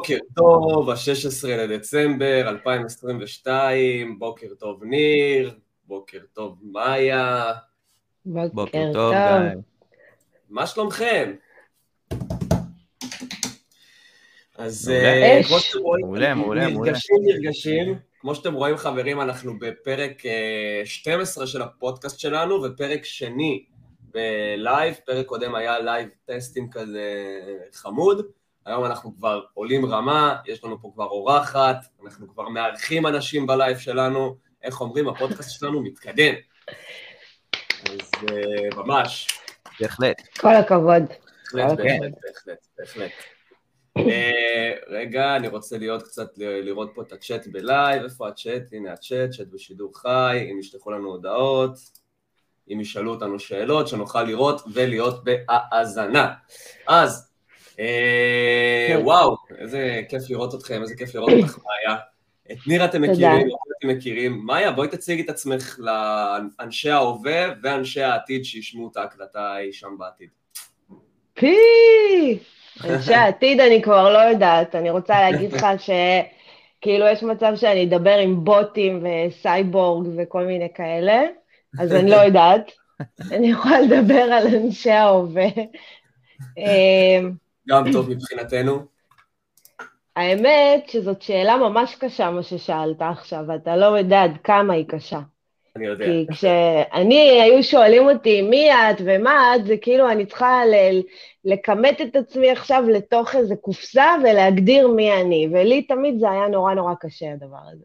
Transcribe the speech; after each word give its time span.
בוקר 0.00 0.18
טוב, 0.36 0.90
ה-16 0.90 1.48
לדצמבר 1.48 2.48
2022, 2.48 4.18
בוקר 4.18 4.46
טוב 4.58 4.84
ניר, 4.84 5.54
בוקר 5.86 6.18
טוב 6.32 6.58
מאיה. 6.62 7.52
בוקר 8.26 8.90
טוב, 8.92 9.12
גיא. 9.12 9.60
מה 10.50 10.66
שלומכם? 10.66 11.34
אז 14.58 14.90
אה, 14.90 15.40
כמו 15.48 15.58
שאתם 15.60 15.78
רואים, 15.78 16.52
נרגשים 16.54 17.16
נרגשים. 17.22 17.98
כמו 18.20 18.34
שאתם 18.34 18.54
רואים 18.54 18.76
חברים, 18.76 19.20
אנחנו 19.20 19.58
בפרק 19.58 20.22
12 20.84 21.44
אה, 21.44 21.48
של 21.48 21.62
הפודקאסט 21.62 22.18
שלנו, 22.18 22.62
ופרק 22.62 23.04
שני 23.04 23.64
בלייב, 24.00 24.94
פרק 25.06 25.26
קודם 25.26 25.54
היה 25.54 25.78
לייב 25.78 26.08
טסטים 26.24 26.70
כזה 26.70 27.40
חמוד. 27.72 28.26
היום 28.70 28.84
אנחנו 28.84 29.16
כבר 29.16 29.40
עולים 29.54 29.86
רמה, 29.86 30.36
יש 30.46 30.64
לנו 30.64 30.80
פה 30.82 30.90
כבר 30.94 31.04
אורחת, 31.04 31.76
אנחנו 32.04 32.28
כבר 32.28 32.48
מארחים 32.48 33.06
אנשים 33.06 33.46
בלייב 33.46 33.78
שלנו, 33.78 34.36
איך 34.62 34.80
אומרים, 34.80 35.08
הפודקאסט 35.08 35.50
שלנו 35.50 35.82
מתקדם. 35.82 36.34
אז 37.90 38.10
אה, 38.14 38.76
ממש. 38.76 39.28
בהחלט. 39.80 40.22
כל 40.40 40.54
הכבוד. 40.54 41.02
בהחלט, 41.54 41.78
בהחלט, 41.78 42.12
בהחלט, 42.22 42.66
בהחלט. 42.78 43.10
אה, 43.98 44.02
רגע, 44.88 45.36
אני 45.36 45.48
רוצה 45.48 45.78
להיות 45.78 46.02
קצת, 46.02 46.28
לראות 46.36 46.92
פה 46.94 47.02
את 47.02 47.12
הצ'אט 47.12 47.46
בלייב, 47.46 48.02
איפה 48.02 48.28
הצ'אט? 48.28 48.62
הנה 48.72 48.92
הצ'אט, 48.92 49.30
צ'אט 49.30 49.46
בשידור 49.46 49.98
חי, 49.98 50.48
אם 50.52 50.58
ישלחו 50.58 50.90
לנו 50.90 51.08
הודעות, 51.08 51.76
אם 52.72 52.80
ישאלו 52.80 53.10
אותנו 53.10 53.38
שאלות, 53.38 53.88
שנוכל 53.88 54.22
לראות 54.22 54.62
ולהיות 54.74 55.24
בהאזנה. 55.24 56.32
אז, 56.86 57.24
אה. 57.24 57.29
וואו, 59.02 59.36
איזה 59.58 60.02
כיף 60.08 60.30
לראות 60.30 60.54
אתכם, 60.54 60.82
איזה 60.82 60.96
כיף 60.96 61.14
לראות 61.14 61.32
אותך, 61.32 61.58
מאיה. 61.58 61.98
את 62.52 62.58
ניר 62.66 62.84
אתם 62.84 63.02
מכירים, 63.02 63.48
אתם 63.78 63.88
מכירים. 63.88 64.40
מאיה, 64.46 64.70
בואי 64.70 64.88
תציגי 64.88 65.22
את 65.22 65.28
עצמך 65.28 65.78
לאנשי 65.78 66.90
ההווה 66.90 67.46
ואנשי 67.62 68.02
העתיד 68.02 68.44
שישמעו 68.44 68.88
את 68.92 68.96
ההקלטה 68.96 69.58
אי 69.58 69.72
שם 69.72 69.88
בעתיד. 69.98 70.28
פי! 71.34 71.56
אנשי 72.84 73.14
העתיד 73.14 73.60
אני 73.60 73.82
כבר 73.82 74.12
לא 74.12 74.18
יודעת, 74.18 74.74
אני 74.74 74.90
רוצה 74.90 75.20
להגיד 75.20 75.52
לך 75.52 75.66
שכאילו 75.78 77.06
יש 77.06 77.22
מצב 77.22 77.52
שאני 77.56 77.84
אדבר 77.84 78.18
עם 78.18 78.44
בוטים 78.44 79.04
וסייבורג 79.04 80.08
וכל 80.18 80.44
מיני 80.44 80.68
כאלה, 80.74 81.22
אז 81.80 81.92
אני 81.92 82.10
לא 82.10 82.16
יודעת. 82.26 82.72
אני 83.30 83.50
יכולה 83.50 83.80
לדבר 83.80 84.22
על 84.22 84.46
אנשי 84.46 84.90
ההווה. 84.90 85.48
גם 87.70 87.92
טוב 87.92 88.10
מבחינתנו. 88.10 88.86
האמת 90.16 90.88
שזאת 90.88 91.22
שאלה 91.22 91.56
ממש 91.56 91.94
קשה, 91.94 92.30
מה 92.30 92.42
ששאלת 92.42 93.02
עכשיו, 93.02 93.44
ואתה 93.48 93.76
לא 93.76 93.86
יודע 93.98 94.22
עד 94.22 94.36
כמה 94.44 94.74
היא 94.74 94.84
קשה. 94.88 95.20
אני 95.76 95.86
יודע. 95.86 96.04
כי 96.04 96.26
כשאני, 96.32 97.40
היו 97.42 97.62
שואלים 97.62 98.08
אותי 98.08 98.42
מי 98.42 98.72
את 98.72 98.96
ומה 99.04 99.56
את, 99.56 99.66
זה 99.66 99.76
כאילו 99.76 100.10
אני 100.10 100.26
צריכה 100.26 100.62
ל- 100.66 101.02
לכמת 101.44 102.00
את 102.00 102.16
עצמי 102.16 102.50
עכשיו 102.50 102.84
לתוך 102.88 103.36
איזה 103.36 103.56
קופסה 103.56 104.14
ולהגדיר 104.22 104.88
מי 104.88 105.12
אני, 105.12 105.48
ולי 105.52 105.82
תמיד 105.82 106.18
זה 106.18 106.30
היה 106.30 106.48
נורא 106.48 106.74
נורא 106.74 106.94
קשה 107.00 107.32
הדבר 107.32 107.62
הזה. 107.72 107.84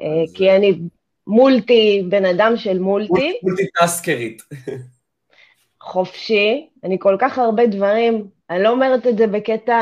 אה, 0.00 0.22
אז... 0.22 0.32
כי 0.34 0.50
אני 0.50 0.78
מולטי, 1.26 2.02
בן 2.08 2.24
אדם 2.24 2.56
של 2.56 2.78
מולטי. 2.78 3.38
מולטי 3.42 3.66
טסקרית. 3.80 4.42
חופשי, 5.82 6.68
אני 6.84 6.96
כל 7.00 7.16
כך 7.18 7.38
הרבה 7.38 7.66
דברים, 7.66 8.28
אני 8.50 8.62
לא 8.62 8.68
אומרת 8.68 9.06
את 9.06 9.18
זה 9.18 9.26
בקטע... 9.26 9.78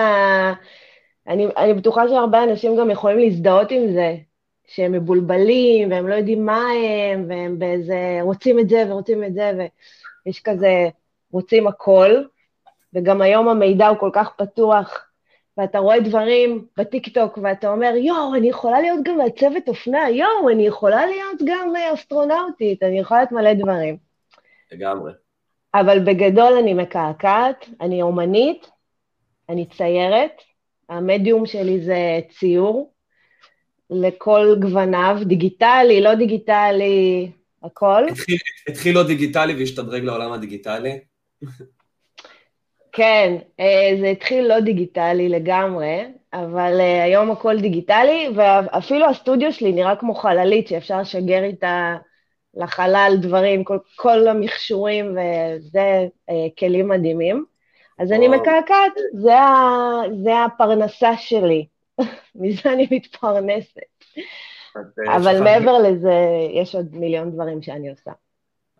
אני, 1.26 1.46
אני 1.56 1.74
בטוחה 1.74 2.08
שהרבה 2.08 2.44
אנשים 2.44 2.76
גם 2.76 2.90
יכולים 2.90 3.18
להזדהות 3.18 3.70
עם 3.70 3.92
זה, 3.92 4.16
שהם 4.66 4.92
מבולבלים, 4.92 5.90
והם 5.90 6.08
לא 6.08 6.14
יודעים 6.14 6.46
מה 6.46 6.62
הם, 7.12 7.24
והם 7.28 7.58
באיזה... 7.58 8.18
רוצים 8.22 8.58
את 8.58 8.68
זה 8.68 8.84
ורוצים 8.88 9.24
את 9.24 9.34
זה, 9.34 9.52
ויש 10.26 10.40
כזה... 10.40 10.88
רוצים 11.30 11.66
הכל, 11.66 12.10
וגם 12.94 13.22
היום 13.22 13.48
המידע 13.48 13.88
הוא 13.88 13.98
כל 13.98 14.10
כך 14.12 14.30
פתוח, 14.36 15.06
ואתה 15.56 15.78
רואה 15.78 16.00
דברים 16.00 16.66
בטיקטוק, 16.76 17.38
ואתה 17.42 17.68
אומר, 17.68 17.94
יואו, 17.96 18.34
אני 18.34 18.48
יכולה 18.48 18.80
להיות 18.80 19.00
גם 19.04 19.16
מעצבת 19.18 19.68
אופנה, 19.68 20.10
יואו, 20.10 20.50
אני 20.50 20.66
יכולה 20.66 21.06
להיות 21.06 21.42
גם 21.46 21.72
אסטרונאוטית, 21.94 22.82
אני 22.82 23.00
יכולה 23.00 23.20
להיות 23.20 23.32
מלא 23.32 23.52
דברים. 23.52 23.96
לגמרי. 24.72 25.12
אבל 25.74 25.98
בגדול 25.98 26.52
אני 26.62 26.74
מקעקעת, 26.74 27.68
אני 27.80 28.02
אומנית, 28.02 28.70
אני 29.48 29.66
ציירת, 29.66 30.42
המדיום 30.88 31.46
שלי 31.46 31.80
זה 31.80 32.20
ציור, 32.38 32.92
לכל 33.90 34.56
גווניו, 34.60 35.18
דיגיטלי, 35.24 36.00
לא 36.00 36.14
דיגיטלי, 36.14 37.30
הכל. 37.62 38.08
התחיל, 38.08 38.36
התחיל 38.68 38.94
לא 38.94 39.02
דיגיטלי 39.02 39.54
והשתדרג 39.54 40.04
לעולם 40.04 40.32
הדיגיטלי? 40.32 41.00
כן, 42.92 43.36
אה, 43.60 43.90
זה 44.00 44.08
התחיל 44.08 44.46
לא 44.46 44.60
דיגיטלי 44.60 45.28
לגמרי, 45.28 46.04
אבל 46.32 46.80
אה, 46.80 47.04
היום 47.04 47.30
הכל 47.30 47.60
דיגיטלי, 47.60 48.28
ואפילו 48.34 49.06
הסטודיו 49.06 49.52
שלי 49.52 49.72
נראה 49.72 49.96
כמו 49.96 50.14
חללית 50.14 50.68
שאפשר 50.68 51.00
לשגר 51.00 51.42
איתה 51.42 51.96
לחלל 52.54 53.14
דברים, 53.20 53.64
כל, 53.64 53.78
כל 53.96 54.28
המכשורים, 54.28 55.10
וזה 55.10 56.06
אה, 56.30 56.46
כלים 56.58 56.88
מדהימים. 56.88 57.44
אז 57.98 58.12
אני 58.12 58.28
מקעקעת, 58.28 58.92
זה, 59.12 59.34
זה 60.24 60.44
הפרנסה 60.44 61.16
שלי, 61.16 61.66
מזה 62.34 62.72
אני 62.72 62.88
מתפרנסת. 62.90 63.80
אבל 65.16 65.42
מעבר 65.42 65.78
לזה, 65.78 66.14
יש 66.54 66.74
עוד 66.74 66.96
מיליון 66.96 67.30
דברים 67.30 67.62
שאני 67.62 67.90
עושה. 67.90 68.10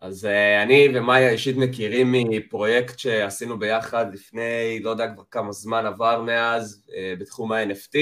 אז 0.01 0.25
uh, 0.25 0.63
אני 0.63 0.89
ומאיה 0.95 1.31
אישית 1.31 1.57
מכירים 1.57 2.13
מפרויקט 2.13 2.99
שעשינו 2.99 3.59
ביחד 3.59 4.15
לפני, 4.15 4.81
לא 4.83 4.91
יודע 4.91 5.15
כבר 5.15 5.23
כמה 5.31 5.53
זמן 5.53 5.87
עבר 5.87 6.23
מאז, 6.23 6.87
uh, 6.89 7.21
בתחום 7.21 7.53
ה-NFT, 7.53 7.99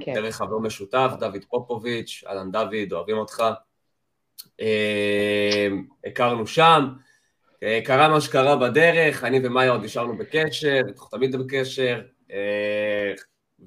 כן. 0.00 0.14
דרך 0.14 0.36
חבר 0.36 0.58
משותף, 0.58 1.10
דוד 1.18 1.44
פופוביץ', 1.48 2.24
אהלן 2.26 2.50
דוד, 2.50 2.92
אוהבים 2.92 3.16
אותך. 3.16 3.42
Uh, 4.40 5.72
הכרנו 6.06 6.46
שם, 6.46 6.88
uh, 7.54 7.58
קרה 7.84 8.08
מה 8.08 8.20
שקרה 8.20 8.56
בדרך, 8.56 9.24
אני 9.24 9.40
ומאיה 9.42 9.70
עוד 9.70 9.84
נשארנו 9.84 10.18
בקשר, 10.18 10.80
אנחנו 10.88 11.08
תמיד 11.18 11.36
בקשר, 11.36 12.00
uh, 12.28 12.32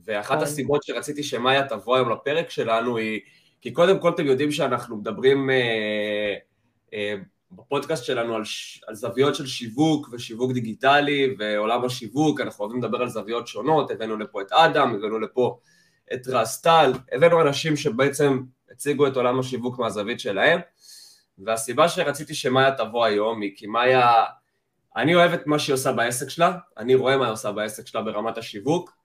ואחת 0.05 0.37
כן. 0.37 0.43
הסיבות 0.43 0.83
שרציתי 0.83 1.23
שמאיה 1.23 1.67
תבוא 1.67 1.95
היום 1.95 2.11
לפרק 2.11 2.49
שלנו 2.49 2.97
היא 2.97 3.21
כי 3.63 3.71
קודם 3.71 3.99
כל 3.99 4.09
אתם 4.09 4.25
יודעים 4.25 4.51
שאנחנו 4.51 4.97
מדברים 4.97 5.49
אה, 5.49 6.35
אה, 6.93 7.15
בפודקאסט 7.55 8.05
שלנו 8.05 8.35
על, 8.35 8.45
ש, 8.45 8.83
על 8.87 8.95
זוויות 8.95 9.35
של 9.35 9.47
שיווק 9.47 10.09
ושיווק 10.11 10.51
דיגיטלי 10.51 11.35
ועולם 11.39 11.85
השיווק, 11.85 12.41
אנחנו 12.41 12.65
אוהבים 12.65 12.83
לדבר 12.83 13.01
על 13.01 13.09
זוויות 13.09 13.47
שונות, 13.47 13.91
הבאנו 13.91 14.17
לפה 14.17 14.41
את 14.41 14.51
אדם, 14.51 14.95
הבאנו 14.95 15.19
לפה 15.19 15.59
את 16.13 16.27
רסטל, 16.27 16.91
הבאנו 17.11 17.41
אנשים 17.41 17.75
שבעצם 17.75 18.39
הציגו 18.71 19.07
את 19.07 19.15
עולם 19.15 19.39
השיווק 19.39 19.79
מהזווית 19.79 20.19
שלהם, 20.19 20.59
והסיבה 21.37 21.89
שרציתי 21.89 22.33
שמאיה 22.33 22.71
תבוא 22.71 23.05
היום 23.05 23.41
היא 23.41 23.51
כי 23.55 23.67
מאיה, 23.67 24.23
אני 24.95 25.15
אוהב 25.15 25.33
את 25.33 25.47
מה 25.47 25.59
שהיא 25.59 25.73
עושה 25.73 25.91
בעסק 25.91 26.29
שלה, 26.29 26.57
אני 26.77 26.95
רואה 26.95 27.17
מה 27.17 27.25
היא 27.25 27.33
עושה 27.33 27.51
בעסק 27.51 27.87
שלה 27.87 28.01
ברמת 28.01 28.37
השיווק, 28.37 28.97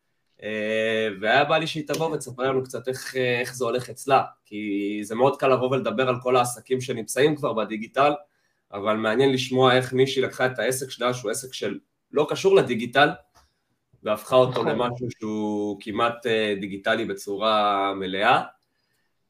אה, 0.42 1.08
והיה 1.20 1.44
בא 1.44 1.58
לי 1.58 1.66
שהיא 1.66 1.88
תבוא 1.88 2.10
ותספר 2.10 2.42
לנו 2.42 2.64
קצת 2.64 2.88
איך, 2.88 3.16
איך 3.16 3.54
זה 3.54 3.64
הולך 3.64 3.91
אצלה, 3.91 4.22
כי 4.44 5.00
זה 5.03 5.14
מאוד 5.14 5.37
קל 5.37 5.48
לבוא 5.48 5.70
ולדבר 5.70 6.08
על 6.08 6.16
כל 6.22 6.37
העסקים 6.37 6.81
שנמצאים 6.81 7.37
כבר 7.37 7.53
בדיגיטל, 7.53 8.12
אבל 8.73 8.97
מעניין 8.97 9.32
לשמוע 9.32 9.76
איך 9.76 9.93
מישהי 9.93 10.23
לקחה 10.23 10.47
את 10.47 10.59
העסק 10.59 10.91
שלה, 10.91 11.15
שהוא 11.15 11.31
עסק 11.31 11.53
של 11.53 11.79
לא 12.12 12.26
קשור 12.31 12.55
לדיגיטל, 12.55 13.09
והפכה 14.03 14.37
אותו 14.37 14.50
נכון. 14.50 14.69
למשהו 14.69 15.06
שהוא 15.19 15.76
כמעט 15.81 16.26
אה, 16.26 16.55
דיגיטלי 16.61 17.05
בצורה 17.05 17.93
מלאה. 17.94 18.43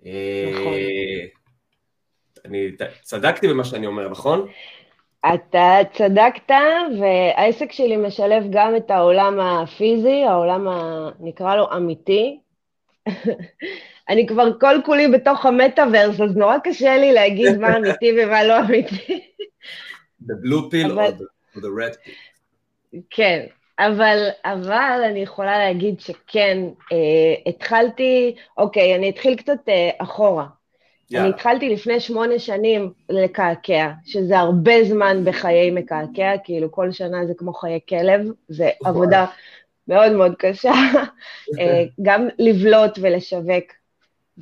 אה, 0.06 0.50
נכון. 0.52 0.72
אני 2.44 2.68
צדקתי 3.02 3.48
במה 3.48 3.64
שאני 3.64 3.86
אומר, 3.86 4.08
נכון? 4.08 4.48
אתה 5.34 5.78
צדקת, 5.92 6.54
והעסק 7.00 7.72
שלי 7.72 7.96
משלב 7.96 8.44
גם 8.50 8.76
את 8.76 8.90
העולם 8.90 9.40
הפיזי, 9.40 10.22
העולם, 10.22 10.68
ה... 10.68 11.08
נקרא 11.20 11.56
לו 11.56 11.76
אמיתי. 11.76 12.38
אני 14.08 14.26
כבר 14.26 14.58
כל 14.60 14.74
כולי 14.84 15.08
בתוך 15.08 15.46
המטאוורס, 15.46 16.20
אז 16.20 16.36
נורא 16.36 16.58
קשה 16.64 16.96
לי 16.96 17.12
להגיד 17.12 17.58
מה 17.58 17.76
אמיתי 17.76 18.12
ומה 18.18 18.44
לא 18.44 18.60
אמיתי. 18.60 19.24
The 20.22 20.34
blue 20.44 20.72
pill 20.72 20.92
אבל... 20.92 21.12
or 21.54 21.58
the 21.58 21.60
red 21.60 21.94
pill. 21.94 22.98
כן, 23.10 23.46
אבל, 23.78 24.28
אבל 24.44 25.00
אני 25.04 25.20
יכולה 25.20 25.58
להגיד 25.58 26.00
שכן, 26.00 26.58
אה, 26.92 27.50
התחלתי, 27.50 28.34
אוקיי, 28.58 28.94
אני 28.94 29.10
אתחיל 29.10 29.36
קצת 29.36 29.68
אה, 29.68 29.90
אחורה. 29.98 30.46
Yeah. 31.12 31.18
אני 31.18 31.28
התחלתי 31.28 31.68
לפני 31.68 32.00
שמונה 32.00 32.38
שנים 32.38 32.92
לקעקע, 33.08 33.90
שזה 34.04 34.38
הרבה 34.38 34.84
זמן 34.84 35.24
בחיי 35.24 35.70
מקעקע, 35.70 36.32
כאילו 36.44 36.72
כל 36.72 36.92
שנה 36.92 37.26
זה 37.26 37.32
כמו 37.36 37.52
חיי 37.52 37.80
כלב, 37.88 38.20
זה. 38.48 38.70
עבודה 38.84 39.26
מאוד 39.88 40.12
מאוד 40.12 40.34
קשה, 40.38 40.72
אה, 41.58 41.84
גם 42.02 42.28
לבלוט 42.38 42.98
ולשווק. 43.00 43.77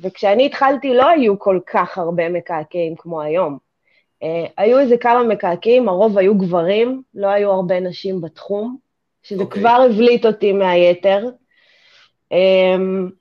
וכשאני 0.01 0.45
התחלתי 0.45 0.93
לא 0.93 1.09
היו 1.09 1.39
כל 1.39 1.59
כך 1.67 1.97
הרבה 1.97 2.29
מקעקעים 2.29 2.95
כמו 2.95 3.21
היום. 3.21 3.57
Uh, 4.23 4.27
היו 4.57 4.79
איזה 4.79 4.97
כמה 4.97 5.23
מקעקעים, 5.23 5.89
הרוב 5.89 6.17
היו 6.17 6.37
גברים, 6.37 7.01
לא 7.13 7.27
היו 7.27 7.51
הרבה 7.51 7.79
נשים 7.79 8.21
בתחום, 8.21 8.77
שזה 9.23 9.41
okay. 9.41 9.43
אוקיי. 9.43 9.61
כבר 9.61 9.85
הבליט 9.89 10.25
אותי 10.25 10.53
מהיתר. 10.53 11.25
Um, 12.33 13.11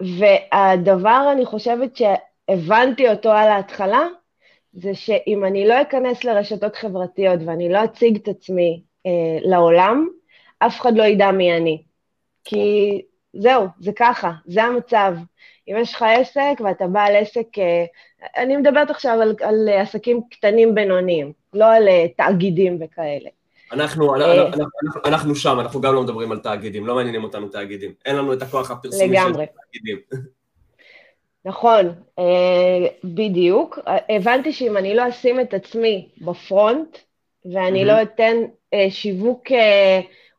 והדבר, 0.00 1.28
אני 1.32 1.44
חושבת 1.44 1.96
שהבנתי 1.96 3.08
אותו 3.08 3.30
על 3.30 3.48
ההתחלה, 3.48 4.06
זה 4.72 4.94
שאם 4.94 5.44
אני 5.44 5.68
לא 5.68 5.82
אכנס 5.82 6.24
לרשתות 6.24 6.76
חברתיות 6.76 7.40
ואני 7.46 7.68
לא 7.72 7.84
אציג 7.84 8.16
את 8.16 8.28
עצמי 8.28 8.82
uh, 9.06 9.10
לעולם, 9.48 10.08
אף 10.58 10.80
אחד 10.80 10.96
לא 10.96 11.02
ידע 11.02 11.30
מי 11.30 11.56
אני. 11.56 11.82
כי 12.44 13.02
זהו, 13.32 13.66
זה 13.80 13.92
ככה, 13.96 14.32
זה 14.46 14.62
המצב. 14.62 15.14
אם 15.70 15.76
יש 15.76 15.94
לך 15.94 16.02
עסק 16.02 16.60
ואתה 16.64 16.86
בעל 16.86 17.16
עסק, 17.16 17.58
אה, 17.58 17.84
אני 18.36 18.56
מדברת 18.56 18.90
עכשיו 18.90 19.12
על, 19.22 19.34
על 19.40 19.68
עסקים 19.68 20.20
קטנים 20.30 20.74
בינוניים, 20.74 21.32
לא 21.54 21.72
על 21.72 21.88
אה, 21.88 22.06
תאגידים 22.16 22.78
וכאלה. 22.80 23.28
אנחנו, 23.72 24.16
אנחנו, 24.16 24.46
אנחנו, 24.46 25.00
אנחנו 25.04 25.34
שם, 25.34 25.60
אנחנו 25.60 25.80
גם 25.80 25.94
לא 25.94 26.02
מדברים 26.02 26.32
על 26.32 26.38
תאגידים, 26.38 26.86
לא 26.86 26.94
מעניינים 26.94 27.24
אותנו 27.24 27.48
תאגידים. 27.48 27.92
אין 28.04 28.16
לנו 28.16 28.32
את 28.32 28.42
הכוח 28.42 28.70
הפרסומי 28.70 29.16
של 29.16 29.32
תאגידים. 29.32 29.98
נכון, 31.44 31.92
אה, 32.18 32.86
בדיוק. 33.04 33.78
הבנתי 34.08 34.52
שאם 34.52 34.76
אני 34.76 34.94
לא 34.94 35.08
אשים 35.08 35.40
את 35.40 35.54
עצמי 35.54 36.08
בפרונט, 36.20 36.98
ואני 37.52 37.82
mm-hmm. 37.82 37.86
לא 37.86 38.02
אתן 38.02 38.36
שיווק 38.90 39.42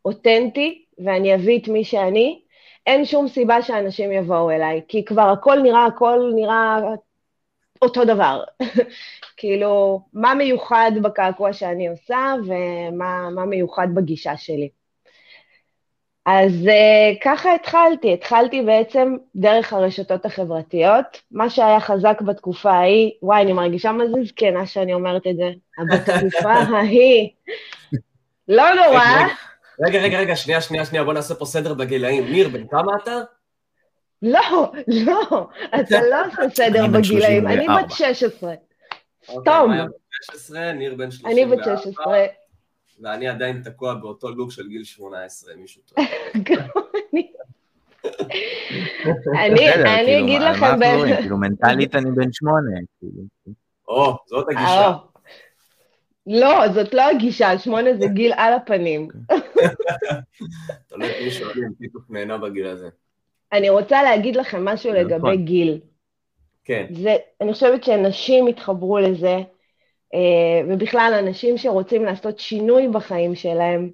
אותנטי, 0.06 0.86
ואני 1.06 1.36
אביא 1.36 1.60
את 1.60 1.68
מי 1.68 1.84
שאני, 1.84 2.42
אין 2.88 3.06
שום 3.06 3.28
סיבה 3.28 3.62
שאנשים 3.62 4.12
יבואו 4.12 4.52
אליי, 4.52 4.82
כי 4.88 5.06
כבר 5.06 5.30
הכל 5.30 5.60
נראה, 5.64 5.86
הכל 5.86 6.32
נראה 6.36 6.80
אותו 7.82 8.06
דבר. 8.06 8.44
כאילו, 9.38 10.02
מה 10.14 10.34
מיוחד 10.34 10.92
בקעקוע 11.02 11.54
שאני 11.54 11.88
עושה 11.88 12.34
ומה 12.48 13.46
מיוחד 13.46 13.88
בגישה 13.94 14.38
שלי. 14.38 14.70
אז 16.26 16.52
uh, 16.66 17.20
ככה 17.24 17.56
התחלתי, 17.56 18.14
התחלתי 18.14 18.62
בעצם 18.62 19.16
דרך 19.36 19.74
הרשתות 19.74 20.26
החברתיות. 20.26 21.22
מה 21.32 21.50
שהיה 21.50 21.80
חזק 21.80 22.22
בתקופה 22.22 22.72
ההיא, 22.72 23.12
וואי, 23.22 23.42
אני 23.42 23.54
מרגישה 23.54 23.92
מה 23.92 24.08
זה 24.08 24.24
זקנה 24.24 24.66
שאני 24.66 24.94
אומרת 24.94 25.28
את 25.28 25.36
זה, 25.36 25.50
בתקופה 25.92 26.54
ההיא, 26.78 27.30
לא 28.48 28.74
נורא. 28.74 29.06
רגע, 29.80 30.00
רגע, 30.00 30.20
רגע, 30.20 30.36
שנייה, 30.36 30.62
שנייה, 30.62 30.86
שנייה, 30.86 31.04
בוא 31.04 31.14
נעשה 31.14 31.36
פה 31.36 31.46
סדר 31.46 31.74
בגילאים. 31.74 32.32
ניר, 32.32 32.50
בן 32.50 32.68
כמה 32.68 32.92
אתה? 33.04 33.20
לא, 34.22 34.72
לא, 34.88 35.48
אתה 35.82 36.02
לא 36.02 36.26
עושה 36.26 36.56
סדר 36.56 36.88
בגילאים, 36.88 37.48
אני 37.48 37.68
בת 37.68 37.92
16. 37.92 38.54
סתום. 39.24 39.44
אוקיי, 39.46 39.86
16, 40.24 40.72
ניר 40.72 40.96
בן 40.96 41.12
34. 41.12 41.32
אני 41.32 41.46
בת 41.46 41.80
16. 41.84 42.26
ואני 43.02 43.28
עדיין 43.28 43.62
תקוע 43.64 43.94
באותו 43.94 44.30
לוק 44.30 44.52
של 44.52 44.68
גיל 44.68 44.84
18, 44.84 45.56
מישהו 45.56 45.82
טוב. 45.82 46.06
אני 47.06 47.32
אני 49.38 49.58
כאילו, 49.58 50.26
אגיד 50.26 50.42
לכם... 50.42 50.80
כאילו, 51.22 51.38
מנטלית 51.38 51.96
אני 51.96 52.12
בן 52.12 52.32
שמונה. 52.32 52.72
כאילו. 53.00 53.24
או, 53.88 54.18
זאת 54.28 54.46
הגישה. 54.50 54.92
לא, 56.28 56.68
זאת 56.74 56.94
לא 56.94 57.10
הגישה, 57.10 57.60
שמונה 57.60 57.90
זה 58.00 58.08
גיל 58.18 58.34
על 58.38 58.54
הפנים. 58.54 59.08
תלוי 60.90 61.10
את 61.10 61.16
מי 61.24 61.32
שואלים, 61.32 61.74
טיטוף 61.80 62.04
נהנה 62.10 62.38
בגיל 62.38 62.68
הזה. 62.68 62.90
אני 63.54 63.70
רוצה 63.70 64.04
להגיד 64.04 64.36
לכם 64.36 64.66
משהו 64.66 64.94
לגבי 64.94 65.16
נכון. 65.16 65.46
גיל. 65.46 65.80
כן. 66.64 66.86
זה, 66.92 67.16
אני 67.42 67.54
חושבת 67.54 67.84
שנשים 67.84 68.48
התחברו 68.48 69.00
לזה, 69.00 69.38
אה, 70.14 70.62
ובכלל 70.68 71.14
אנשים 71.20 71.58
שרוצים 71.58 72.06
לעשות 72.06 72.40
שינוי 72.40 72.88
בחיים 72.88 73.36
שלהם, 73.36 73.90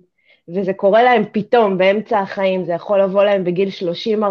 וזה 0.55 0.73
קורה 0.73 1.03
להם 1.03 1.23
פתאום 1.31 1.77
באמצע 1.77 2.19
החיים, 2.19 2.65
זה 2.65 2.73
יכול 2.73 3.01
לבוא 3.01 3.23
להם 3.23 3.43
בגיל 3.43 3.69
30-40, 3.69 4.21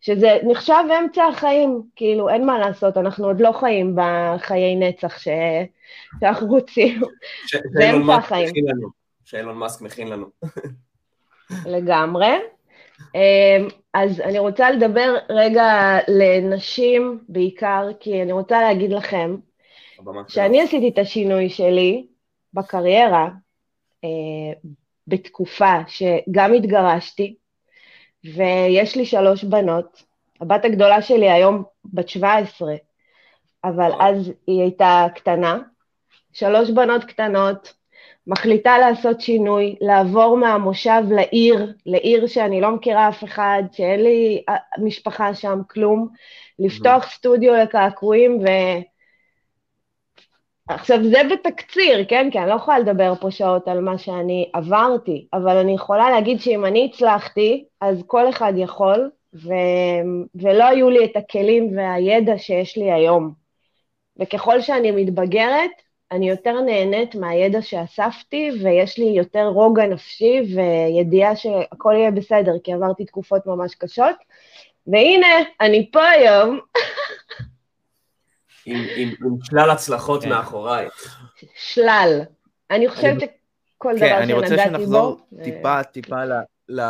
שזה 0.00 0.38
נחשב 0.42 0.84
אמצע 1.00 1.24
החיים, 1.26 1.82
כאילו 1.96 2.28
אין 2.28 2.46
מה 2.46 2.58
לעשות, 2.58 2.96
אנחנו 2.96 3.26
עוד 3.26 3.40
לא 3.40 3.52
חיים 3.52 3.96
בחיי 3.96 4.76
נצח 4.76 5.18
ש... 5.18 5.28
שאנחנו 6.20 6.46
רוצים, 6.46 7.00
זה 7.72 7.90
אמצע 7.90 8.14
החיים. 8.14 8.48
שאילון 9.24 9.56
מאסק 9.56 9.80
מכין 9.80 10.08
לנו. 10.08 10.26
לגמרי. 11.66 12.32
אמ, 13.14 13.68
אז 13.94 14.20
אני 14.20 14.38
רוצה 14.38 14.70
לדבר 14.70 15.16
רגע 15.28 15.98
לנשים 16.08 17.24
בעיקר, 17.28 17.88
כי 18.00 18.22
אני 18.22 18.32
רוצה 18.32 18.60
להגיד 18.60 18.92
לכם, 18.92 19.36
שאני 20.28 20.62
עשיתי 20.62 20.88
את 20.88 20.98
השינוי 20.98 21.50
שלי 21.50 22.06
בקריירה, 22.54 23.28
אה, 24.04 24.70
בתקופה 25.06 25.74
שגם 25.88 26.52
התגרשתי, 26.52 27.36
ויש 28.24 28.96
לי 28.96 29.06
שלוש 29.06 29.44
בנות. 29.44 30.02
הבת 30.40 30.64
הגדולה 30.64 31.02
שלי 31.02 31.30
היום 31.30 31.64
בת 31.84 32.08
17, 32.08 32.74
אבל 33.64 33.90
אז 34.00 34.32
היא 34.46 34.60
הייתה 34.62 35.06
קטנה. 35.14 35.58
שלוש 36.32 36.70
בנות 36.70 37.04
קטנות, 37.04 37.74
מחליטה 38.26 38.78
לעשות 38.78 39.20
שינוי, 39.20 39.76
לעבור 39.80 40.36
מהמושב 40.36 41.02
לעיר, 41.10 41.72
לעיר 41.86 42.26
שאני 42.26 42.60
לא 42.60 42.70
מכירה 42.70 43.08
אף 43.08 43.24
אחד, 43.24 43.62
שאין 43.72 44.02
לי 44.02 44.42
אה, 44.48 44.56
משפחה 44.78 45.34
שם, 45.34 45.60
כלום, 45.70 46.08
לפתוח 46.58 47.10
סטודיו 47.10 47.54
לקעקועים 47.54 48.38
ו... 48.38 48.46
עכשיו, 50.68 51.04
זה 51.04 51.18
בתקציר, 51.32 52.04
כן? 52.08 52.28
כי 52.32 52.38
אני 52.38 52.48
לא 52.48 52.54
יכולה 52.54 52.78
לדבר 52.78 53.14
פה 53.20 53.30
שעות 53.30 53.68
על 53.68 53.80
מה 53.80 53.98
שאני 53.98 54.50
עברתי, 54.52 55.26
אבל 55.32 55.56
אני 55.56 55.74
יכולה 55.74 56.10
להגיד 56.10 56.40
שאם 56.40 56.64
אני 56.64 56.90
הצלחתי, 56.92 57.64
אז 57.80 58.02
כל 58.06 58.28
אחד 58.28 58.52
יכול, 58.56 59.10
ו... 59.34 59.48
ולא 60.34 60.64
היו 60.64 60.90
לי 60.90 61.04
את 61.04 61.16
הכלים 61.16 61.76
והידע 61.76 62.38
שיש 62.38 62.76
לי 62.76 62.92
היום. 62.92 63.32
וככל 64.20 64.60
שאני 64.60 64.90
מתבגרת, 64.90 65.70
אני 66.12 66.28
יותר 66.28 66.60
נהנית 66.60 67.14
מהידע 67.14 67.62
שאספתי, 67.62 68.50
ויש 68.62 68.98
לי 68.98 69.04
יותר 69.04 69.46
רוגע 69.46 69.86
נפשי 69.86 70.40
וידיעה 70.56 71.36
שהכל 71.36 71.94
יהיה 71.96 72.10
בסדר, 72.10 72.52
כי 72.64 72.72
עברתי 72.72 73.04
תקופות 73.04 73.46
ממש 73.46 73.74
קשות. 73.74 74.16
והנה, 74.86 75.26
אני 75.60 75.90
פה 75.92 76.08
היום. 76.08 76.60
עם, 78.66 78.76
עם, 78.96 79.08
עם 79.08 79.36
שלל 79.42 79.70
הצלחות 79.70 80.22
כן. 80.22 80.28
מאחוריי. 80.28 80.88
שלל. 81.56 82.20
אני 82.70 82.88
חושבת 82.88 83.20
שכל 83.20 83.94
כן, 84.00 84.06
דבר 84.06 84.06
שנגעתי 84.06 84.06
בו... 84.06 84.06
כן, 84.08 84.22
אני 84.22 84.32
רוצה 84.32 84.56
שנחזור 84.64 85.26
טיפה, 85.44 85.84
טיפה 85.84 86.24
ל... 86.24 86.32
ל... 86.68 86.82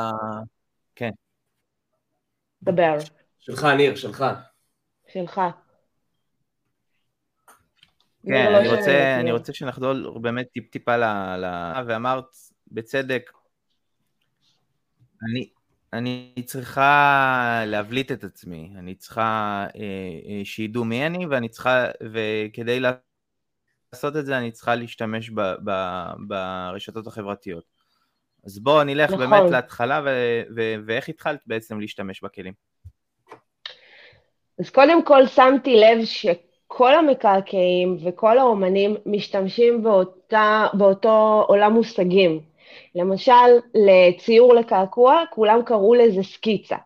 כן. 0.97 1.11
דבר. 2.63 2.99
שלך, 3.39 3.65
ניר, 3.65 3.97
שלך. 3.97 4.25
שלך. 5.13 5.41
כן, 8.27 8.53
לא 8.53 8.59
אני 8.59 8.69
רוצה, 8.69 9.21
אני 9.21 9.33
רוצה 9.33 9.53
שנחזור 9.53 10.19
באמת 10.19 10.47
טיפ-טיפה 10.53 10.97
ל... 10.97 11.05
ל... 11.37 11.75
ואמרת, 11.87 12.25
בצדק, 12.73 13.31
אני, 15.31 15.49
אני 15.93 16.33
צריכה 16.47 17.63
להבליט 17.67 18.13
את 18.13 18.25
עצמי, 18.25 18.73
אני 18.79 18.95
צריכה 18.95 19.67
אה, 19.75 19.81
אה, 20.29 20.45
שידעו 20.45 20.85
מי 20.85 21.07
אני, 21.07 21.27
ואני 21.27 21.49
צריכה, 21.49 21.87
וכדי 22.13 22.81
לעשות 22.81 24.17
את 24.17 24.27
זה 24.27 24.39
אני 24.39 24.53
צריכה 24.53 24.75
להשתמש 24.75 25.31
ב, 25.31 25.41
ב, 25.65 25.71
ברשתות 26.29 27.07
החברתיות. 27.07 27.65
אז 28.47 28.59
בואו 28.59 28.85
נלך 28.85 29.11
נכון. 29.11 29.31
באמת 29.31 29.51
להתחלה, 29.51 30.01
ו, 30.05 30.09
ו, 30.57 30.75
ואיך 30.87 31.09
התחלת 31.09 31.41
בעצם 31.47 31.81
להשתמש 31.81 32.23
בכלים? 32.23 32.53
אז 34.59 34.71
קודם 34.71 35.05
כל 35.05 35.27
שמתי 35.27 35.77
לב 35.77 36.05
שכל 36.73 36.95
המקעקעים 36.95 37.97
וכל 38.05 38.39
האומנים 38.39 38.97
משתמשים 39.07 39.83
באותה, 39.83 40.67
באותו 40.73 41.45
עולם 41.49 41.73
מושגים. 41.73 42.41
למשל, 42.95 43.33
לציור 43.75 44.55
לקעקוע, 44.55 45.23
כולם 45.31 45.63
קראו 45.65 45.95
לזה 45.95 46.23
סקיצה. 46.23 46.77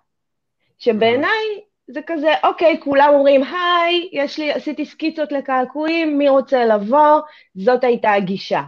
שבעיניי 0.79 1.61
זה 1.89 2.01
כזה, 2.07 2.35
אוקיי, 2.45 2.81
כולם 2.81 3.11
אומרים, 3.15 3.43
היי, 3.43 4.09
יש 4.13 4.39
לי, 4.39 4.53
עשיתי 4.53 4.87
סקיצות 4.87 5.33
לקעקועים, 5.33 6.19
מי 6.19 6.29
רוצה 6.29 6.65
לבוא? 6.65 7.21
זאת 7.55 7.85
הייתה 7.85 8.13
הגישה. 8.13 8.63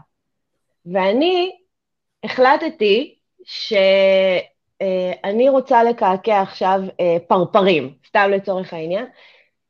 ואני 0.92 1.52
החלטתי 2.24 3.14
שאני 3.44 3.88
רוצה 5.48 5.84
לקעקע 5.84 6.40
עכשיו 6.40 6.80
אה, 7.00 7.16
פרפרים, 7.26 7.94
סתם 8.06 8.30
לצורך 8.32 8.72
העניין. 8.72 9.06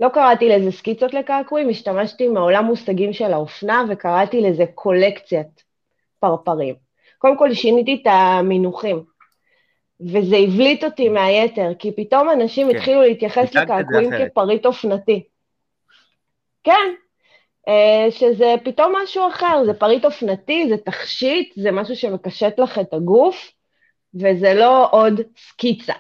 לא 0.01 0.09
קראתי 0.09 0.49
לזה 0.49 0.73
סקיצות 0.73 1.15
לקעקועים, 1.15 1.69
השתמשתי 1.69 2.29
מעולם 2.29 2.65
מושגים 2.65 3.13
של 3.13 3.33
האופנה 3.33 3.85
וקראתי 3.89 4.41
לזה 4.41 4.65
קולקציית 4.75 5.63
פרפרים. 6.21 6.75
קודם 7.19 7.39
כל 7.39 7.55
שיניתי 7.55 7.99
את 8.03 8.07
המינוחים. 8.07 9.05
וזה 10.01 10.37
הבליט 10.37 10.85
אותי 10.85 11.09
מהיתר, 11.09 11.73
כי 11.79 11.93
פתאום 11.97 12.31
אנשים 12.31 12.71
כן. 12.71 12.77
התחילו 12.77 13.03
להתייחס 13.03 13.55
לקעקועים 13.55 14.11
כפריט 14.19 14.67
אופנתי. 14.67 15.25
כן, 16.65 16.95
אה, 17.69 18.07
שזה 18.11 18.55
פתאום 18.65 18.93
משהו 19.03 19.29
אחר, 19.29 19.63
זה 19.67 19.75
פריט 19.75 20.05
אופנתי, 20.05 20.69
זה 20.69 20.77
תכשיט, 20.77 21.55
זה 21.57 21.71
משהו 21.71 21.97
שמקשט 21.97 22.61
לך 22.61 22.79
את 22.79 22.95
הגוף, 22.95 23.53
וזה 24.15 24.55
לא 24.55 24.89
עוד 24.91 25.21
סקיצה, 25.37 25.95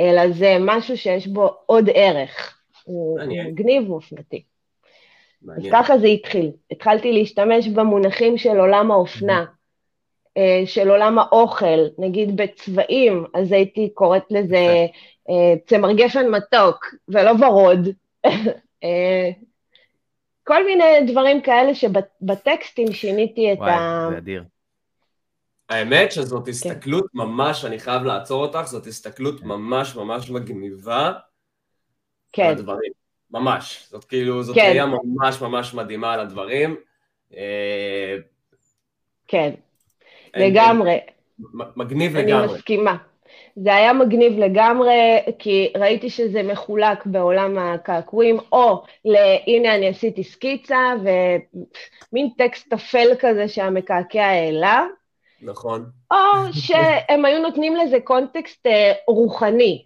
אלא 0.00 0.30
זה 0.32 0.56
משהו 0.60 0.98
שיש 0.98 1.26
בו 1.26 1.56
עוד 1.66 1.90
ערך. 1.94 2.61
הוא 2.84 3.20
מגניב 3.46 3.90
ואופנתי. 3.90 4.42
אז 5.56 5.62
ככה 5.72 5.98
זה 5.98 6.06
התחיל. 6.06 6.50
התחלתי 6.70 7.12
להשתמש 7.12 7.68
במונחים 7.68 8.38
של 8.38 8.58
עולם 8.58 8.90
האופנה, 8.90 9.44
אה, 10.36 10.62
של 10.66 10.90
עולם 10.90 11.18
האוכל, 11.18 11.86
נגיד 11.98 12.36
בצבעים, 12.36 13.24
אז 13.34 13.52
הייתי 13.52 13.90
קוראת 13.94 14.24
לזה 14.30 14.86
אה, 15.30 15.54
צמר 15.66 15.92
גפן 15.92 16.28
מתוק, 16.28 16.94
ולא 17.08 17.32
ורוד. 17.40 17.88
כל 20.44 20.64
מיני 20.64 20.84
דברים 21.06 21.42
כאלה 21.42 21.74
שבטקסטים 21.74 22.92
שיניתי 22.92 23.52
את 23.52 23.58
וואי, 23.58 23.70
ה... 23.70 23.74
וואי, 23.74 24.12
זה 24.12 24.18
אדיר. 24.18 24.44
האמת 25.68 26.12
שזאת 26.12 26.44
כן. 26.44 26.50
הסתכלות. 26.50 27.06
ממש, 27.14 27.64
אני 27.64 27.78
חייב 27.78 28.02
לעצור 28.02 28.42
אותך, 28.42 28.62
זאת 28.64 28.86
הסתכלות 28.86 29.40
כן. 29.40 29.46
ממש 29.46 29.96
ממש 29.96 30.30
מגניבה. 30.30 31.12
כן. 32.32 32.44
על 32.44 32.50
הדברים, 32.50 32.92
ממש. 33.30 33.86
זאת 33.90 34.04
כאילו, 34.04 34.42
זאת 34.42 34.54
כן. 34.54 34.66
ראייה 34.68 34.86
ממש 34.86 35.42
ממש 35.42 35.74
מדהימה 35.74 36.12
על 36.12 36.20
הדברים. 36.20 36.76
אה, 37.36 38.16
כן, 39.28 39.50
לגמרי. 40.36 40.98
מגניב 41.76 42.16
לגמרי. 42.16 42.44
אני 42.44 42.54
מסכימה. 42.54 42.96
זה 43.56 43.74
היה 43.74 43.92
מגניב 43.92 44.38
לגמרי, 44.38 45.18
כי 45.38 45.72
ראיתי 45.76 46.10
שזה 46.10 46.42
מחולק 46.42 47.06
בעולם 47.06 47.58
הקעקועים, 47.58 48.38
או 48.52 48.84
הנה 49.46 49.74
אני 49.74 49.88
עשיתי 49.88 50.24
סקיצה, 50.24 50.94
ומין 51.02 52.30
טקסט 52.38 52.72
אפל 52.72 53.08
כזה 53.20 53.48
שהמקעקע 53.48 54.24
העלה. 54.24 54.86
נכון. 55.42 55.84
או 56.10 56.16
שהם 56.52 57.24
היו 57.24 57.42
נותנים 57.42 57.76
לזה 57.76 58.00
קונטקסט 58.04 58.66
אה, 58.66 58.92
רוחני. 59.08 59.84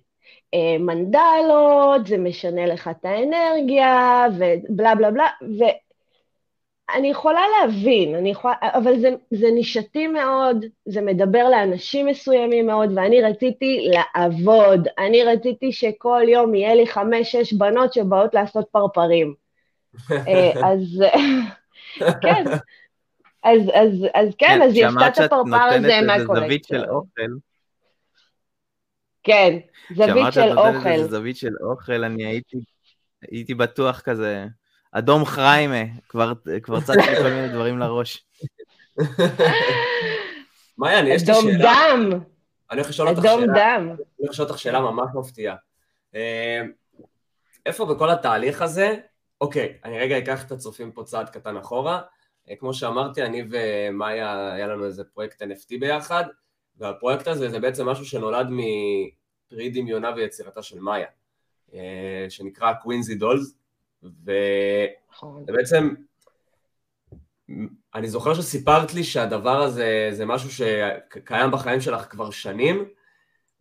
אה, 0.54 0.78
מנדלות, 0.78 2.06
זה 2.06 2.18
משנה 2.18 2.66
לך 2.66 2.88
את 2.88 3.04
האנרגיה, 3.04 4.26
ובלה 4.38 4.94
בלה 4.94 5.10
בלה, 5.10 5.28
אני 6.94 7.10
יכולה 7.10 7.40
להבין, 7.60 8.14
אני 8.14 8.30
יכולה, 8.30 8.54
אבל 8.62 8.98
זה, 9.00 9.10
זה 9.30 9.46
נישתי 9.50 10.06
מאוד, 10.06 10.64
זה 10.84 11.00
מדבר 11.00 11.48
לאנשים 11.48 12.06
מסוימים 12.06 12.66
מאוד, 12.66 12.92
ואני 12.96 13.22
רציתי 13.22 13.88
לעבוד, 13.90 14.88
אני 14.98 15.24
רציתי 15.24 15.72
שכל 15.72 16.22
יום 16.28 16.54
יהיה 16.54 16.74
לי 16.74 16.86
חמש-שש 16.86 17.52
בנות 17.52 17.92
שבאות 17.92 18.34
לעשות 18.34 18.66
פרפרים. 18.72 19.34
אה, 20.10 20.52
אז 20.64 21.04
כן, 22.22 22.44
אז, 23.44 23.70
אז, 23.74 24.06
אז 24.14 24.34
כן, 24.38 24.46
כן, 24.46 24.62
אז 24.62 24.74
היא 24.74 24.86
עשתה 24.86 25.08
את 25.08 25.18
הפרפר 25.18 25.56
הזה 25.56 26.00
מהקולקציה. 26.06 26.18
שמעת 26.18 26.24
שאת 26.24 26.32
נותנת 26.32 26.32
איזה 26.32 26.34
זווית 26.34 26.64
של 26.64 26.84
אוכל. 26.90 27.22
כן, 29.26 29.58
זווית 29.94 30.32
של 30.32 30.40
אוכל. 30.40 30.60
שמעת 30.60 30.74
נותנת 30.74 30.86
איזה 30.86 31.08
זווית 31.08 31.36
של 31.36 31.52
אוכל, 31.60 32.04
אני 32.04 32.26
הייתי, 32.26 32.56
הייתי 33.30 33.54
בטוח 33.54 34.00
כזה, 34.00 34.46
אדום 34.92 35.24
חריימה, 35.24 35.84
כבר, 36.08 36.32
כבר 36.62 36.80
צצתי 36.80 37.16
כל 37.16 37.30
מיני 37.30 37.48
דברים 37.48 37.78
לראש. 37.78 38.24
מעיין, 40.78 41.06
יש 41.06 41.28
לי 41.28 41.34
שאלה. 41.34 41.38
אדום 41.40 41.50
דם. 41.62 42.20
אני 42.70 42.80
הולך 42.80 42.88
לשאול 42.88 43.08
אותך 43.08 43.22
שאלה. 43.22 43.34
אדום 43.34 43.46
דם. 43.46 43.88
אני 43.88 44.04
הולך 44.16 44.30
לשאול 44.30 44.48
אותך 44.48 44.58
שאלה 44.58 44.80
ממש 44.80 45.08
מפתיעה. 45.14 45.56
אה, 46.14 46.62
איפה 47.66 47.86
בכל 47.86 48.10
התהליך 48.10 48.62
הזה, 48.62 48.96
אוקיי, 49.40 49.78
אני 49.84 49.98
רגע 49.98 50.18
אקח 50.18 50.46
את 50.46 50.52
הצופים 50.52 50.92
פה 50.92 51.04
צעד 51.04 51.30
קטן 51.30 51.56
אחורה. 51.56 52.00
אה, 52.50 52.56
כמו 52.56 52.74
שאמרתי, 52.74 53.22
אני 53.22 53.44
ומאיה, 53.50 54.52
היה 54.52 54.66
לנו 54.66 54.84
איזה 54.84 55.04
פרויקט 55.04 55.42
NFT 55.42 55.80
ביחד, 55.80 56.24
והפרויקט 56.78 57.26
הזה 57.26 57.48
זה 57.48 57.58
בעצם 57.58 57.88
משהו 57.88 58.04
שנולד 58.04 58.46
מפרי 58.50 59.70
דמיונה 59.70 60.10
ויצירתה 60.16 60.62
של 60.62 60.80
מאיה, 60.80 61.06
אה, 61.74 62.26
שנקרא 62.28 62.72
קווינזי 62.72 63.14
דולס. 63.14 63.54
ובעצם, 65.46 65.94
אני 67.94 68.08
זוכר 68.08 68.34
שסיפרת 68.34 68.94
לי 68.94 69.04
שהדבר 69.04 69.62
הזה 69.62 70.08
זה 70.12 70.26
משהו 70.26 70.50
שקיים 70.50 71.50
בחיים 71.50 71.80
שלך 71.80 72.06
כבר 72.10 72.30
שנים, 72.30 72.88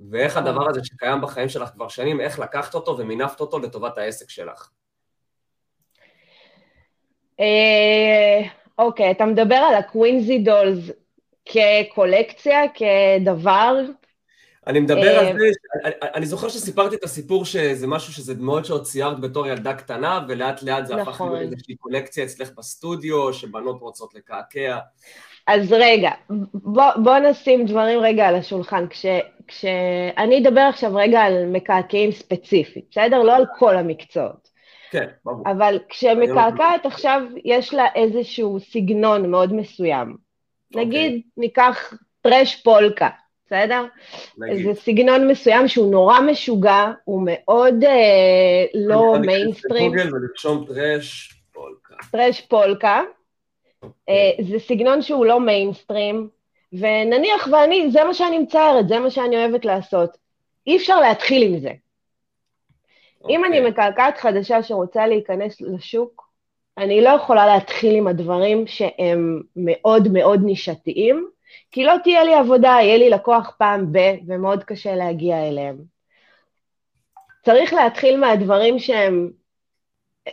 ואיך 0.09 0.37
נכון. 0.37 0.47
הדבר 0.47 0.69
הזה 0.69 0.79
שקיים 0.83 1.21
בחיים 1.21 1.49
שלך 1.49 1.69
כבר 1.69 1.87
שנים, 1.87 2.21
איך 2.21 2.39
לקחת 2.39 2.75
אותו 2.75 2.97
ומינפת 2.97 3.39
אותו 3.39 3.59
לטובת 3.59 3.97
העסק 3.97 4.29
שלך. 4.29 4.69
אה, 7.39 8.41
אוקיי, 8.77 9.11
אתה 9.11 9.25
מדבר 9.25 9.55
על 9.55 9.75
הקווינזי 9.75 10.39
דולס 10.39 10.91
כקולקציה, 11.55 12.61
כדבר 12.73 13.81
אני 14.67 14.79
מדבר 14.79 15.19
על 15.19 15.25
אה, 15.25 15.33
זה, 15.33 15.89
אני 16.13 16.25
זוכר 16.25 16.49
שסיפרתי 16.49 16.95
את 16.95 17.03
הסיפור 17.03 17.45
שזה 17.45 17.87
משהו 17.87 18.13
שזה 18.13 18.33
דמעות 18.33 18.65
שעוד 18.65 18.83
ציירת 18.83 19.19
בתור 19.19 19.47
ילדה 19.47 19.73
קטנה, 19.73 20.25
ולאט 20.27 20.63
לאט 20.63 20.85
זה 20.85 20.95
הפך 20.95 21.07
נכון. 21.07 21.35
איזושהי 21.35 21.75
קולקציה 21.75 22.23
אצלך 22.23 22.51
בסטודיו, 22.57 23.33
שבנות 23.33 23.81
רוצות 23.81 24.15
לקעקע. 24.15 24.77
אז 25.47 25.73
רגע, 25.73 26.11
בוא, 26.53 26.83
בוא 27.03 27.17
נשים 27.17 27.65
דברים 27.65 27.99
רגע 27.99 28.27
על 28.27 28.35
השולחן. 28.35 28.87
כש, 28.89 29.05
כשאני 29.47 30.41
אדבר 30.41 30.61
עכשיו 30.61 30.95
רגע 30.95 31.21
על 31.21 31.45
מקעקעים 31.45 32.11
ספציפית, 32.11 32.85
בסדר? 32.91 33.23
לא 33.23 33.35
על 33.35 33.45
כל 33.57 33.77
המקצועות. 33.77 34.49
כן, 34.91 35.07
ברור. 35.25 35.43
אבל 35.51 35.79
כשמקעקעת 35.89 36.85
עכשיו, 36.85 37.21
יש 37.45 37.73
לה 37.73 37.85
איזשהו 37.95 38.59
סגנון 38.59 39.31
מאוד 39.31 39.53
מסוים. 39.53 40.24
אוקיי. 40.75 40.85
נגיד, 40.85 41.21
ניקח 41.37 41.93
trash 42.21 42.55
polka. 42.55 43.09
בסדר? 43.45 43.85
נגיד. 44.37 44.65
זה 44.65 44.81
סגנון 44.81 45.27
מסוים 45.27 45.67
שהוא 45.67 45.91
נורא 45.91 46.19
משוגע, 46.19 46.91
הוא 47.03 47.21
מאוד 47.25 47.83
אה, 47.83 48.65
לא 48.73 49.15
מיינסטרים. 49.19 49.93
אני 49.93 50.03
גוגל 50.03 50.15
ולרשום 50.15 50.65
trash 50.67 51.33
polka. 51.53 51.95
trash 52.11 52.41
polka. 52.41 53.01
אה, 54.09 54.31
זה 54.49 54.59
סגנון 54.59 55.01
שהוא 55.01 55.25
לא 55.25 55.39
מיינסטרים, 55.39 56.29
ונניח 56.73 57.47
ואני, 57.51 57.91
זה 57.91 58.03
מה 58.03 58.13
שאני 58.13 58.39
מציירת, 58.39 58.87
זה 58.87 58.99
מה 58.99 59.09
שאני 59.09 59.35
אוהבת 59.35 59.65
לעשות. 59.65 60.17
אי 60.67 60.77
אפשר 60.77 60.99
להתחיל 60.99 61.43
עם 61.43 61.59
זה. 61.59 61.69
אוקיי. 61.69 63.29
אם 63.29 63.45
אני 63.45 63.57
אוקיי. 63.57 63.71
מקעקעת 63.71 64.17
חדשה 64.17 64.63
שרוצה 64.63 65.07
להיכנס 65.07 65.61
לשוק, 65.61 66.24
אני 66.77 67.01
לא 67.01 67.09
יכולה 67.09 67.47
להתחיל 67.47 67.95
עם 67.95 68.07
הדברים 68.07 68.67
שהם 68.67 69.41
מאוד 69.55 70.07
מאוד 70.07 70.41
נישתיים, 70.43 71.27
כי 71.71 71.83
לא 71.83 71.93
תהיה 72.03 72.23
לי 72.23 72.33
עבודה, 72.35 72.77
יהיה 72.81 72.97
לי 72.97 73.09
לקוח 73.09 73.55
פעם 73.57 73.91
ב, 73.91 73.97
ומאוד 74.27 74.63
קשה 74.63 74.95
להגיע 74.95 75.47
אליהם. 75.47 75.77
צריך 77.45 77.73
להתחיל 77.73 78.19
מהדברים 78.19 78.79
שהם... 78.79 79.31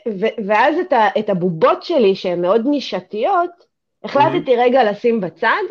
ו- 0.08 0.46
ואז 0.46 0.78
את, 0.78 0.92
ה- 0.92 1.18
את 1.18 1.30
הבובות 1.30 1.82
שלי, 1.82 2.14
שהן 2.14 2.42
מאוד 2.42 2.66
נישתיות, 2.66 3.50
החלטתי 4.04 4.56
רגע 4.56 4.90
לשים 4.90 5.20
בצד, 5.20 5.62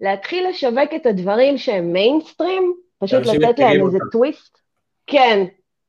להתחיל 0.00 0.48
לשווק 0.48 0.94
את 0.96 1.06
הדברים 1.06 1.58
שהם 1.58 1.92
מיינסטרים, 1.92 2.74
פשוט 2.98 3.26
לתת 3.26 3.58
להם 3.58 3.86
איזה 3.86 3.98
טוויסט. 4.12 4.58
כן, 5.06 5.44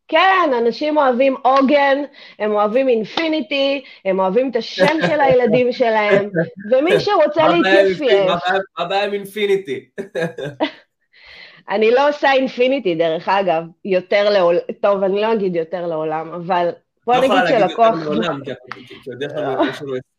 כן, 0.10 0.52
אנשים 0.58 0.98
אוהבים 0.98 1.36
עוגן, 1.42 1.98
הם 2.40 2.52
אוהבים 2.52 2.90
infinity, 2.90 3.84
הם 4.06 4.20
אוהבים 4.20 4.52
את 4.52 4.56
השם 4.56 4.98
של 5.08 5.22
הילדים 5.22 5.72
שלהם, 5.72 6.30
ומי 6.72 7.00
שרוצה 7.00 7.48
להתייפייף... 7.48 8.28
מה 8.28 8.38
הבעיה 8.78 9.06
עם 9.06 9.14
infinity? 9.14 9.90
אני 11.70 11.92
לא 11.92 12.10
עושה 12.10 12.32
infinity, 12.32 12.96
דרך 12.96 13.30
אגב, 13.30 13.64
יותר 13.86 14.30
לעולם, 14.30 14.60
טוב, 14.82 15.04
אני 15.04 15.22
לא 15.22 15.34
אגיד 15.34 15.56
יותר 15.56 15.88
לעולם, 15.88 16.34
אבל 16.34 16.70
בוא 17.06 17.16
לא 17.16 17.22
נגיד 17.22 17.60
שלקוח... 17.60 17.96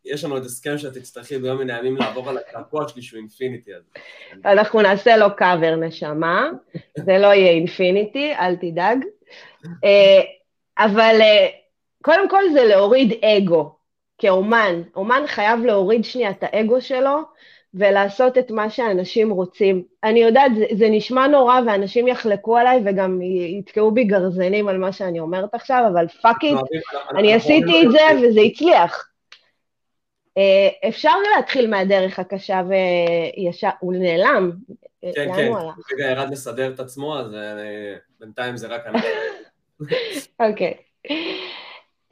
יש 0.05 0.23
לנו 0.23 0.33
עוד 0.33 0.45
הסכם 0.45 0.77
שאת 0.77 0.93
תצטרכי 0.93 1.37
ביום 1.37 1.57
מן 1.57 1.69
הימים 1.69 1.97
לעבור 1.97 2.29
על 2.29 2.37
הקעקוע 2.37 2.87
שלי 2.87 3.01
שהוא 3.01 3.17
infinity. 3.17 3.71
אנחנו 4.45 4.81
נעשה 4.81 5.17
לו 5.17 5.35
קאבר, 5.35 5.75
נשמה, 5.75 6.49
זה 6.97 7.17
לא 7.17 7.27
יהיה 7.27 7.51
infinity, 7.51 8.33
אל 8.39 8.55
תדאג. 8.55 8.97
אה, 9.83 10.21
אבל 10.77 11.17
אה, 11.21 11.47
קודם 12.03 12.29
כל 12.29 12.43
זה 12.53 12.65
להוריד 12.65 13.13
אגו. 13.23 13.81
כאומן, 14.21 14.81
אומן 14.95 15.23
חייב 15.27 15.65
להוריד 15.65 16.03
שנייה 16.03 16.29
את 16.29 16.43
האגו 16.43 16.81
שלו 16.81 17.17
ולעשות 17.73 18.37
את 18.37 18.51
מה 18.51 18.69
שאנשים 18.69 19.29
רוצים. 19.29 19.83
אני 20.03 20.19
יודעת, 20.19 20.55
זה, 20.55 20.65
זה 20.71 20.89
נשמע 20.89 21.27
נורא 21.27 21.59
ואנשים 21.65 22.07
יחלקו 22.07 22.57
עליי 22.57 22.81
וגם 22.85 23.19
יתקעו 23.59 23.91
בי 23.91 24.03
גרזנים 24.03 24.67
על 24.67 24.77
מה 24.77 24.91
שאני 24.91 25.19
אומרת 25.19 25.49
עכשיו, 25.53 25.83
אבל 25.93 26.07
fuck 26.07 26.43
it, 26.43 26.57
אני 27.17 27.33
עשיתי 27.33 27.83
את 27.85 27.91
זה 27.91 28.27
וזה 28.27 28.41
הצליח. 28.41 29.09
אה, 30.37 30.89
אפשר 30.89 31.13
להתחיל 31.35 31.69
מהדרך 31.69 32.19
הקשה 32.19 32.61
וישר, 32.67 33.69
הוא 33.79 33.93
נעלם. 33.93 34.51
כן, 35.01 35.33
כן, 35.35 35.51
רגע 35.93 36.11
ירד 36.11 36.29
לסדר 36.31 36.73
את 36.73 36.79
עצמו, 36.79 37.19
אז 37.19 37.35
בינתיים 38.21 38.57
זה 38.57 38.67
רק 38.67 38.81
אני. 38.87 38.99
אוקיי. 40.49 40.73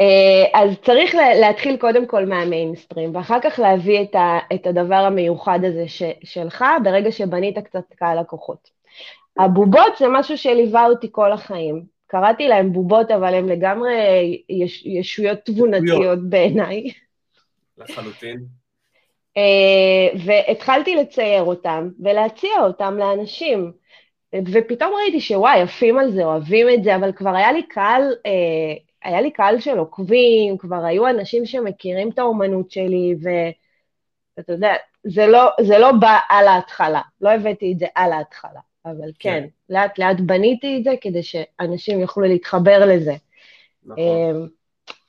אה, 0.02 0.62
אז 0.62 0.76
צריך 0.86 1.16
להתחיל 1.16 1.78
קודם 1.78 2.08
כל 2.08 2.26
מהמיינסטרים, 2.26 3.16
ואחר 3.16 3.40
כך 3.44 3.60
להביא 3.60 4.02
את, 4.02 4.16
ה, 4.16 4.40
את 4.56 4.68
הדבר 4.68 4.96
המיוחד 4.96 5.60
הזה 5.64 5.88
ש, 5.88 6.04
שלך, 6.24 6.66
ברגע 6.84 7.12
שבנית 7.12 7.58
קצת 7.58 7.94
קהל 7.96 8.20
לקוחות. 8.20 8.70
הבובות 9.40 9.98
זה 10.00 10.06
משהו 10.12 10.38
שליווה 10.38 10.86
אותי 10.86 11.08
כל 11.12 11.32
החיים. 11.32 11.84
קראתי 12.08 12.48
להם 12.48 12.74
בובות, 12.74 13.12
אבל 13.12 13.34
הן 13.34 13.50
לגמרי 13.50 13.94
יש, 14.50 14.86
ישויות 14.86 15.40
תבונתיות 15.46 16.30
בעיניי. 16.30 16.84
לחלוטין. 17.78 18.46
אה, 19.38 20.20
והתחלתי 20.26 20.96
לצייר 20.96 21.44
אותם 21.44 21.90
ולהציע 22.00 22.62
אותם 22.62 22.98
לאנשים. 22.98 23.72
ופתאום 24.36 24.94
ראיתי 24.94 25.22
שוואי, 25.22 25.62
עפים 25.62 25.98
על 25.98 26.12
זה, 26.12 26.26
אוהבים 26.26 26.68
את 26.70 26.84
זה, 26.84 26.96
אבל 26.96 27.12
כבר 27.12 27.36
היה 27.36 27.52
לי 27.52 27.64
קהל, 27.64 28.02
אה, 28.26 28.74
היה 29.04 29.22
לי 29.22 29.32
קהל 29.32 29.60
של 29.60 29.78
עוקבים, 29.78 30.58
כבר 30.58 30.86
היו 30.86 31.08
אנשים 31.08 31.46
שמכירים 31.46 32.10
את 32.10 32.20
האומנות 32.20 32.72
שלי, 32.72 33.16
ואתה 34.38 34.54
יודע, 34.54 34.74
זה 35.04 35.28
לא, 35.28 35.50
זה 35.62 35.78
לא 35.78 35.92
בא 35.92 36.18
על 36.30 36.48
ההתחלה, 36.48 37.02
לא 37.22 37.30
הבאתי 37.30 37.72
את 37.72 37.80
זה 37.80 37.86
על 37.96 38.12
ההתחלה, 38.12 38.60
אבל 38.86 39.12
כן, 39.20 39.30
כן 39.30 39.48
לאט 39.70 40.00
לאט 40.00 40.20
בניתי 40.20 40.78
את 40.78 40.84
זה 40.84 40.94
כדי 41.02 41.24
שאנשים 41.24 42.00
יוכלו 42.00 42.24
להתחבר 42.24 42.86
לזה. 42.86 43.16
נכון. 43.86 44.00
אה, 44.00 44.32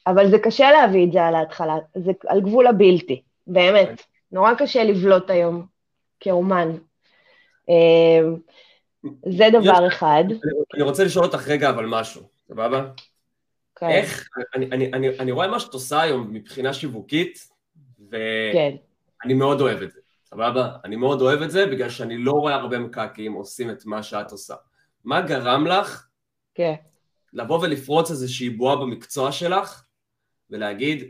אבל 0.06 0.30
זה 0.30 0.38
קשה 0.38 0.70
להביא 0.70 1.06
את 1.06 1.12
זה 1.12 1.22
על 1.22 1.34
ההתחלה, 1.34 1.76
זה 1.94 2.12
על 2.26 2.40
גבול 2.40 2.66
הבלתי, 2.66 3.22
באמת. 3.46 3.88
כן. 3.88 3.94
נורא 4.32 4.54
קשה 4.54 4.84
לבלוט 4.84 5.30
היום 5.30 5.66
כאומן. 6.20 6.70
אה, 7.70 8.20
זה 9.28 9.44
דבר 9.60 9.86
אחד. 9.86 10.24
אני 10.74 10.82
רוצה 10.82 11.04
לשאול 11.04 11.24
אותך 11.24 11.48
רגע 11.48 11.70
אבל 11.70 11.86
משהו, 11.86 12.22
סבבה? 12.48 12.90
כן. 13.76 13.88
איך, 13.88 14.28
אני, 14.54 14.66
אני, 14.66 14.92
אני, 14.92 15.18
אני 15.18 15.32
רואה 15.32 15.48
מה 15.48 15.60
שאת 15.60 15.74
עושה 15.74 16.00
היום 16.00 16.28
מבחינה 16.32 16.72
שיווקית, 16.72 17.48
ואני 18.10 18.78
כן. 19.22 19.38
מאוד 19.38 19.60
אוהב 19.60 19.82
את 19.82 19.92
זה, 19.92 20.00
סבבה? 20.24 20.68
אני 20.84 20.96
מאוד 20.96 21.20
אוהב 21.20 21.42
את 21.42 21.50
זה 21.50 21.66
בגלל 21.66 21.90
שאני 21.90 22.18
לא 22.18 22.32
רואה 22.32 22.54
הרבה 22.54 22.78
מקעקעים 22.78 23.32
עושים 23.32 23.70
את 23.70 23.86
מה 23.86 24.02
שאת 24.02 24.30
עושה. 24.30 24.54
מה 25.04 25.20
גרם 25.20 25.66
לך 25.66 26.06
כן. 26.54 26.74
לבוא 27.32 27.58
ולפרוץ 27.62 28.10
איזושהי 28.10 28.50
בועה 28.50 28.76
במקצוע 28.76 29.32
שלך 29.32 29.84
ולהגיד, 30.50 31.04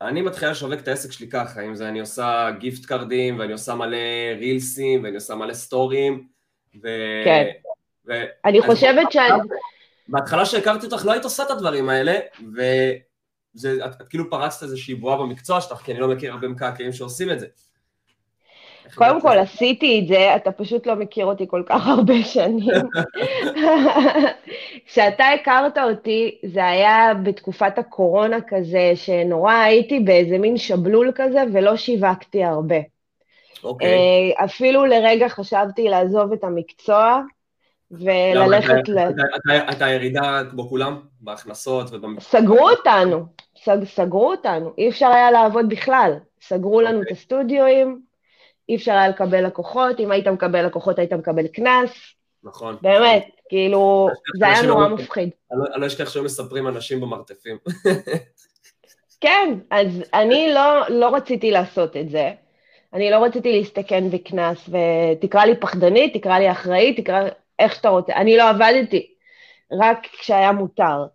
אני 0.00 0.22
מתחילה 0.22 0.50
לשווק 0.50 0.80
את 0.80 0.88
העסק 0.88 1.12
שלי 1.12 1.28
ככה, 1.28 1.60
אם 1.60 1.74
זה 1.74 1.88
אני 1.88 2.00
עושה 2.00 2.50
גיפט 2.58 2.84
קארדים, 2.84 3.38
ואני 3.38 3.52
עושה 3.52 3.74
מלא 3.74 3.96
רילסים, 4.38 5.04
ואני 5.04 5.14
עושה 5.14 5.34
מלא 5.34 5.54
סטורים, 5.54 6.28
ו... 6.82 6.88
כן. 7.24 7.50
ו... 8.08 8.12
אני 8.44 8.62
חושבת 8.62 9.12
ש... 9.12 9.16
בהתחלה 10.08 10.46
שהכרתי 10.46 10.86
אותך 10.86 11.06
לא 11.06 11.12
היית 11.12 11.24
עושה 11.24 11.42
את 11.42 11.50
הדברים 11.50 11.88
האלה, 11.88 12.18
ואת 12.56 13.86
את, 13.86 14.02
את 14.02 14.08
כאילו 14.08 14.30
פרצת 14.30 14.62
איזושהי 14.62 14.94
בועה 14.94 15.16
במקצוע 15.16 15.60
שלך, 15.60 15.78
כי 15.78 15.92
אני 15.92 16.00
לא 16.00 16.08
מכיר 16.08 16.32
הרבה 16.32 16.48
מקעקעים 16.48 16.92
שעושים 16.92 17.30
את 17.30 17.40
זה. 17.40 17.46
קודם 18.94 19.20
כל, 19.20 19.38
עשיתי 19.38 20.00
את 20.02 20.08
זה, 20.08 20.36
אתה 20.36 20.52
פשוט 20.52 20.86
לא 20.86 20.94
מכיר 20.94 21.26
אותי 21.26 21.44
כל 21.48 21.62
כך 21.66 21.86
הרבה 21.86 22.22
שנים. 22.22 22.70
כשאתה 24.86 25.24
הכרת 25.28 25.78
אותי, 25.78 26.38
זה 26.42 26.66
היה 26.66 27.14
בתקופת 27.22 27.78
הקורונה 27.78 28.36
כזה, 28.48 28.92
שנורא 28.94 29.54
הייתי 29.54 30.00
באיזה 30.00 30.38
מין 30.38 30.56
שבלול 30.56 31.12
כזה, 31.14 31.42
ולא 31.52 31.76
שיווקתי 31.76 32.44
הרבה. 32.44 32.93
אוקיי. 33.64 34.32
Okay. 34.32 34.44
אפילו 34.44 34.86
לרגע 34.86 35.28
חשבתי 35.28 35.88
לעזוב 35.88 36.32
את 36.32 36.44
המקצוע, 36.44 37.20
וללכת 37.90 38.88
ל... 38.88 38.98
הייתה 39.50 39.88
ירידה 39.88 40.42
כמו 40.50 40.68
כולם, 40.68 41.00
בהכנסות 41.20 41.86
ובמקצוע? 41.92 42.40
סגרו 42.40 42.70
אותנו, 42.70 43.26
סגרו 43.84 44.30
אותנו, 44.30 44.72
אי 44.78 44.88
אפשר 44.88 45.06
היה 45.06 45.30
לעבוד 45.30 45.68
בכלל. 45.68 46.12
סגרו 46.42 46.80
לנו 46.80 46.98
okay. 46.98 47.02
את 47.02 47.02
אוקיי. 47.02 47.16
הסטודיואים, 47.16 48.00
אי 48.68 48.76
אפשר 48.76 48.92
היה 48.92 49.08
לקבל 49.08 49.46
לקוחות, 49.46 50.00
אם 50.00 50.10
היית 50.10 50.28
מקבל 50.28 50.66
לקוחות 50.66 50.98
היית 50.98 51.12
מקבל 51.12 51.46
קנס. 51.46 51.90
נכון. 52.44 52.76
באמת, 52.82 53.26
כאילו, 53.48 54.08
זה 54.38 54.46
היה 54.46 54.62
נורא 54.62 54.88
מפחיד. 54.88 55.30
אני 55.52 55.80
לא 55.80 55.86
אשכח 55.86 56.10
שהיו 56.10 56.24
מספרים 56.24 56.68
אנשים 56.68 57.00
במרתפים. 57.00 57.58
כן, 59.20 59.58
אז 59.70 60.02
אני 60.14 60.52
לא, 60.54 60.88
לא 60.88 61.14
רציתי 61.14 61.50
לעשות 61.50 61.96
את 61.96 62.10
זה. 62.10 62.32
אני 62.94 63.10
לא 63.10 63.24
רציתי 63.24 63.52
להסתכן 63.52 64.10
בקנס, 64.10 64.68
ותקרא 64.68 65.44
לי 65.44 65.56
פחדנית, 65.60 66.16
תקרא 66.16 66.38
לי 66.38 66.50
אחראית, 66.50 67.00
תקרא 67.00 67.28
איך 67.58 67.74
שאתה 67.74 67.88
רוצה. 67.88 68.12
אני 68.12 68.36
לא 68.36 68.48
עבדתי, 68.48 69.14
רק 69.72 70.06
כשהיה 70.06 70.52
מותר. 70.52 71.06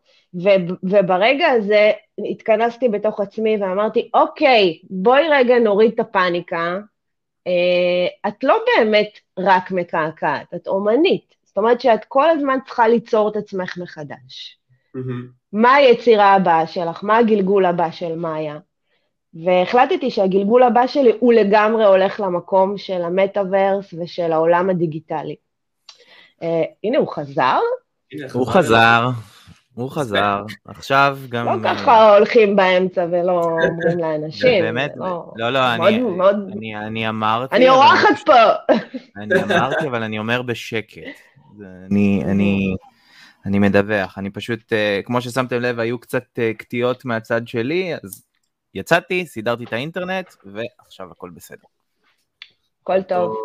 ו, 0.44 0.50
וברגע 0.84 1.48
הזה 1.48 1.92
התכנסתי 2.32 2.90
בתוך 2.90 3.20
עצמי 3.20 3.58
ואמרתי, 3.58 4.10
אוקיי, 4.14 4.80
בואי 4.90 5.24
רגע 5.30 5.60
נוריד 5.60 5.92
את 5.94 6.00
הפאניקה, 6.00 6.78
אה, 7.48 8.30
את 8.30 8.44
לא 8.44 8.58
באמת 8.78 9.20
רק 9.40 9.72
מקעקעת, 9.72 10.54
את 10.56 10.68
אומנית. 10.68 11.36
זאת 11.44 11.58
אומרת 11.58 11.82
שאת 11.82 12.06
כל 12.06 12.30
הזמן 12.30 12.58
צריכה 12.66 12.88
ליצור 12.88 13.30
את 13.30 13.36
עצמך 13.36 13.78
מחדש. 13.78 14.58
Mm-hmm. 14.98 15.40
מה 15.54 15.74
היצירה 15.74 16.34
הבאה 16.34 16.68
שלך? 16.68 17.04
מה 17.04 17.18
הגלגול 17.18 17.66
הבא 17.66 17.92
של 17.92 18.16
מאיה? 18.16 18.58
והחלטתי 19.34 20.12
שהגלגול 20.12 20.64
הבא 20.64 20.88
שלי 20.88 21.12
הוא 21.20 21.34
לגמרי 21.34 21.86
הולך 21.86 22.20
למקום 22.20 22.78
של 22.78 23.02
המטאוורס 23.02 23.94
ושל 23.94 24.32
העולם 24.32 24.70
הדיגיטלי. 24.70 25.36
Uh, 26.42 26.46
הנה, 26.84 26.98
הוא 26.98 27.08
חזר? 27.08 27.60
הוא 28.34 28.48
חזר. 28.48 29.10
הוא 29.74 29.90
חזר, 29.92 30.44
עכשיו 30.66 31.18
גם... 31.30 31.46
לא 31.46 31.52
ככה 31.64 32.16
הולכים 32.16 32.56
באמצע 32.56 33.06
ולא 33.12 33.42
אומרים 33.44 34.00
לאנשים. 34.00 34.64
באמת, 34.64 34.92
לא, 34.96 35.32
לא, 35.36 35.50
לא 35.50 35.60
אני 36.88 37.10
אמרתי... 37.10 37.56
אני 37.56 37.70
אורחת 37.70 38.26
פה. 38.26 38.34
אני 39.18 39.44
אמרתי, 39.44 39.88
אבל 39.88 40.04
אני 40.04 40.20
אומר 40.20 40.42
בשקט. 40.42 41.02
אני 43.46 43.60
מדווח, 43.60 44.18
אני 44.18 44.30
פשוט, 44.30 44.74
אה, 44.74 45.00
כמו 45.06 45.22
ששמתם 45.22 45.62
לב, 45.62 45.80
היו 45.80 46.00
קצת 46.00 46.26
אה, 46.40 46.52
קטיעות 46.58 47.06
מהצד 47.06 47.48
שלי, 47.48 47.94
אז 48.04 48.26
יצאתי, 48.76 49.26
סידרתי 49.26 49.64
את 49.64 49.74
האינטרנט, 49.74 50.34
ועכשיו 50.46 51.12
הכל 51.12 51.30
בסדר. 51.30 51.68
הכל 52.82 53.02
טוב. 53.02 53.38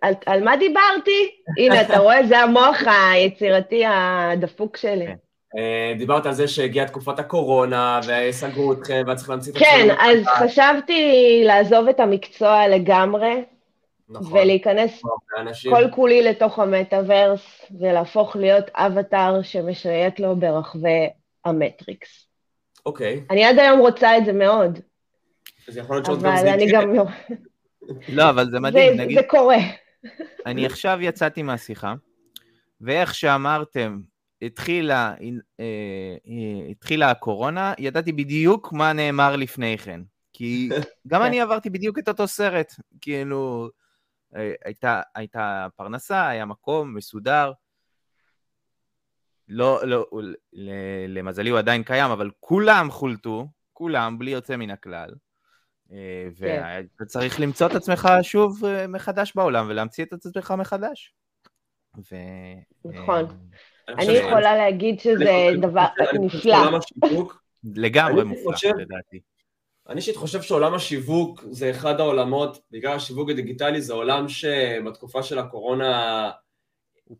על, 0.00 0.14
על 0.26 0.44
מה 0.44 0.56
דיברתי? 0.56 1.30
הנה, 1.60 1.80
אתה 1.80 1.98
רואה, 1.98 2.26
זה 2.26 2.38
המוח 2.38 2.76
היצירתי 2.86 3.82
הדפוק 3.86 4.76
שלי. 4.76 5.06
כן. 5.06 5.14
אה, 5.56 5.92
דיברת 5.98 6.26
על 6.26 6.32
זה 6.32 6.48
שהגיעה 6.48 6.86
תקופת 6.86 7.18
הקורונה 7.18 8.00
וסגרו 8.08 8.72
אתכם 8.72 9.04
ואת 9.06 9.16
צריכה 9.16 9.32
להמציא 9.32 9.52
את 9.52 9.56
עצמך. 9.56 9.68
כן, 9.68 9.94
אז 9.98 10.26
חשבתי 10.26 11.42
לעזוב 11.44 11.88
את 11.88 12.00
המקצוע 12.00 12.68
לגמרי, 12.68 13.44
נכון. 14.08 14.38
ולהיכנס 14.38 15.02
כל 15.70 15.84
כולי 15.90 16.22
לתוך 16.22 16.58
המטאוורס, 16.58 17.66
ולהפוך 17.80 18.36
להיות 18.36 18.64
אבטאר 18.74 19.42
שמשויט 19.42 20.20
לו 20.20 20.36
ברחבי 20.36 21.08
המטריקס. 21.44 22.27
אוקיי. 22.88 23.24
אני 23.30 23.44
עד 23.44 23.58
היום 23.58 23.80
רוצה 23.80 24.18
את 24.18 24.24
זה 24.24 24.32
מאוד. 24.32 24.78
אז 25.68 25.76
יכול 25.76 25.96
להיות 25.96 26.06
שעוד 26.06 26.22
גם 26.22 26.36
זה 26.36 26.46
יקרה. 26.46 26.54
אבל 26.54 26.62
אני 26.62 26.72
גם 26.72 26.94
לא... 26.94 27.04
לא, 28.08 28.30
אבל 28.30 28.50
זה 28.50 28.60
מדהים, 28.60 28.96
זה, 28.96 29.02
נגיד... 29.02 29.18
זה 29.18 29.24
קורה. 29.28 29.56
אני 30.46 30.66
עכשיו 30.66 30.98
יצאתי 31.00 31.42
מהשיחה, 31.42 31.94
ואיך 32.80 33.14
שאמרתם, 33.14 34.00
התחילה, 34.42 35.14
אה, 35.20 35.26
אה, 35.60 36.70
התחילה 36.70 37.10
הקורונה, 37.10 37.74
ידעתי 37.78 38.12
בדיוק 38.12 38.72
מה 38.72 38.92
נאמר 38.92 39.36
לפני 39.36 39.78
כן. 39.78 40.00
כי 40.32 40.68
גם 41.08 41.22
אני 41.22 41.40
עברתי 41.40 41.70
בדיוק 41.70 41.98
את 41.98 42.08
אותו 42.08 42.28
סרט. 42.28 42.74
כאילו, 43.00 43.68
אה, 44.36 44.52
הייתה, 44.64 45.00
הייתה 45.14 45.66
פרנסה, 45.76 46.28
היה 46.28 46.44
מקום 46.44 46.94
מסודר. 46.94 47.52
לא, 49.48 49.86
לא, 49.86 50.06
למזלי 51.08 51.50
הוא 51.50 51.58
עדיין 51.58 51.82
קיים, 51.82 52.10
אבל 52.10 52.30
כולם 52.40 52.90
חולטו, 52.90 53.46
כולם, 53.72 54.18
בלי 54.18 54.30
יוצא 54.30 54.56
מן 54.56 54.70
הכלל. 54.70 55.10
אה, 55.92 56.28
כן. 56.38 56.62
ואתה 56.98 57.04
צריך 57.04 57.40
למצוא 57.40 57.66
את 57.66 57.74
עצמך 57.74 58.08
שוב 58.22 58.64
אה, 58.64 58.86
מחדש 58.86 59.32
בעולם 59.34 59.66
ולהמציא 59.68 60.04
את 60.04 60.12
עצמך 60.12 60.54
מחדש. 60.58 61.14
ו... 61.96 62.16
נכון. 62.84 63.24
אה, 63.88 63.94
אני 63.94 64.12
יכולה 64.12 64.56
להגיד 64.56 65.00
שזה 65.00 65.48
דבר 65.60 65.86
נפלא. 66.20 66.78
לגמרי 67.74 68.24
מופלא, 68.24 68.70
לדעתי. 68.78 69.20
אני 69.88 69.96
אישית 69.96 70.16
חושב 70.16 70.42
שעולם 70.42 70.74
השיווק 70.74 71.44
זה 71.50 71.70
אחד 71.70 72.00
העולמות, 72.00 72.58
בגלל 72.70 72.96
השיווק 72.96 73.30
הדיגיטלי 73.30 73.80
זה 73.80 73.92
עולם 73.92 74.28
שבתקופה 74.28 75.22
של 75.22 75.38
הקורונה 75.38 76.30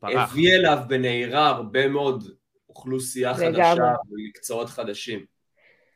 הביא 0.03 0.55
אליו 0.55 0.79
בנהירה 0.89 1.49
הרבה 1.49 1.89
מאוד 1.89 2.25
אוכלוסייה 2.69 3.35
חדשה 3.35 3.75
ומקצועות 4.11 4.69
חדשים. 4.69 5.25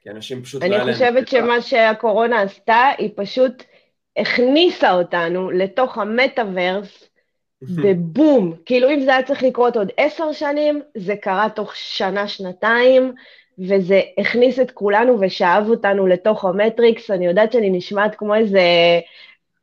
כי 0.03 0.11
אנשים 0.11 0.43
פשוט... 0.43 0.63
אני 0.63 0.71
לא 0.71 0.93
חושבת 0.93 1.29
שמה 1.29 1.61
שהקורונה 1.61 2.43
עשתה, 2.43 2.91
היא 2.99 3.11
פשוט 3.17 3.63
הכניסה 4.17 4.93
אותנו 4.93 5.51
לתוך 5.51 5.99
המטאוורס 5.99 7.09
בבום. 7.83 8.55
כאילו 8.67 8.91
אם 8.91 9.01
זה 9.01 9.11
היה 9.11 9.23
צריך 9.23 9.43
לקרות 9.43 9.77
עוד 9.77 9.89
עשר 9.97 10.33
שנים, 10.33 10.83
זה 10.97 11.17
קרה 11.17 11.49
תוך 11.55 11.77
שנה, 11.77 12.29
שנתיים, 12.29 13.13
וזה 13.59 14.01
הכניס 14.19 14.61
את 14.61 14.71
כולנו 14.71 15.19
ושאב 15.21 15.69
אותנו 15.69 16.07
לתוך 16.07 16.45
המטריקס. 16.45 17.11
אני 17.11 17.27
יודעת 17.27 17.53
שאני 17.53 17.71
נשמעת 17.71 18.15
כמו 18.15 18.35
איזה 18.35 18.61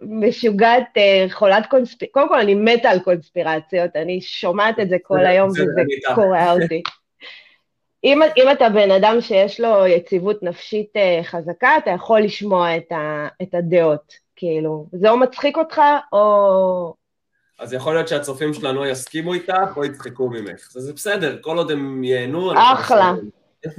משוגעת, 0.02 0.84
אה, 0.98 1.26
חולת 1.32 1.66
קונספירציות. 1.70 2.14
קודם 2.14 2.30
כל, 2.30 2.40
אני 2.40 2.56
מתה 2.56 2.90
על 2.90 3.00
קונספירציות, 3.00 3.96
אני 3.96 4.22
שומעת 4.22 4.80
את 4.80 4.90
זה 4.90 4.98
כל 5.04 5.26
היום 5.26 5.50
וזה 5.50 5.82
קורע 6.16 6.52
אותי. 6.52 6.82
אם, 8.04 8.20
אם 8.38 8.52
אתה 8.52 8.70
בן 8.70 8.92
אדם 8.92 9.22
שיש 9.22 9.60
לו 9.60 9.88
יציבות 9.88 10.44
נפשית 10.44 10.90
uh, 10.96 11.24
חזקה, 11.24 11.78
אתה 11.78 11.92
יכול 11.92 12.22
לשמוע 12.22 12.78
את, 12.78 12.92
ה, 12.92 13.28
את 13.42 13.56
הדעות, 13.56 14.14
כאילו. 14.36 14.88
זה 14.92 15.10
או 15.10 15.18
מצחיק 15.18 15.58
אותך, 15.58 15.82
או... 16.14 16.94
אז 17.60 17.74
יכול 17.74 17.94
להיות 17.94 18.08
שהצופים 18.08 18.54
שלנו 18.54 18.86
יסכימו 18.86 19.34
איתך, 19.34 19.78
או 19.78 19.86
יצחקו 19.86 20.30
ממך. 20.30 20.72
זה 20.72 20.94
בסדר, 20.94 21.38
כל 21.42 21.58
עוד 21.58 21.72
הם 21.72 22.04
ייהנו... 22.04 22.54
אחלה. 22.54 23.14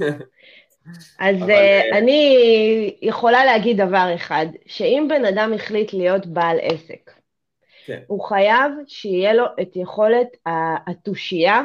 אז 1.19 1.35
אבל... 1.35 1.49
uh, 1.49 1.97
אני 1.97 2.95
יכולה 3.01 3.45
להגיד 3.45 3.81
דבר 3.81 4.11
אחד, 4.15 4.45
שאם 4.65 5.07
בן 5.09 5.25
אדם 5.25 5.53
החליט 5.53 5.93
להיות 5.93 6.25
בעל 6.25 6.57
עסק, 6.61 7.11
כן. 7.85 7.99
הוא 8.07 8.23
חייב 8.23 8.71
שיהיה 8.87 9.33
לו 9.33 9.45
את 9.61 9.75
יכולת 9.75 10.27
התושייה 10.87 11.61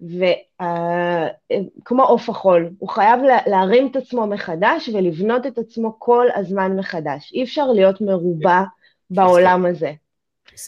וכמו 0.00 2.02
עוף 2.02 2.28
החול, 2.28 2.70
הוא 2.78 2.88
חייב 2.88 3.20
להרים 3.46 3.88
את 3.90 3.96
עצמו 3.96 4.26
מחדש 4.26 4.88
ולבנות 4.88 5.46
את 5.46 5.58
עצמו 5.58 5.96
כל 5.98 6.26
הזמן 6.34 6.76
מחדש. 6.76 7.32
אי 7.32 7.42
אפשר 7.42 7.66
להיות 7.66 8.00
מרובע 8.00 8.62
בעולם 9.10 9.66
הזה. 9.66 9.92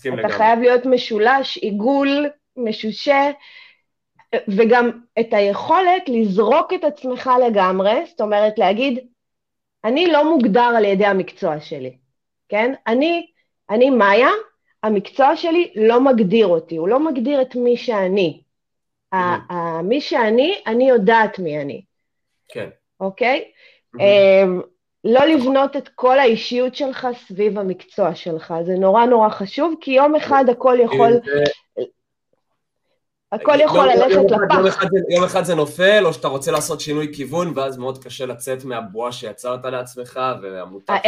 אתה 0.01 0.09
לגמרי. 0.09 0.33
חייב 0.33 0.59
להיות 0.59 0.87
משולש, 0.87 1.57
עיגול, 1.57 2.27
משושה, 2.57 3.31
וגם 4.49 4.91
את 5.21 5.33
היכולת 5.33 6.09
לזרוק 6.09 6.73
את 6.75 6.85
עצמך 6.85 7.31
לגמרי, 7.47 8.07
זאת 8.07 8.21
אומרת 8.21 8.59
להגיד, 8.59 8.99
אני 9.85 10.07
לא 10.07 10.31
מוגדר 10.31 10.73
על 10.77 10.85
ידי 10.85 11.07
המקצוע 11.07 11.61
שלי, 11.61 11.97
כן? 12.49 12.75
אני, 12.87 13.27
אני 13.71 13.91
מאיה, 13.91 14.31
המקצוע 14.83 15.37
שלי 15.37 15.73
לא 15.77 16.01
מגדיר 16.01 16.47
אותי, 16.47 16.77
הוא 16.77 16.89
לא 16.89 17.01
מגדיר 17.01 17.43
את 17.43 17.55
מי 17.55 17.77
שאני. 17.77 18.43
Mm-hmm. 19.15 19.53
מי 19.83 20.01
שאני, 20.01 20.55
אני 20.67 20.89
יודעת 20.89 21.39
מי 21.39 21.61
אני. 21.61 21.83
כן. 22.49 22.69
אוקיי? 23.01 23.45
Mm-hmm. 23.97 24.01
לא 25.05 25.25
לבנות 25.25 25.77
את 25.77 25.89
כל 25.89 26.19
האישיות 26.19 26.75
שלך 26.75 27.09
סביב 27.27 27.59
המקצוע 27.59 28.15
שלך, 28.15 28.55
זה 28.67 28.73
נורא 28.73 29.05
נורא 29.05 29.29
חשוב, 29.29 29.75
כי 29.81 29.91
יום 29.91 30.15
אחד 30.15 30.45
הכל 30.51 30.79
יכול... 30.81 31.13
הכל 33.33 33.61
יכול 33.61 33.89
ללכת 33.89 34.31
לפח. 34.31 34.83
יום 35.11 35.25
אחד 35.25 35.45
זה 35.45 35.55
נופל, 35.55 36.07
או 36.07 36.13
שאתה 36.13 36.29
רוצה 36.29 36.51
לעשות 36.51 36.81
שינוי 36.81 37.15
כיוון, 37.15 37.53
ואז 37.57 37.79
מאוד 37.79 38.05
קשה 38.05 38.27
לצאת 38.27 38.65
מהבועה 38.65 39.13
שיצרת 39.13 39.65
לעצמך, 39.65 40.21
והמותג... 40.43 40.99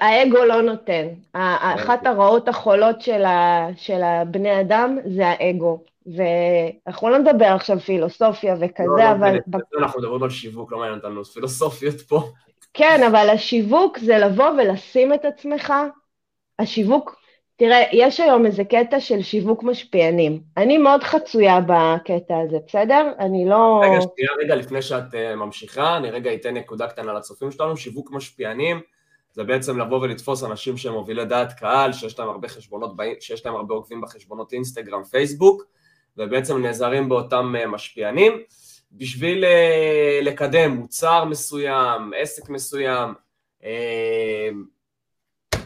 האגו 0.00 0.44
לא 0.44 0.62
נותן. 0.62 1.06
אחת 1.32 2.06
הרעות 2.06 2.48
החולות 2.48 3.00
של 3.76 4.02
הבני 4.02 4.60
אדם 4.60 4.98
זה 5.04 5.28
האגו. 5.28 5.82
ואנחנו 6.06 7.08
לא 7.08 7.18
נדבר 7.18 7.46
עכשיו 7.46 7.80
פילוסופיה 7.80 8.54
וכזה, 8.60 8.86
לא, 8.86 8.96
לא 8.96 9.10
אבל... 9.10 9.38
לא, 9.52 9.78
אנחנו 9.78 10.00
מדברים 10.00 10.22
על 10.22 10.30
שיווק, 10.30 10.72
לא 10.72 10.78
מעניין 10.78 10.98
אותנו 10.98 11.24
פילוסופיות 11.24 12.00
פה. 12.00 12.22
כן, 12.74 13.02
אבל 13.06 13.30
השיווק 13.30 13.98
זה 13.98 14.18
לבוא 14.18 14.50
ולשים 14.50 15.14
את 15.14 15.24
עצמך, 15.24 15.72
השיווק, 16.58 17.16
תראה, 17.56 17.82
יש 17.92 18.20
היום 18.20 18.46
איזה 18.46 18.64
קטע 18.64 19.00
של 19.00 19.22
שיווק 19.22 19.62
משפיענים. 19.62 20.40
אני 20.56 20.78
מאוד 20.78 21.02
חצויה 21.02 21.60
בקטע 21.60 22.38
הזה, 22.38 22.58
בסדר? 22.66 23.12
אני 23.18 23.44
לא... 23.48 23.80
רגע, 23.84 24.00
שנייה, 24.00 24.30
רגע, 24.44 24.54
לפני 24.54 24.82
שאת 24.82 25.14
uh, 25.14 25.34
ממשיכה, 25.36 25.96
אני 25.96 26.10
רגע 26.10 26.34
אתן 26.34 26.54
נקודה 26.54 26.86
קטנה 26.86 27.12
לצופים 27.12 27.50
שלנו, 27.50 27.76
שיווק 27.76 28.10
משפיענים. 28.10 28.80
זה 29.32 29.44
בעצם 29.44 29.78
לבוא 29.78 30.00
ולתפוס 30.00 30.44
אנשים 30.44 30.76
שהם 30.76 30.92
מובילי 30.92 31.24
דעת 31.24 31.52
קהל, 31.52 31.92
שיש 31.92 32.18
להם 32.18 32.28
הרבה 32.28 32.48
חשבונות, 32.48 32.90
שיש 33.20 33.46
להם 33.46 33.54
הרבה 33.54 33.74
עוקבים 33.74 34.00
בחשבונות 34.00 34.52
אינסטגרם, 34.52 35.04
פייסבוק, 35.04 35.62
ובעצם 36.16 36.62
נעזרים 36.62 37.08
באותם 37.08 37.54
אה, 37.58 37.66
משפיענים 37.66 38.32
בשביל 38.92 39.44
אה, 39.44 40.20
לקדם 40.22 40.70
מוצר 40.70 41.24
מסוים, 41.24 42.12
עסק 42.16 42.48
מסוים, 42.48 43.14
אה, 43.64 44.48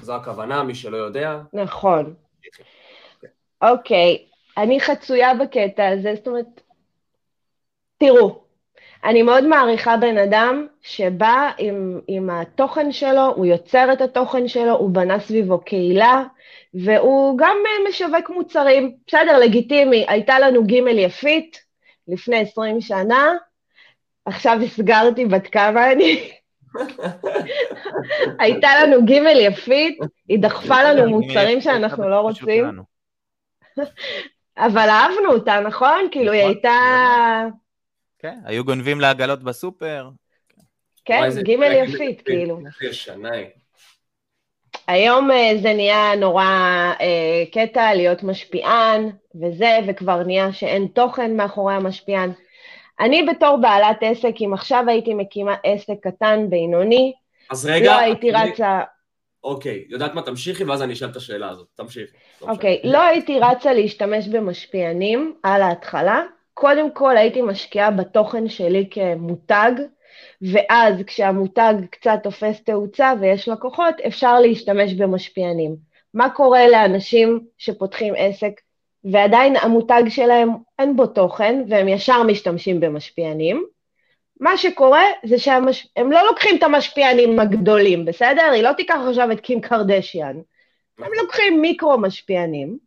זו 0.08 0.14
הכוונה, 0.14 0.62
מי 0.62 0.74
שלא 0.74 0.96
יודע. 0.96 1.38
נכון. 1.52 2.14
אוקיי, 3.62 4.24
אני 4.56 4.80
חצויה 4.80 5.34
בקטע 5.34 5.88
הזה, 5.88 6.14
זאת 6.14 6.28
אומרת, 6.28 6.60
תראו, 7.98 8.40
אני 9.04 9.22
מאוד 9.22 9.46
מעריכה 9.46 9.96
בן 9.96 10.18
אדם 10.18 10.66
שבא 10.82 11.50
עם, 11.58 12.00
עם 12.06 12.30
התוכן 12.30 12.92
שלו, 12.92 13.26
הוא 13.36 13.46
יוצר 13.46 13.92
את 13.92 14.00
התוכן 14.00 14.48
שלו, 14.48 14.72
הוא 14.72 14.90
בנה 14.90 15.20
סביבו 15.20 15.60
קהילה, 15.60 16.24
והוא 16.74 17.38
גם 17.38 17.56
אה, 17.66 17.88
משווק 17.88 18.30
מוצרים. 18.30 18.96
בסדר, 19.06 19.38
לגיטימי, 19.38 20.04
הייתה 20.08 20.38
לנו 20.38 20.66
ג' 20.66 20.72
יפית 20.72 21.60
לפני 22.08 22.36
20 22.36 22.80
שנה, 22.80 23.32
עכשיו 24.24 24.58
הסגרתי 24.64 25.24
בת 25.24 25.46
כמה 25.46 25.92
אני. 25.92 26.37
הייתה 28.38 28.68
לנו 28.82 29.06
ג' 29.06 29.10
יפית, 29.40 29.98
היא 30.28 30.38
דחפה 30.38 30.82
לנו 30.82 31.10
מוצרים 31.10 31.60
שאנחנו 31.60 32.08
לא 32.08 32.20
רוצים. 32.20 32.64
אבל 34.58 34.88
אהבנו 34.88 35.32
אותה, 35.32 35.60
נכון? 35.60 36.08
כאילו, 36.10 36.32
היא 36.32 36.40
נכון, 36.40 36.52
הייתה... 36.54 36.78
כן, 38.18 38.38
היו 38.44 38.64
גונבים 38.64 39.00
לה 39.00 39.10
עגלות 39.10 39.42
בסופר. 39.42 40.08
כן, 41.04 41.28
ג' 41.44 41.48
יפית, 41.48 42.22
כאילו. 42.22 42.60
היום 44.86 45.30
אה, 45.30 45.52
זה 45.62 45.74
נהיה 45.74 46.16
נורא 46.16 46.44
אה, 47.00 47.44
קטע 47.52 47.94
להיות 47.94 48.22
משפיען 48.22 49.10
וזה, 49.42 49.78
וכבר 49.88 50.22
נהיה 50.22 50.52
שאין 50.52 50.86
תוכן 50.86 51.36
מאחורי 51.36 51.74
המשפיען. 51.74 52.32
אני 53.00 53.22
בתור 53.22 53.56
בעלת 53.56 53.96
עסק, 54.00 54.34
אם 54.40 54.54
עכשיו 54.54 54.84
הייתי 54.88 55.14
מקימה 55.14 55.54
עסק 55.64 55.94
קטן, 56.02 56.46
בינוני, 56.50 57.12
אז 57.50 57.66
רגע, 57.66 57.92
לא 57.92 57.98
הייתי 57.98 58.34
אני... 58.34 58.50
רצה... 58.50 58.80
אוקיי, 59.44 59.84
יודעת 59.88 60.14
מה? 60.14 60.22
תמשיכי 60.22 60.64
ואז 60.64 60.82
אני 60.82 60.92
אשאל 60.92 61.08
את 61.08 61.16
השאלה 61.16 61.48
הזאת. 61.48 61.66
תמשיכי. 61.74 62.12
לא 62.42 62.50
אוקיי, 62.50 62.80
לא 62.84 63.02
הייתי 63.02 63.38
רצה 63.38 63.72
להשתמש 63.72 64.28
במשפיענים 64.28 65.34
על 65.42 65.62
ההתחלה, 65.62 66.22
קודם 66.54 66.90
כל 66.94 67.16
הייתי 67.16 67.42
משקיעה 67.42 67.90
בתוכן 67.90 68.48
שלי 68.48 68.88
כמותג, 68.90 69.72
ואז 70.42 70.94
כשהמותג 71.06 71.74
קצת 71.90 72.18
תופס 72.22 72.62
תאוצה 72.64 73.12
ויש 73.20 73.48
לקוחות, 73.48 73.94
אפשר 74.06 74.40
להשתמש 74.40 74.94
במשפיענים. 74.94 75.76
מה 76.14 76.30
קורה 76.30 76.68
לאנשים 76.68 77.40
שפותחים 77.58 78.14
עסק 78.16 78.60
ועדיין 79.04 79.56
המותג 79.56 80.02
שלהם 80.08 80.48
אין 80.78 80.96
בו 80.96 81.06
תוכן 81.06 81.64
והם 81.68 81.88
ישר 81.88 82.22
משתמשים 82.22 82.80
במשפיענים? 82.80 83.66
מה 84.40 84.56
שקורה 84.56 85.02
זה 85.24 85.38
שהם 85.38 85.68
מש... 85.68 85.88
לא 85.98 86.26
לוקחים 86.26 86.56
את 86.56 86.62
המשפיענים 86.62 87.40
הגדולים, 87.40 88.04
בסדר? 88.04 88.50
היא 88.52 88.62
לא 88.62 88.72
תיקח 88.72 88.98
עכשיו 89.08 89.32
את 89.32 89.40
קים 89.40 89.60
קרדשיאן. 89.60 90.36
הם 90.98 91.10
לוקחים 91.22 91.60
מיקרו 91.60 91.98
משפיענים, 91.98 92.78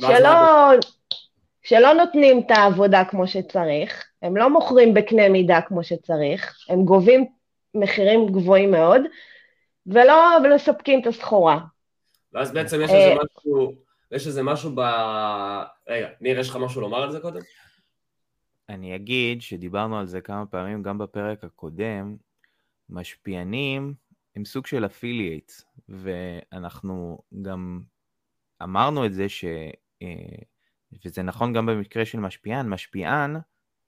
שלא... 0.00 0.30
שלא 1.62 1.92
נותנים 1.92 2.42
את 2.46 2.50
העבודה 2.50 3.04
כמו 3.04 3.26
שצריך, 3.26 4.04
הם 4.22 4.36
לא 4.36 4.50
מוכרים 4.50 4.94
בקנה 4.94 5.28
מידה 5.28 5.60
כמו 5.60 5.84
שצריך, 5.84 6.58
הם 6.68 6.84
גובים 6.84 7.26
מחירים 7.74 8.26
גבוהים 8.26 8.70
מאוד, 8.70 9.00
ולא 9.86 10.54
מספקים 10.54 11.00
את 11.00 11.06
הסחורה. 11.06 11.58
ואז 12.32 12.52
בעצם 12.52 12.76
יש 12.76 12.90
איזה 12.90 12.96
אה, 12.96 13.14
משהו, 13.14 13.72
יש 14.12 14.26
איזה 14.26 14.42
משהו 14.42 14.72
ב... 14.74 14.80
רגע, 15.88 16.08
ניר, 16.20 16.38
יש 16.38 16.48
לך 16.48 16.56
משהו 16.56 16.80
לומר 16.80 17.02
על 17.02 17.12
זה 17.12 17.20
קודם? 17.20 17.40
אני 18.68 18.96
אגיד 18.96 19.42
שדיברנו 19.42 19.98
על 19.98 20.06
זה 20.06 20.20
כמה 20.20 20.46
פעמים 20.46 20.82
גם 20.82 20.98
בפרק 20.98 21.44
הקודם, 21.44 22.16
משפיענים 22.88 23.94
הם 24.36 24.44
סוג 24.44 24.66
של 24.66 24.86
אפילייט, 24.86 25.52
ואנחנו 25.88 27.22
גם 27.42 27.80
אמרנו 28.62 29.06
את 29.06 29.12
זה 29.12 29.28
ש... 29.28 29.44
אה, 30.02 30.42
וזה 31.04 31.22
נכון 31.22 31.52
גם 31.52 31.66
במקרה 31.66 32.04
של 32.04 32.20
משפיען, 32.20 32.68
משפיען 32.68 33.36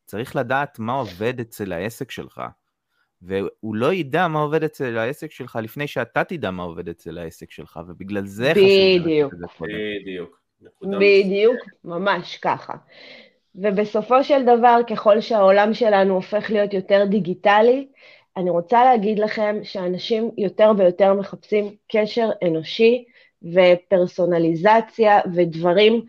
צריך 0.04 0.36
לדעת 0.36 0.78
מה 0.78 0.92
עובד 0.92 1.40
אצל 1.40 1.72
העסק 1.72 2.10
שלך, 2.10 2.42
והוא 3.22 3.74
לא 3.74 3.92
ידע 3.92 4.28
מה 4.28 4.40
עובד 4.40 4.64
אצל 4.64 4.98
העסק 4.98 5.30
שלך 5.30 5.58
לפני 5.62 5.86
שאתה 5.86 6.24
תדע 6.24 6.50
מה 6.50 6.62
עובד 6.62 6.88
אצל 6.88 7.18
העסק 7.18 7.50
שלך, 7.50 7.80
ובגלל 7.88 8.26
זה 8.26 8.50
חשוב 8.50 8.64
בדיוק. 9.04 9.34
בדיוק. 9.60 10.42
בדיוק, 10.82 11.56
ממש 11.84 12.36
ככה. 12.36 12.72
ובסופו 13.54 14.24
של 14.24 14.42
דבר, 14.42 14.80
ככל 14.90 15.20
שהעולם 15.20 15.74
שלנו 15.74 16.14
הופך 16.14 16.50
להיות 16.50 16.74
יותר 16.74 17.04
דיגיטלי, 17.04 17.86
אני 18.36 18.50
רוצה 18.50 18.84
להגיד 18.84 19.18
לכם 19.18 19.56
שאנשים 19.62 20.30
יותר 20.38 20.72
ויותר 20.78 21.14
מחפשים 21.14 21.74
קשר 21.92 22.30
אנושי 22.46 23.04
ופרסונליזציה 23.42 25.20
ודברים. 25.34 26.02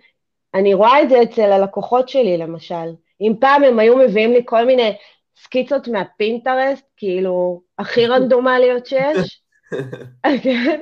אני 0.53 0.73
רואה 0.73 1.01
את 1.01 1.09
זה 1.09 1.23
אצל 1.23 1.51
הלקוחות 1.51 2.09
שלי, 2.09 2.37
למשל. 2.37 2.93
אם 3.21 3.33
פעם 3.39 3.63
הם 3.63 3.79
היו 3.79 3.97
מביאים 3.97 4.33
לי 4.33 4.41
כל 4.45 4.65
מיני 4.65 4.93
סקיצות 5.37 5.87
מהפינטרסט, 5.87 6.85
כאילו, 6.97 7.61
הכי 7.79 8.05
רנדומליות 8.05 8.85
שיש, 8.85 9.41
כן? 10.43 10.81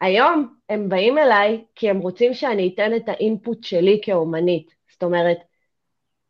היום 0.00 0.54
הם 0.68 0.88
באים 0.88 1.18
אליי 1.18 1.64
כי 1.74 1.90
הם 1.90 1.98
רוצים 1.98 2.34
שאני 2.34 2.72
אתן 2.74 2.96
את 2.96 3.08
האינפוט 3.08 3.64
שלי 3.64 4.00
כאומנית. 4.02 4.74
זאת 4.92 5.02
אומרת, 5.02 5.38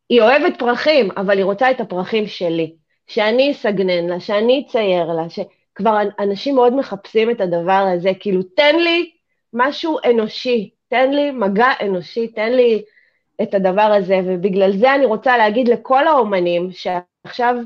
היא 0.09 0.23
אוהבת 0.23 0.59
פרחים, 0.59 1.11
אבל 1.11 1.37
היא 1.37 1.45
רוצה 1.45 1.71
את 1.71 1.81
הפרחים 1.81 2.27
שלי. 2.27 2.77
שאני 3.07 3.53
אסגנן 3.53 4.07
לה, 4.07 4.21
שאני 4.21 4.65
אצייר 4.67 5.05
לה, 5.05 5.27
שכבר 5.31 5.99
אנשים 6.19 6.55
מאוד 6.55 6.75
מחפשים 6.75 7.31
את 7.31 7.41
הדבר 7.41 7.89
הזה, 7.95 8.11
כאילו, 8.21 8.43
תן 8.43 8.77
לי 8.77 9.11
משהו 9.53 9.99
אנושי, 10.11 10.71
תן 10.89 11.11
לי 11.11 11.31
מגע 11.31 11.69
אנושי, 11.83 12.29
תן 12.29 12.53
לי 12.53 12.83
את 13.43 13.55
הדבר 13.55 13.93
הזה, 13.99 14.21
ובגלל 14.25 14.77
זה 14.77 14.95
אני 14.95 15.05
רוצה 15.05 15.39
להגיד 15.39 15.69
לכל 15.69 16.07
האומנים 16.07 16.71
שעכשיו 16.73 17.57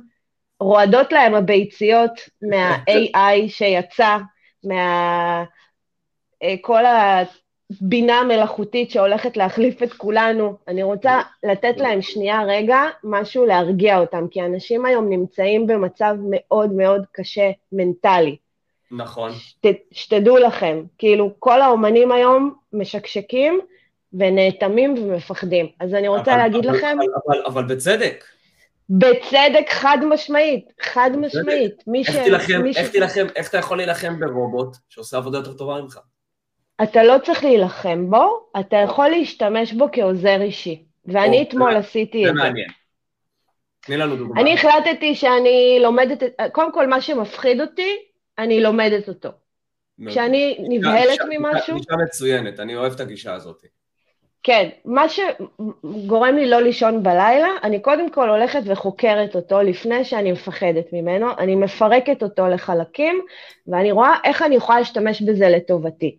רועדות 0.60 1.12
להם 1.12 1.34
הביציות 1.34 2.12
מה-AI 2.42 3.48
שיצא, 3.48 4.16
מה... 4.64 5.44
אה, 6.42 6.54
כל 6.60 6.82
הבינה 7.80 8.18
המלאכותית 8.18 8.90
שהולכת 8.90 9.36
להחליף 9.36 9.82
את 9.82 9.92
כולנו. 9.92 10.56
אני 10.68 10.82
רוצה 10.82 11.20
לתת 11.42 11.76
להם 11.76 12.02
שנייה 12.02 12.42
רגע 12.44 12.78
משהו 13.04 13.46
להרגיע 13.46 13.98
אותם, 13.98 14.28
כי 14.30 14.42
אנשים 14.42 14.86
היום 14.86 15.08
נמצאים 15.08 15.66
במצב 15.66 16.16
מאוד 16.30 16.72
מאוד 16.72 17.04
קשה 17.12 17.50
מנטלי. 17.72 18.36
נכון. 18.90 19.32
שת, 19.32 19.76
שתדעו 19.92 20.36
לכם, 20.36 20.82
כאילו 20.98 21.30
כל 21.38 21.62
האומנים 21.62 22.12
היום 22.12 22.54
משקשקים 22.72 23.60
ונאטמים 24.18 24.94
ומפחדים. 24.98 25.66
אז 25.80 25.94
אני 25.94 26.08
רוצה 26.08 26.34
אבל, 26.34 26.42
להגיד 26.42 26.66
אבל, 26.66 26.76
לכם... 26.76 26.98
אבל, 26.98 27.38
אבל, 27.38 27.46
אבל 27.46 27.74
בצדק. 27.74 28.24
בצדק 28.90 29.70
חד 29.70 29.98
משמעית, 30.08 30.72
חד 30.80 31.10
משמעית. 31.16 31.82
מי 31.86 32.00
איך 32.00 32.12
ש... 32.12 32.16
תילחם, 32.16 32.62
מי 32.62 32.72
איך 32.76 32.86
ש... 32.88 32.90
תילחם, 32.90 33.26
איך 33.36 33.48
אתה 33.48 33.58
יכול 33.58 33.76
להילחם 33.76 34.20
ברובוט 34.20 34.76
שעושה 34.88 35.16
עבודה 35.16 35.38
יותר 35.38 35.52
טובה 35.52 35.80
ממך? 35.82 35.98
אתה 36.82 37.04
לא 37.04 37.16
צריך 37.24 37.44
להילחם 37.44 38.10
בו, 38.10 38.48
אתה 38.60 38.76
יכול 38.76 39.08
להשתמש 39.08 39.72
בו 39.72 39.88
כעוזר 39.92 40.42
אישי. 40.42 40.84
ואני 41.06 41.42
אתמול 41.42 41.76
עשיתי 41.76 42.28
את 42.28 42.34
זה. 42.34 42.40
זה 42.40 42.44
מעניין. 42.44 42.68
תני 43.80 43.96
לנו 43.96 44.16
דוגמה. 44.16 44.40
אני 44.40 44.54
החלטתי 44.54 45.14
שאני 45.14 45.78
לומדת, 45.82 46.22
קודם 46.52 46.72
כל 46.72 46.86
מה 46.86 47.00
שמפחיד 47.00 47.60
אותי, 47.60 47.96
אני 48.38 48.62
לומדת 48.62 49.08
אותו. 49.08 49.28
כשאני 50.06 50.56
נבהלת 50.68 51.18
ממשהו... 51.28 51.76
גישה 51.76 51.96
מצוינת, 52.04 52.60
אני 52.60 52.76
אוהב 52.76 52.92
את 52.92 53.00
הגישה 53.00 53.34
הזאת. 53.34 53.64
כן, 54.46 54.68
מה 54.84 55.06
שגורם 55.08 56.36
לי 56.36 56.48
לא 56.48 56.60
לישון 56.60 57.02
בלילה, 57.02 57.48
אני 57.62 57.80
קודם 57.80 58.10
כל 58.10 58.28
הולכת 58.28 58.60
וחוקרת 58.64 59.36
אותו 59.36 59.62
לפני 59.62 60.04
שאני 60.04 60.32
מפחדת 60.32 60.92
ממנו, 60.92 61.26
אני 61.38 61.54
מפרקת 61.54 62.22
אותו 62.22 62.48
לחלקים, 62.48 63.20
ואני 63.66 63.92
רואה 63.92 64.14
איך 64.24 64.42
אני 64.42 64.54
יכולה 64.54 64.78
להשתמש 64.78 65.22
בזה 65.22 65.48
לטובתי. 65.48 66.16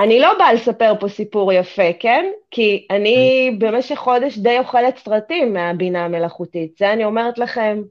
אני 0.00 0.20
לא 0.20 0.38
באה 0.38 0.52
לספר 0.52 0.92
פה 1.00 1.08
סיפור 1.08 1.52
יפה, 1.52 1.92
כן? 2.00 2.26
כי 2.50 2.86
אני 2.90 3.50
במשך 3.58 3.96
חודש 3.96 4.38
די 4.38 4.58
אוכלת 4.58 4.98
סרטים 4.98 5.52
מהבינה 5.52 6.04
המלאכותית. 6.04 6.78
זה 6.78 6.92
אני 6.92 7.04
אומרת 7.04 7.38
לכם 7.38 7.82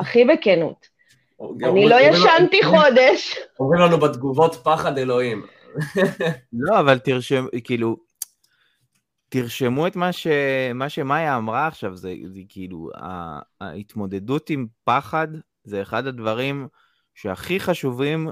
הכי 0.00 0.24
בכנות. 0.24 0.86
אני 1.64 1.88
לא 1.88 1.96
ישנתי 2.00 2.62
חודש. 2.62 3.38
אומרים 3.60 3.80
לנו 3.80 3.98
בתגובות 3.98 4.54
פחד 4.54 4.98
אלוהים. 4.98 5.46
לא, 6.52 6.80
אבל 6.80 6.98
תרשם, 6.98 7.46
כאילו, 7.64 8.11
תרשמו 9.32 9.86
את 9.86 9.96
מה, 9.96 10.12
ש, 10.12 10.26
מה 10.74 10.88
שמאיה 10.88 11.36
אמרה 11.36 11.66
עכשיו, 11.66 11.96
זה, 11.96 12.14
זה 12.26 12.40
כאילו, 12.48 12.90
ההתמודדות 13.60 14.50
עם 14.50 14.66
פחד 14.84 15.28
זה 15.64 15.82
אחד 15.82 16.06
הדברים 16.06 16.68
שהכי 17.14 17.60
חשובים 17.60 18.28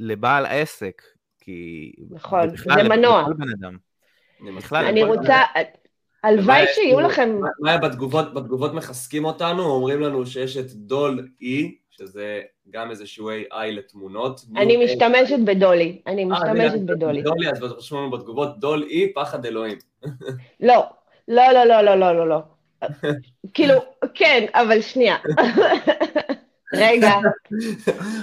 לבעל 0.00 0.46
עסק, 0.46 1.02
כי... 1.38 1.92
נכון, 2.10 2.48
זה 2.56 2.82
מנוע. 2.88 3.24
אני 4.74 5.02
רוצה, 5.02 5.36
הלוואי 6.24 6.64
שיהיו 6.74 7.00
לכם... 7.00 7.40
מאיה, 7.60 7.78
בתגובות, 7.78 8.34
בתגובות 8.34 8.74
מחזקים 8.74 9.24
אותנו, 9.24 9.62
אומרים 9.62 10.00
לנו 10.00 10.26
שיש 10.26 10.56
את 10.56 10.72
דול 10.72 11.28
אי, 11.40 11.76
שזה 12.02 12.40
גם 12.70 12.90
איזשהו 12.90 13.30
AI 13.30 13.66
לתמונות. 13.72 14.40
אני 14.56 14.84
משתמשת 14.84 15.38
בדולי, 15.44 16.02
אני 16.06 16.24
אה, 16.24 16.28
משתמשת 16.28 16.80
בדולי. 16.80 17.22
דולי, 17.22 17.50
אז 17.50 17.62
רשמו 17.62 17.98
לנו 17.98 18.10
בתגובות, 18.10 18.60
דול 18.60 18.82
אי, 18.82 19.12
פחד 19.14 19.46
אלוהים. 19.46 19.78
לא, 20.60 20.84
לא, 21.28 21.52
לא, 21.52 21.64
לא, 21.64 21.80
לא, 21.80 21.94
לא, 21.94 22.12
לא, 22.16 22.28
לא. 22.28 22.38
כאילו, 23.54 23.74
כן, 24.14 24.46
אבל 24.54 24.80
שנייה. 24.80 25.16
רגע. 26.74 27.10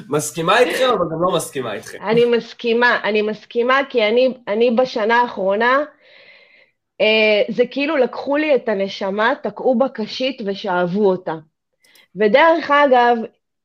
מסכימה 0.09 0.59
איתכם, 0.59 0.87
אבל 0.89 1.05
גם 1.11 1.21
לא 1.21 1.35
מסכימה 1.35 1.73
איתכם. 1.73 1.97
אני 2.01 2.25
מסכימה, 2.25 2.99
אני 3.03 3.21
מסכימה, 3.21 3.79
כי 3.89 4.07
אני, 4.07 4.33
אני 4.47 4.71
בשנה 4.71 5.21
האחרונה, 5.21 5.83
אה, 7.01 7.43
זה 7.49 7.63
כאילו 7.71 7.97
לקחו 7.97 8.37
לי 8.37 8.55
את 8.55 8.69
הנשמה, 8.69 9.33
תקעו 9.43 9.77
בקשית 9.77 10.41
ושאבו 10.45 11.09
אותה. 11.09 11.35
ודרך 12.15 12.71
אגב, 12.71 13.17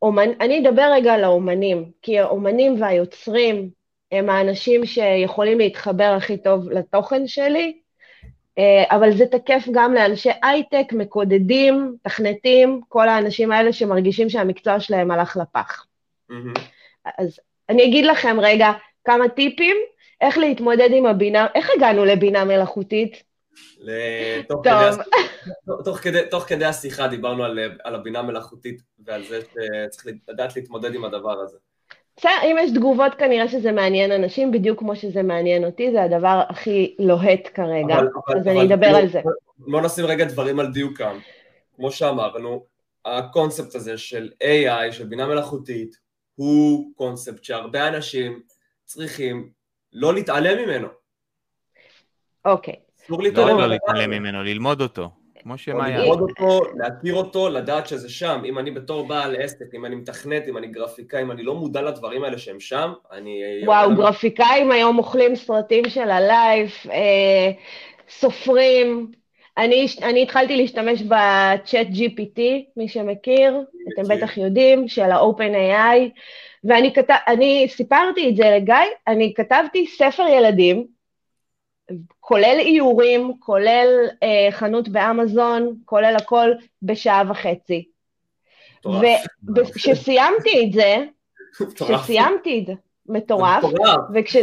אומנ... 0.05 0.29
אני 0.41 0.61
אדבר 0.61 0.91
רגע 0.93 1.15
על 1.15 1.25
האומנים, 1.25 1.91
כי 2.03 2.19
האומנים 2.19 2.83
והיוצרים 2.83 3.71
הם 4.13 4.31
האנשים 4.31 4.87
שיכולים 4.87 5.59
להתחבר 5.59 6.15
הכי 6.17 6.37
טוב 6.37 6.71
לתוכן 6.71 7.27
שלי, 7.27 7.79
אה, 8.59 8.85
אבל 8.91 9.17
זה 9.17 9.27
תקף 9.27 9.65
גם 9.73 9.95
לאנשי 9.95 10.31
הייטק, 10.43 10.93
מקודדים, 10.93 11.97
תכנתים, 12.03 12.81
כל 12.89 13.09
האנשים 13.09 13.53
האלה 13.53 13.73
שמרגישים 13.73 14.29
שהמקצוע 14.29 14.81
שלהם 14.81 15.11
הלך 15.11 15.37
לפח. 15.37 15.87
Mm-hmm. 16.31 16.61
אז 17.19 17.41
אני 17.69 17.85
אגיד 17.85 18.05
לכם 18.05 18.37
רגע 18.41 18.73
כמה 19.05 19.29
טיפים 19.29 19.77
איך 20.21 20.39
להתמודד 20.39 20.89
עם 20.93 21.07
הבינה, 21.07 21.47
איך 21.55 21.71
הגענו 21.77 22.05
לבינה 22.05 22.45
מלאכותית? 22.45 23.23
תוך, 25.85 25.99
כדי, 25.99 26.21
תוך, 26.31 26.47
השיחה 26.67 27.09
דיברנו 27.09 27.45
על, 27.45 27.59
על 27.85 27.95
הבינה 27.95 28.23
מלאכותית 28.23 28.83
ועל 28.99 29.25
זה 29.25 29.41
שצריך 29.41 30.07
לדעת 30.29 30.57
להתמודד 30.57 30.95
עם 30.95 31.05
הדבר 31.05 31.41
הזה. 31.41 31.59
בסדר, 32.17 32.31
אם 32.45 32.57
יש 32.61 32.71
תגובות 32.71 33.15
כנראה 33.15 33.49
שזה 33.49 33.73
מעניין 33.73 34.13
אנשים, 34.13 34.53
בדיוק 34.53 34.79
כמו 34.79 34.97
שזה 34.97 35.23
מעניין 35.23 35.65
אותי, 35.65 35.93
זה 35.93 36.03
הדבר 36.03 36.43
הכי 36.49 36.97
לוהט 36.99 37.49
כרגע, 37.55 37.95
אבל, 37.95 38.09
אז 38.37 38.43
אבל, 38.43 38.51
אני 38.51 38.75
אדבר 38.75 38.87
על 38.87 39.09
זה. 39.09 39.21
בוא 39.59 39.81
נשים 39.81 40.05
רגע 40.05 40.25
דברים 40.25 40.61
על 40.61 40.67
דיוקם. 40.73 41.19
כמו 41.77 41.91
שאמרנו, 41.91 42.67
הקונספט 43.05 43.75
הזה 43.75 43.99
של 43.99 44.31
AI, 44.43 44.93
של 44.93 45.05
בינה 45.05 45.27
מלאכותית, 45.27 45.97
הוא 46.35 46.91
קונספט 46.97 47.45
שהרבה 47.45 47.89
אנשים 47.89 48.43
צריכים 48.85 49.51
לא 49.93 50.15
להתעלם 50.15 50.65
ממנו. 50.65 50.89
אוקיי. 52.45 52.84
אסור 53.05 53.23
להתעלם 53.23 53.59
לא 53.59 53.67
להתעלם 53.67 54.11
ממנו, 54.11 54.43
ללמוד 54.43 54.81
אותו. 54.81 55.11
כמו 55.45 55.59
שמאיה... 55.59 55.99
ללמוד 55.99 56.21
אותו, 56.21 56.61
להכיר 56.77 57.15
אותו, 57.15 57.49
לדעת 57.49 57.89
שזה 57.89 58.11
שם. 58.11 58.43
אם 58.45 58.59
אני 58.59 58.71
בתור 58.71 59.09
בעל 59.09 59.37
עסק, 59.37 59.75
אם 59.75 59.85
אני 59.85 59.95
מתכנת, 59.95 60.49
אם 60.49 60.59
אני 60.59 60.67
גרפיקאי, 60.67 61.23
אם 61.23 61.31
אני 61.31 61.43
לא 61.43 61.55
מודע 61.55 61.83
לדברים 61.83 62.25
האלה 62.25 62.39
שהם 62.39 62.61
שם, 62.61 62.93
אני... 63.13 63.43
וואו, 63.67 63.97
גרפיקאים 63.97 64.71
היום 64.71 64.99
אוכלים 64.99 65.37
סרטים 65.37 65.89
של 65.89 66.11
הלייף, 66.11 66.87
אה, 66.87 67.51
סופרים. 68.09 69.11
אני, 69.59 69.87
אני 70.03 70.23
התחלתי 70.23 70.57
להשתמש 70.57 71.03
בצ'אט 71.03 71.87
GPT, 71.87 72.41
מי 72.77 72.89
שמכיר, 72.89 73.61
אתם 73.95 74.15
בטח 74.17 74.37
יודעים, 74.37 74.89
של 74.89 75.11
ה-OpenAI, 75.11 76.11
ואני 76.65 76.95
כת... 76.95 77.11
סיפרתי 77.69 78.29
את 78.29 78.37
זה 78.37 78.51
לגיא, 78.51 78.75
אני 79.09 79.33
כתבתי 79.37 79.87
ספר 79.87 80.27
ילדים, 80.27 80.94
כולל 82.21 82.57
איורים, 82.59 83.33
כולל 83.39 83.89
אה, 84.23 84.49
חנות 84.51 84.89
באמזון, 84.89 85.77
כולל 85.85 86.17
הכל, 86.17 86.51
בשעה 86.83 87.23
וחצי. 87.31 87.85
וכשסיימתי 89.57 90.65
את 90.65 90.73
זה, 90.73 91.05
כשסיימתי 91.75 92.59
את 92.61 92.67
זה, 92.67 92.73
מטורף, 93.07 93.65
וכש... 94.15 94.37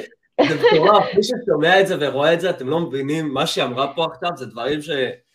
זה 0.48 0.56
מטורף, 0.74 1.06
מי 1.16 1.24
ששומע 1.24 1.82
את 1.82 1.88
זה 1.88 1.96
ורואה 2.00 2.34
את 2.34 2.42
זה, 2.42 2.50
אתם 2.50 2.70
לא 2.70 2.80
מבינים, 2.80 3.34
מה 3.34 3.48
שהיא 3.48 3.64
אמרה 3.64 3.94
פה 3.96 4.06
עכשיו 4.06 4.30
זה 4.36 4.46
דברים 4.46 4.82
ש... 4.82 4.90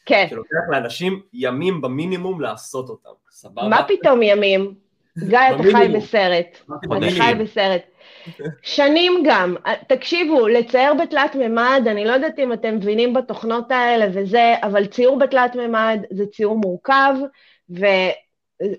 כן. 0.07 0.27
שלוקח 0.31 0.59
לאנשים 0.71 1.21
ימים 1.33 1.81
במינימום 1.81 2.41
לעשות 2.41 2.89
אותם, 2.89 3.11
סבבה? 3.31 3.69
מה 3.69 3.83
פתאום 3.89 4.23
ימים? 4.23 4.75
גיא, 5.19 5.39
אתה 5.55 5.63
חי 5.63 5.89
בסרט. 5.89 6.47
אתה 6.99 7.07
חי 7.19 7.35
בסרט. 7.41 7.83
שנים 8.63 9.23
גם. 9.27 9.57
תקשיבו, 9.89 10.49
לצייר 10.49 10.95
בתלת 10.95 11.35
מימד, 11.35 11.83
אני 11.87 12.05
לא 12.05 12.13
יודעת 12.13 12.39
אם 12.39 12.53
אתם 12.53 12.77
מבינים 12.77 13.15
בתוכנות 13.15 13.71
האלה 13.71 14.07
וזה, 14.13 14.55
אבל 14.63 14.87
ציור 14.87 15.19
בתלת 15.19 15.57
מימד 15.57 15.99
זה 16.11 16.27
ציור 16.27 16.57
מורכב, 16.57 17.15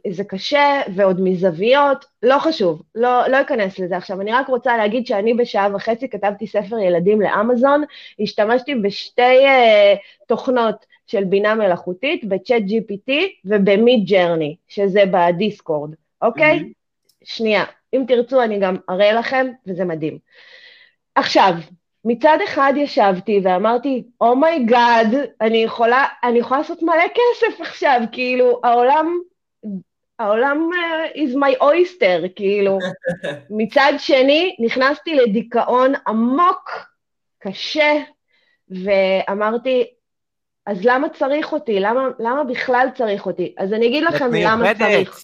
זה 0.10 0.24
קשה, 0.24 0.82
ועוד 0.96 1.22
מזוויות, 1.22 2.06
לא 2.24 2.40
חשוב, 2.40 2.82
לא, 2.96 3.28
לא 3.28 3.42
אכנס 3.42 3.80
לזה 3.80 3.98
עכשיו. 3.98 4.22
אני 4.22 4.32
רק 4.32 4.48
רוצה 4.48 4.78
להגיד 4.78 5.08
שאני 5.08 5.34
בשעה 5.34 5.76
וחצי 5.76 6.10
כתבתי 6.10 6.48
ספר 6.48 6.80
ילדים 6.80 7.22
לאמזון, 7.22 7.84
השתמשתי 8.20 8.76
בשתי 8.76 9.46
אה, 9.46 9.98
תוכנות 10.28 10.86
של 11.08 11.24
בינה 11.24 11.56
מלאכותית, 11.56 12.26
ב 12.26 12.62
ChatGPT 12.62 13.12
וב 13.46 14.06
Midjourney, 14.10 14.56
שזה 14.68 15.04
ב 15.12 15.21
Discord, 15.21 15.94
אוקיי? 16.22 16.60
Mm-hmm. 16.60 17.24
שנייה, 17.24 17.64
אם 17.98 18.04
תרצו 18.08 18.44
אני 18.44 18.60
גם 18.60 18.76
אראה 18.90 19.14
לכם, 19.14 19.48
וזה 19.68 19.86
מדהים. 19.86 20.18
עכשיו, 21.16 21.54
מצד 22.06 22.38
אחד 22.46 22.74
ישבתי 22.76 23.40
ואמרתי, 23.44 24.04
oh 24.22 24.65
my 24.65 25.08
god, 25.14 25.28
אני 25.42 25.58
יכולה, 25.58 26.06
אני 26.24 26.40
יכולה 26.40 26.60
לעשות 26.60 26.82
מלא 26.82 27.08
כסף 27.08 27.62
עכשיו, 27.62 28.02
כאילו, 28.12 28.62
העולם, 28.64 29.20
העולם 30.20 30.70
uh, 30.74 31.18
is 31.18 31.36
my 31.36 31.62
oyster, 31.62 32.30
כאילו. 32.36 32.78
מצד 33.60 33.94
שני, 33.98 34.56
נכנסתי 34.60 35.16
לדיכאון 35.16 35.94
עמוק, 36.08 36.72
קשה, 37.40 37.94
ואמרתי, 38.70 39.88
אז 40.66 40.86
למה 40.86 41.10
צריך 41.10 41.54
אותי? 41.54 41.80
למה, 41.80 42.08
למה 42.20 42.44
בכלל 42.44 42.88
צריך 42.96 43.26
אותי? 43.26 43.56
אז 43.58 43.74
אני 43.74 43.88
אגיד 43.88 44.04
לכם 44.04 44.34
למה 44.34 44.74
צריך. 44.74 45.24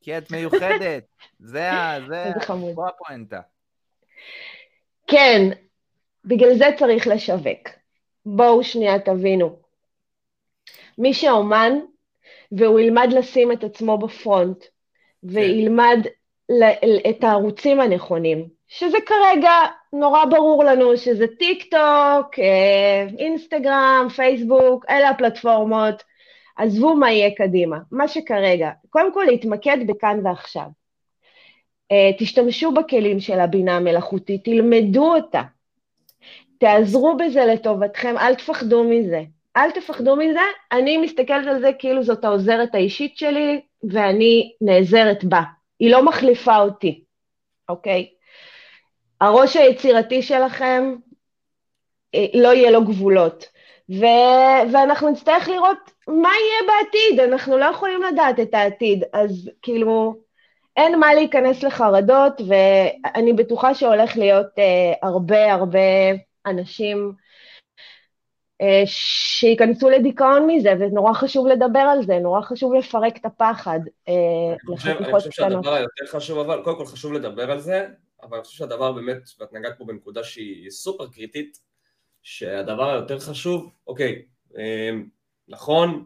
כי 0.00 0.18
את 0.18 0.30
מיוחדת, 0.30 1.04
זה, 1.40 1.70
זה, 2.08 2.32
פה 2.74 2.88
הפואנטה. 2.88 3.40
כן, 5.06 5.42
בגלל 6.24 6.58
זה 6.58 6.66
צריך 6.78 7.06
לשווק. 7.06 7.68
בואו 8.26 8.64
שנייה 8.64 8.98
תבינו. 8.98 9.56
מי 10.98 11.14
שאומן, 11.14 11.72
והוא 12.52 12.80
ילמד 12.80 13.08
לשים 13.12 13.52
את 13.52 13.64
עצמו 13.64 13.98
בפרונט, 13.98 14.64
וילמד 15.22 16.06
את 17.10 17.24
הערוצים 17.24 17.80
הנכונים, 17.80 18.48
שזה 18.68 18.96
כרגע 19.06 19.52
נורא 19.92 20.24
ברור 20.24 20.64
לנו 20.64 20.96
שזה 20.96 21.26
טיק 21.38 21.62
טוק, 21.62 22.38
אה, 22.38 23.06
אינסטגרם, 23.18 24.06
פייסבוק, 24.16 24.84
אלה 24.90 25.08
הפלטפורמות, 25.08 26.02
עזבו 26.56 26.94
מה 26.94 27.12
יהיה 27.12 27.30
קדימה. 27.36 27.78
מה 27.92 28.08
שכרגע, 28.08 28.70
קודם 28.90 29.14
כל 29.14 29.24
להתמקד 29.24 29.78
בכאן 29.86 30.26
ועכשיו. 30.26 30.66
אה, 31.92 32.10
תשתמשו 32.18 32.72
בכלים 32.72 33.20
של 33.20 33.40
הבינה 33.40 33.76
המלאכותית, 33.76 34.44
תלמדו 34.44 35.14
אותה, 35.14 35.42
תעזרו 36.58 37.16
בזה 37.16 37.44
לטובתכם, 37.44 38.14
אל 38.18 38.34
תפחדו 38.34 38.84
מזה. 38.84 39.22
אל 39.56 39.70
תפחדו 39.70 40.16
מזה, 40.16 40.40
אני 40.72 40.96
מסתכלת 40.96 41.46
על 41.46 41.60
זה 41.60 41.70
כאילו 41.78 42.02
זאת 42.02 42.24
העוזרת 42.24 42.74
האישית 42.74 43.16
שלי, 43.16 43.60
ואני 43.90 44.52
נעזרת 44.60 45.24
בה. 45.24 45.42
היא 45.80 45.90
לא 45.90 46.04
מחליפה 46.04 46.56
אותי, 46.56 47.04
אוקיי? 47.68 48.08
הראש 49.20 49.56
היצירתי 49.56 50.22
שלכם, 50.22 50.94
אה, 52.14 52.26
לא 52.34 52.48
יהיה 52.48 52.70
לו 52.70 52.84
גבולות. 52.84 53.48
ו- 53.90 54.72
ואנחנו 54.72 55.10
נצטרך 55.10 55.48
לראות 55.48 55.78
מה 56.08 56.28
יהיה 56.28 56.72
בעתיד, 56.72 57.20
אנחנו 57.20 57.58
לא 57.58 57.64
יכולים 57.64 58.02
לדעת 58.02 58.40
את 58.40 58.54
העתיד, 58.54 59.04
אז 59.12 59.50
כאילו, 59.62 60.14
אין 60.76 60.98
מה 61.00 61.14
להיכנס 61.14 61.62
לחרדות, 61.62 62.40
ואני 62.48 63.32
בטוחה 63.32 63.74
שהולך 63.74 64.16
להיות 64.16 64.46
אה, 64.58 64.92
הרבה 65.02 65.52
הרבה 65.52 65.78
אנשים 66.46 67.12
אה, 68.60 68.82
שייכנסו 68.86 69.90
לדיכאון 69.90 70.46
מזה, 70.46 70.72
ונורא 70.80 71.12
חשוב 71.12 71.46
לדבר 71.46 71.78
על 71.78 72.02
זה, 72.02 72.18
נורא 72.18 72.40
חשוב 72.40 72.74
לפרק 72.74 73.16
את 73.16 73.24
הפחד 73.24 73.80
אה, 74.08 74.14
לחתיכות 74.68 74.98
קטנות. 74.98 75.08
אני 75.08 75.12
חושב 75.12 75.30
שהדבר 75.30 75.74
היותר 75.74 76.06
חשוב, 76.06 76.38
אבל 76.38 76.62
קודם 76.64 76.76
כל 76.76 76.86
חשוב 76.86 77.12
לדבר 77.12 77.50
על 77.50 77.60
זה, 77.60 77.86
אבל 78.22 78.36
אני 78.36 78.44
חושב 78.44 78.58
שהדבר 78.58 78.92
באמת, 78.92 79.22
ואת 79.40 79.52
נגעת 79.52 79.78
פה 79.78 79.84
בנקודה 79.84 80.24
שהיא 80.24 80.70
סופר 80.70 81.06
קריטית, 81.06 81.58
שהדבר 82.22 82.90
היותר 82.90 83.18
חשוב, 83.18 83.70
אוקיי, 83.86 84.22
אה, 84.58 84.90
נכון, 85.48 86.04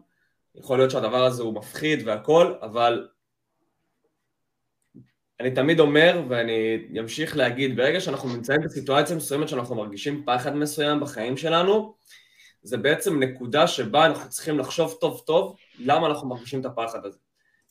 יכול 0.55 0.77
להיות 0.77 0.91
שהדבר 0.91 1.23
הזה 1.23 1.43
הוא 1.43 1.53
מפחיד 1.53 2.07
והכל, 2.07 2.53
אבל 2.61 3.07
אני 5.41 5.51
תמיד 5.51 5.79
אומר, 5.79 6.21
ואני 6.29 6.99
אמשיך 6.99 7.37
להגיד, 7.37 7.75
ברגע 7.75 7.99
שאנחנו 7.99 8.29
נמצאים 8.29 8.61
בסיטואציה 8.61 9.15
מסוימת 9.15 9.49
שאנחנו 9.49 9.75
מרגישים 9.75 10.23
פחד 10.25 10.55
מסוים 10.55 10.99
בחיים 10.99 11.37
שלנו, 11.37 11.93
זה 12.63 12.77
בעצם 12.77 13.23
נקודה 13.23 13.67
שבה 13.67 14.05
אנחנו 14.05 14.29
צריכים 14.29 14.59
לחשוב 14.59 14.97
טוב 15.01 15.21
טוב 15.25 15.55
למה 15.79 16.07
אנחנו 16.07 16.29
מרגישים 16.29 16.59
את 16.59 16.65
הפחד 16.65 17.05
הזה. 17.05 17.17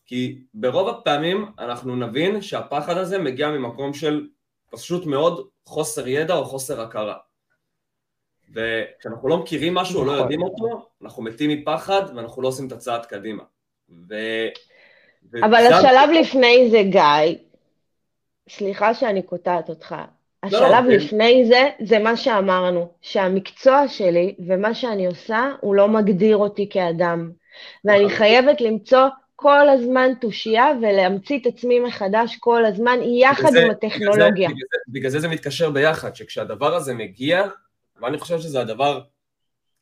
כי 0.06 0.38
ברוב 0.54 0.88
הפעמים 0.88 1.46
אנחנו 1.58 1.96
נבין 1.96 2.42
שהפחד 2.42 2.96
הזה 2.96 3.18
מגיע 3.18 3.50
ממקום 3.50 3.94
של 3.94 4.26
פשוט 4.70 5.06
מאוד 5.06 5.46
חוסר 5.64 6.08
ידע 6.08 6.34
או 6.34 6.44
חוסר 6.44 6.80
הכרה. 6.80 7.16
וכשאנחנו 8.54 9.28
לא 9.28 9.38
מכירים 9.38 9.74
משהו 9.74 10.00
או 10.00 10.04
לא 10.04 10.12
נכון. 10.12 10.22
יודעים 10.22 10.42
אותו, 10.42 10.88
אנחנו 11.02 11.22
מתים 11.22 11.50
מפחד 11.50 12.02
ואנחנו 12.16 12.42
לא 12.42 12.48
עושים 12.48 12.66
את 12.66 12.72
הצעד 12.72 13.06
קדימה. 13.06 13.42
ו... 14.08 14.14
אבל 15.34 15.54
השלב 15.54 16.10
לפני 16.20 16.70
זה, 16.70 16.82
גיא, 16.82 17.49
סליחה 18.50 18.94
שאני 18.94 19.22
קוטעת 19.22 19.68
אותך. 19.68 19.94
השלב 20.42 20.62
לא, 20.62 20.80
לא, 20.80 20.88
לפני 20.88 21.44
זה, 21.46 21.68
זה 21.80 21.98
מה 21.98 22.16
שאמרנו, 22.16 22.92
שהמקצוע 23.00 23.88
שלי 23.88 24.34
ומה 24.46 24.74
שאני 24.74 25.06
עושה, 25.06 25.50
הוא 25.60 25.74
לא 25.74 25.88
מגדיר 25.88 26.36
אותי 26.36 26.68
כאדם. 26.70 27.30
ואני 27.84 28.04
נכון. 28.04 28.16
חייבת 28.16 28.60
למצוא 28.60 29.08
כל 29.36 29.68
הזמן 29.68 30.10
תושייה 30.20 30.66
ולהמציא 30.82 31.38
את 31.38 31.46
עצמי 31.46 31.80
מחדש 31.80 32.36
כל 32.36 32.64
הזמן, 32.64 32.98
יחד 33.02 33.50
זה, 33.50 33.64
עם 33.64 33.70
הטכנולוגיה. 33.70 34.48
בגלל 34.48 34.68
זה, 34.70 34.78
בגלל 34.88 35.10
זה 35.10 35.20
זה 35.20 35.28
מתקשר 35.28 35.70
ביחד, 35.70 36.16
שכשהדבר 36.16 36.74
הזה 36.74 36.94
מגיע, 36.94 37.46
ואני 38.00 38.18
חושב 38.18 38.38
שזה 38.38 38.60
הדבר 38.60 39.00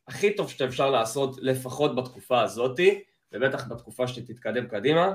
הכי 0.09 0.37
טוב 0.37 0.51
שאפשר 0.51 0.91
לעשות, 0.91 1.37
לפחות 1.43 1.97
בתקופה 1.97 2.41
הזאתי, 2.43 3.03
ובטח 3.33 3.69
בתקופה 3.69 4.09
שתתקדם 4.09 4.67
קדימה, 4.67 5.15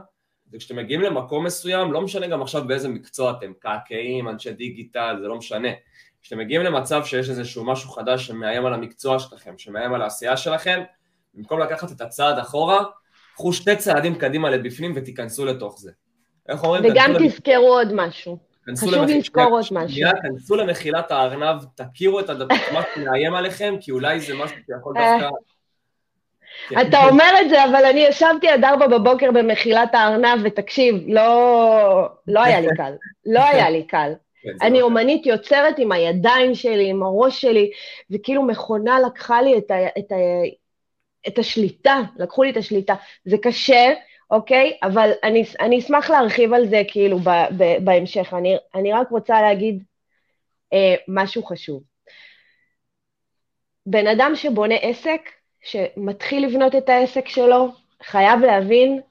זה 0.54 0.60
כשאתם 0.60 0.76
מגיעים 0.76 1.02
למקום 1.02 1.46
מסוים, 1.46 1.94
לא 1.94 2.02
משנה 2.02 2.28
גם 2.28 2.42
עכשיו 2.42 2.68
באיזה 2.68 2.90
מקצוע 2.90 3.32
אתם, 3.32 3.54
קעקעים, 3.60 4.30
אנשי 4.30 4.52
דיגיטל, 4.52 5.18
זה 5.22 5.28
לא 5.28 5.36
משנה. 5.36 5.70
כשאתם 6.22 6.38
מגיעים 6.38 6.62
למצב 6.62 7.06
שיש 7.06 7.30
איזשהו 7.30 7.66
משהו 7.66 7.90
חדש 7.90 8.28
שמאיים 8.28 8.66
על 8.66 8.74
המקצוע 8.74 9.20
שלכם, 9.20 9.58
שמאיים 9.58 9.94
על 9.94 10.02
העשייה 10.02 10.38
שלכם, 10.38 10.82
במקום 11.34 11.60
לקחת 11.60 11.92
את 11.92 12.02
הצעד 12.02 12.40
אחורה, 12.40 12.84
קחו 13.34 13.54
שתי 13.54 13.76
צעדים 13.76 14.16
קדימה 14.16 14.50
לבפנים 14.50 14.94
ותיכנסו 14.96 15.46
לתוך 15.46 15.80
זה. 15.80 15.92
איך 16.50 16.64
אומרים? 16.64 16.84
וגם 16.92 17.14
תזכרו 17.20 17.68
עוד 17.68 17.94
משהו. 17.94 18.38
חשוב 18.78 18.94
למח... 18.94 19.10
לזכור 19.10 19.44
עוד 19.44 19.66
משהו. 19.72 20.10
כנסו 20.22 20.56
למחילת 20.56 21.12
הארנב, 21.12 21.64
תכירו 21.76 22.20
את 22.20 22.30
מה 22.74 22.82
שמאיים 22.96 23.34
עליכם, 23.34 23.76
כי 23.82 23.92
אולי 23.92 24.20
זה 24.20 24.34
משהו 24.34 24.58
שיכול 24.66 24.98
אה. 24.98 25.18
דווקא. 25.20 25.36
אתה 26.82 27.08
אומר 27.10 27.32
את 27.42 27.50
זה, 27.50 27.64
אבל 27.66 27.86
אני 27.86 28.00
ישבתי 28.00 28.50
עד 28.50 28.64
ארבע 28.64 28.88
בבוקר 28.88 29.32
במחילת 29.32 29.96
הארנב, 29.96 30.40
ותקשיב, 30.44 30.96
לא, 31.08 32.10
לא 32.28 32.44
היה 32.44 32.62
לי 32.62 32.68
קל. 32.78 32.94
לא 33.26 33.44
היה 33.44 33.70
לי 33.70 33.84
קל. 33.84 34.14
כן, 34.44 34.50
אני 34.62 34.80
לא 34.80 34.86
אומנית 34.86 35.26
יוצרת 35.26 35.80
עם 35.80 35.92
הידיים 35.92 36.56
שלי, 36.56 36.90
עם 36.90 37.04
הראש 37.04 37.42
שלי, 37.42 37.72
וכאילו 38.12 38.44
מכונה 38.44 39.00
לקחה 39.00 39.42
לי 39.42 39.58
את, 39.58 39.72
ה, 39.72 39.88
את, 39.88 40.12
ה, 40.12 40.16
את 41.28 41.40
השליטה, 41.40 42.02
לקחו 42.18 42.44
לי 42.44 42.50
את 42.50 42.58
השליטה. 42.58 42.96
זה 43.26 43.38
קשה, 43.38 43.94
אוקיי? 44.32 44.78
אבל 44.84 45.12
אני, 45.24 45.44
אני 45.60 45.80
אשמח 45.80 46.10
להרחיב 46.10 46.54
על 46.54 46.68
זה 46.68 46.82
כאילו 46.88 47.20
ב, 47.20 47.30
ב, 47.58 47.64
בהמשך. 47.84 48.34
אני, 48.34 48.56
אני 48.76 48.94
רק 48.94 49.10
רוצה 49.10 49.42
להגיד 49.42 49.84
אה, 50.74 50.96
משהו 51.08 51.44
חשוב. 51.44 51.84
בן 53.86 54.08
אדם 54.08 54.32
שבונה 54.36 54.76
עסק, 54.76 55.22
שמתחיל 55.64 56.46
לבנות 56.46 56.76
את 56.76 56.90
העסק 56.90 57.28
שלו, 57.28 57.72
חייב 58.04 58.40
להבין 58.40 59.02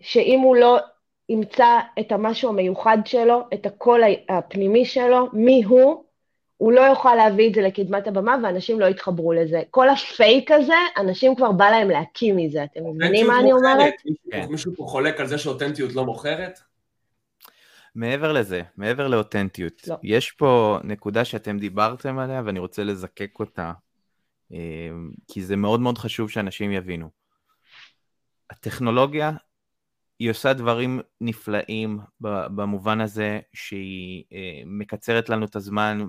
שאם 0.00 0.40
הוא 0.40 0.56
לא 0.56 0.78
ימצא 1.28 1.78
את 2.00 2.12
המשהו 2.12 2.48
המיוחד 2.48 2.98
שלו, 3.04 3.48
את 3.54 3.66
הקול 3.66 4.00
הפנימי 4.28 4.84
שלו, 4.84 5.28
מי 5.32 5.64
הוא, 5.64 6.04
הוא 6.56 6.72
לא 6.72 6.80
יוכל 6.80 7.14
להביא 7.14 7.48
את 7.48 7.54
זה 7.54 7.60
לקדמת 7.60 8.06
הבמה 8.06 8.36
ואנשים 8.42 8.80
לא 8.80 8.86
יתחברו 8.86 9.32
לזה. 9.32 9.62
כל 9.70 9.88
הפייק 9.88 10.50
הזה, 10.50 10.74
אנשים 10.96 11.34
כבר 11.34 11.52
בא 11.52 11.70
להם 11.70 11.90
להקים 11.90 12.36
מזה, 12.36 12.64
אתם 12.64 12.80
מבינים 12.90 13.26
מה 13.26 13.40
אני 13.40 13.52
אומרת? 13.52 13.94
כן. 14.30 14.46
מישהו 14.50 14.72
פה 14.76 14.84
חולק 14.84 15.20
על 15.20 15.26
זה 15.26 15.38
שאותנטיות 15.38 15.94
לא 15.94 16.04
מוכרת? 16.04 16.58
מעבר 17.94 18.32
לזה, 18.32 18.62
מעבר 18.76 19.08
לאותנטיות, 19.08 19.88
לא. 19.88 19.94
יש 20.02 20.30
פה 20.30 20.78
נקודה 20.84 21.24
שאתם 21.24 21.58
דיברתם 21.58 22.18
עליה 22.18 22.42
ואני 22.44 22.58
רוצה 22.58 22.84
לזקק 22.84 23.30
אותה 23.38 23.72
כי 25.28 25.44
זה 25.44 25.56
מאוד 25.56 25.80
מאוד 25.80 25.98
חשוב 25.98 26.30
שאנשים 26.30 26.72
יבינו. 26.72 27.10
הטכנולוגיה 28.50 29.32
היא 30.18 30.30
עושה 30.30 30.52
דברים 30.52 31.00
נפלאים 31.20 31.98
במובן 32.20 33.00
הזה 33.00 33.40
שהיא 33.52 34.24
אה, 34.32 34.62
מקצרת 34.66 35.28
לנו 35.28 35.46
את 35.46 35.56
הזמן 35.56 36.04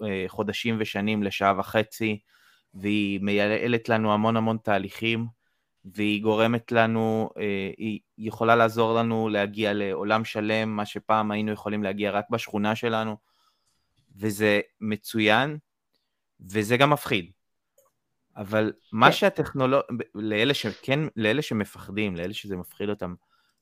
מחודשים 0.00 0.76
ושנים 0.78 1.22
לשעה 1.22 1.58
וחצי, 1.58 2.20
והיא 2.74 3.20
מייעלת 3.22 3.88
לנו 3.88 4.12
המון 4.12 4.36
המון 4.36 4.58
תהליכים, 4.62 5.26
והיא 5.84 6.22
גורמת 6.22 6.72
לנו, 6.72 7.30
אה, 7.38 7.70
היא 7.78 8.00
יכולה 8.18 8.56
לעזור 8.56 8.94
לנו 8.94 9.28
להגיע 9.28 9.72
לעולם 9.72 10.24
שלם, 10.24 10.76
מה 10.76 10.86
שפעם 10.86 11.30
היינו 11.30 11.52
יכולים 11.52 11.82
להגיע 11.82 12.10
רק 12.10 12.24
בשכונה 12.30 12.76
שלנו, 12.76 13.16
וזה 14.16 14.60
מצוין, 14.80 15.58
וזה 16.40 16.76
גם 16.76 16.90
מפחיד. 16.90 17.35
אבל 18.36 18.72
מה 18.92 19.06
כן. 19.06 19.12
שהטכנולוגיה, 19.12 19.96
לאלה 20.14 20.54
שכן, 20.54 21.00
לאלה 21.16 21.42
שמפחדים, 21.42 22.16
לאלה 22.16 22.34
שזה 22.34 22.56
מפחיד 22.56 22.88
אותם, 22.88 23.14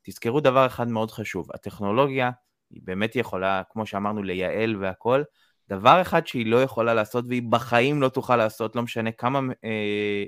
תזכרו 0.02 0.40
דבר 0.40 0.66
אחד 0.66 0.88
מאוד 0.88 1.10
חשוב, 1.10 1.48
הטכנולוגיה 1.54 2.30
היא 2.70 2.80
באמת 2.84 3.16
יכולה, 3.16 3.62
כמו 3.70 3.86
שאמרנו, 3.86 4.22
לייעל 4.22 4.76
והכל, 4.76 5.22
דבר 5.68 6.02
אחד 6.02 6.26
שהיא 6.26 6.46
לא 6.46 6.62
יכולה 6.62 6.94
לעשות 6.94 7.24
והיא 7.28 7.42
בחיים 7.50 8.02
לא 8.02 8.08
תוכל 8.08 8.36
לעשות, 8.36 8.76
לא 8.76 8.82
משנה 8.82 9.12
כמה 9.12 9.38
אה, 9.38 9.68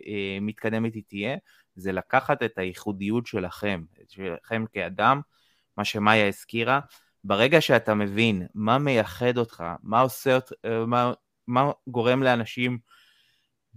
אה, 0.07 0.39
מתקדמת 0.41 0.95
היא 0.95 1.03
תהיה, 1.09 1.37
זה 1.75 1.93
לקחת 1.93 2.43
את 2.43 2.59
הייחודיות 2.59 3.27
שלכם, 3.27 3.83
שלכם 4.09 4.65
כאדם, 4.73 5.21
מה 5.77 5.85
שמאיה 5.85 6.29
הזכירה, 6.29 6.81
ברגע 7.25 7.61
שאתה 7.61 7.95
מבין 7.95 8.47
מה 8.55 8.79
מייחד 8.79 9.39
אותך, 9.39 9.65
מה 9.83 10.01
עושה, 10.01 10.39
אה, 10.65 10.87
מה, 10.87 11.13
מה 11.47 11.71
גורם 11.87 12.23
לאנשים 12.23 12.79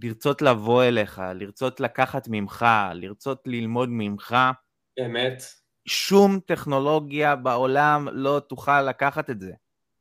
לרצות 0.02 0.42
לבוא 0.42 0.84
אליך, 0.84 1.22
לרצות 1.34 1.80
לקחת 1.80 2.28
ממך, 2.30 2.66
לרצות 2.94 3.42
ללמוד 3.46 3.88
ממך, 3.92 4.36
אמת. 5.06 5.42
שום 5.86 6.40
טכנולוגיה 6.46 7.36
בעולם 7.36 8.08
לא 8.12 8.40
תוכל 8.48 8.82
לקחת 8.82 9.30
את 9.30 9.40
זה. 9.40 9.52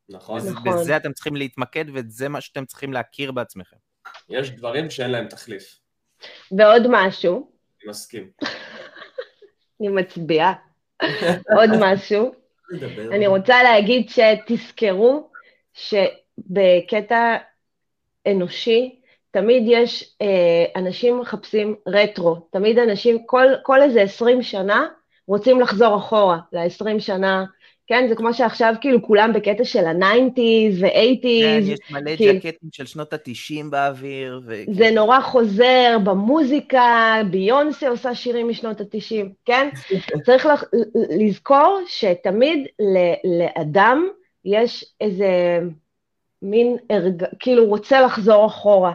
נכון. 0.09 0.41
נכון. 0.49 0.79
בזה 0.79 0.97
אתם 0.97 1.13
צריכים 1.13 1.35
להתמקד 1.35 1.85
וזה 1.93 2.29
מה 2.29 2.41
שאתם 2.41 2.65
צריכים 2.65 2.93
להכיר 2.93 3.31
בעצמכם. 3.31 3.77
יש 4.29 4.51
דברים 4.51 4.89
שאין 4.89 5.11
להם 5.11 5.27
תחליף. 5.27 5.79
ועוד 6.51 6.83
משהו. 6.89 7.51
אני 7.83 7.89
מסכים. 7.89 8.29
אני 9.81 9.87
מצביעה. 9.87 10.53
עוד 11.57 11.69
משהו. 11.79 12.31
אני 13.11 13.27
רוצה 13.27 13.63
להגיד 13.63 14.09
שתזכרו 14.09 15.31
שבקטע 15.73 17.37
אנושי, 18.27 18.98
תמיד 19.31 19.63
יש, 19.65 20.15
אה, 20.21 20.65
אנשים 20.75 21.19
מחפשים 21.19 21.75
רטרו, 21.87 22.35
תמיד 22.51 22.79
אנשים, 22.79 23.25
כל, 23.25 23.47
כל 23.63 23.81
איזה 23.81 24.01
20 24.01 24.41
שנה, 24.41 24.87
רוצים 25.27 25.59
לחזור 25.59 25.97
אחורה, 25.97 26.37
ל-20 26.53 26.99
שנה 26.99 27.45
כן, 27.89 28.05
זה 28.09 28.15
כמו 28.15 28.33
שעכשיו 28.33 28.73
כאילו 28.81 29.01
כולם 29.01 29.33
בקטע 29.33 29.63
של 29.63 29.85
ה-90's 29.85 30.39
ו-80's. 30.79 31.21
כן, 31.41 31.59
יש 31.63 31.79
מלא 31.91 32.15
כאילו, 32.15 32.33
ג'קטים 32.33 32.69
של 32.71 32.85
שנות 32.85 33.13
ה-90 33.13 33.65
באוויר. 33.69 34.41
ו... 34.45 34.55
זה 34.73 34.91
נורא 34.91 35.21
חוזר 35.21 35.97
במוזיקה, 36.03 37.15
ביונסה 37.31 37.89
עושה 37.89 38.15
שירים 38.15 38.49
משנות 38.49 38.81
ה-90, 38.81 39.25
כן? 39.45 39.69
צריך 40.25 40.45
לח... 40.45 40.63
לזכור 41.19 41.81
שתמיד 41.87 42.67
ל- 42.79 43.39
לאדם 43.39 44.07
יש 44.45 44.85
איזה 45.01 45.59
מין, 46.41 46.77
הרג... 46.89 47.23
כאילו 47.39 47.65
רוצה 47.65 48.01
לחזור 48.01 48.45
אחורה. 48.45 48.93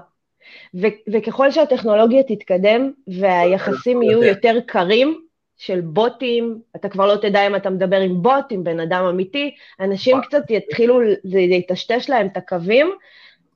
ו- 0.74 1.12
וככל 1.12 1.50
שהטכנולוגיה 1.50 2.22
תתקדם 2.22 2.92
והיחסים 3.06 4.02
יהיו 4.02 4.24
יותר 4.24 4.58
קרים, 4.66 5.24
של 5.56 5.80
בוטים, 5.80 6.60
אתה 6.76 6.88
כבר 6.88 7.06
לא 7.06 7.16
תדע 7.16 7.46
אם 7.46 7.56
אתה 7.56 7.70
מדבר 7.70 8.00
עם 8.00 8.22
בוט, 8.22 8.44
עם 8.50 8.64
בן 8.64 8.80
אדם 8.80 9.04
אמיתי, 9.04 9.54
אנשים 9.80 10.20
קצת 10.20 10.50
יתחילו, 10.50 11.00
זה 11.24 11.40
יטשטש 11.40 12.10
להם 12.10 12.26
את 12.26 12.36
הקווים, 12.36 12.90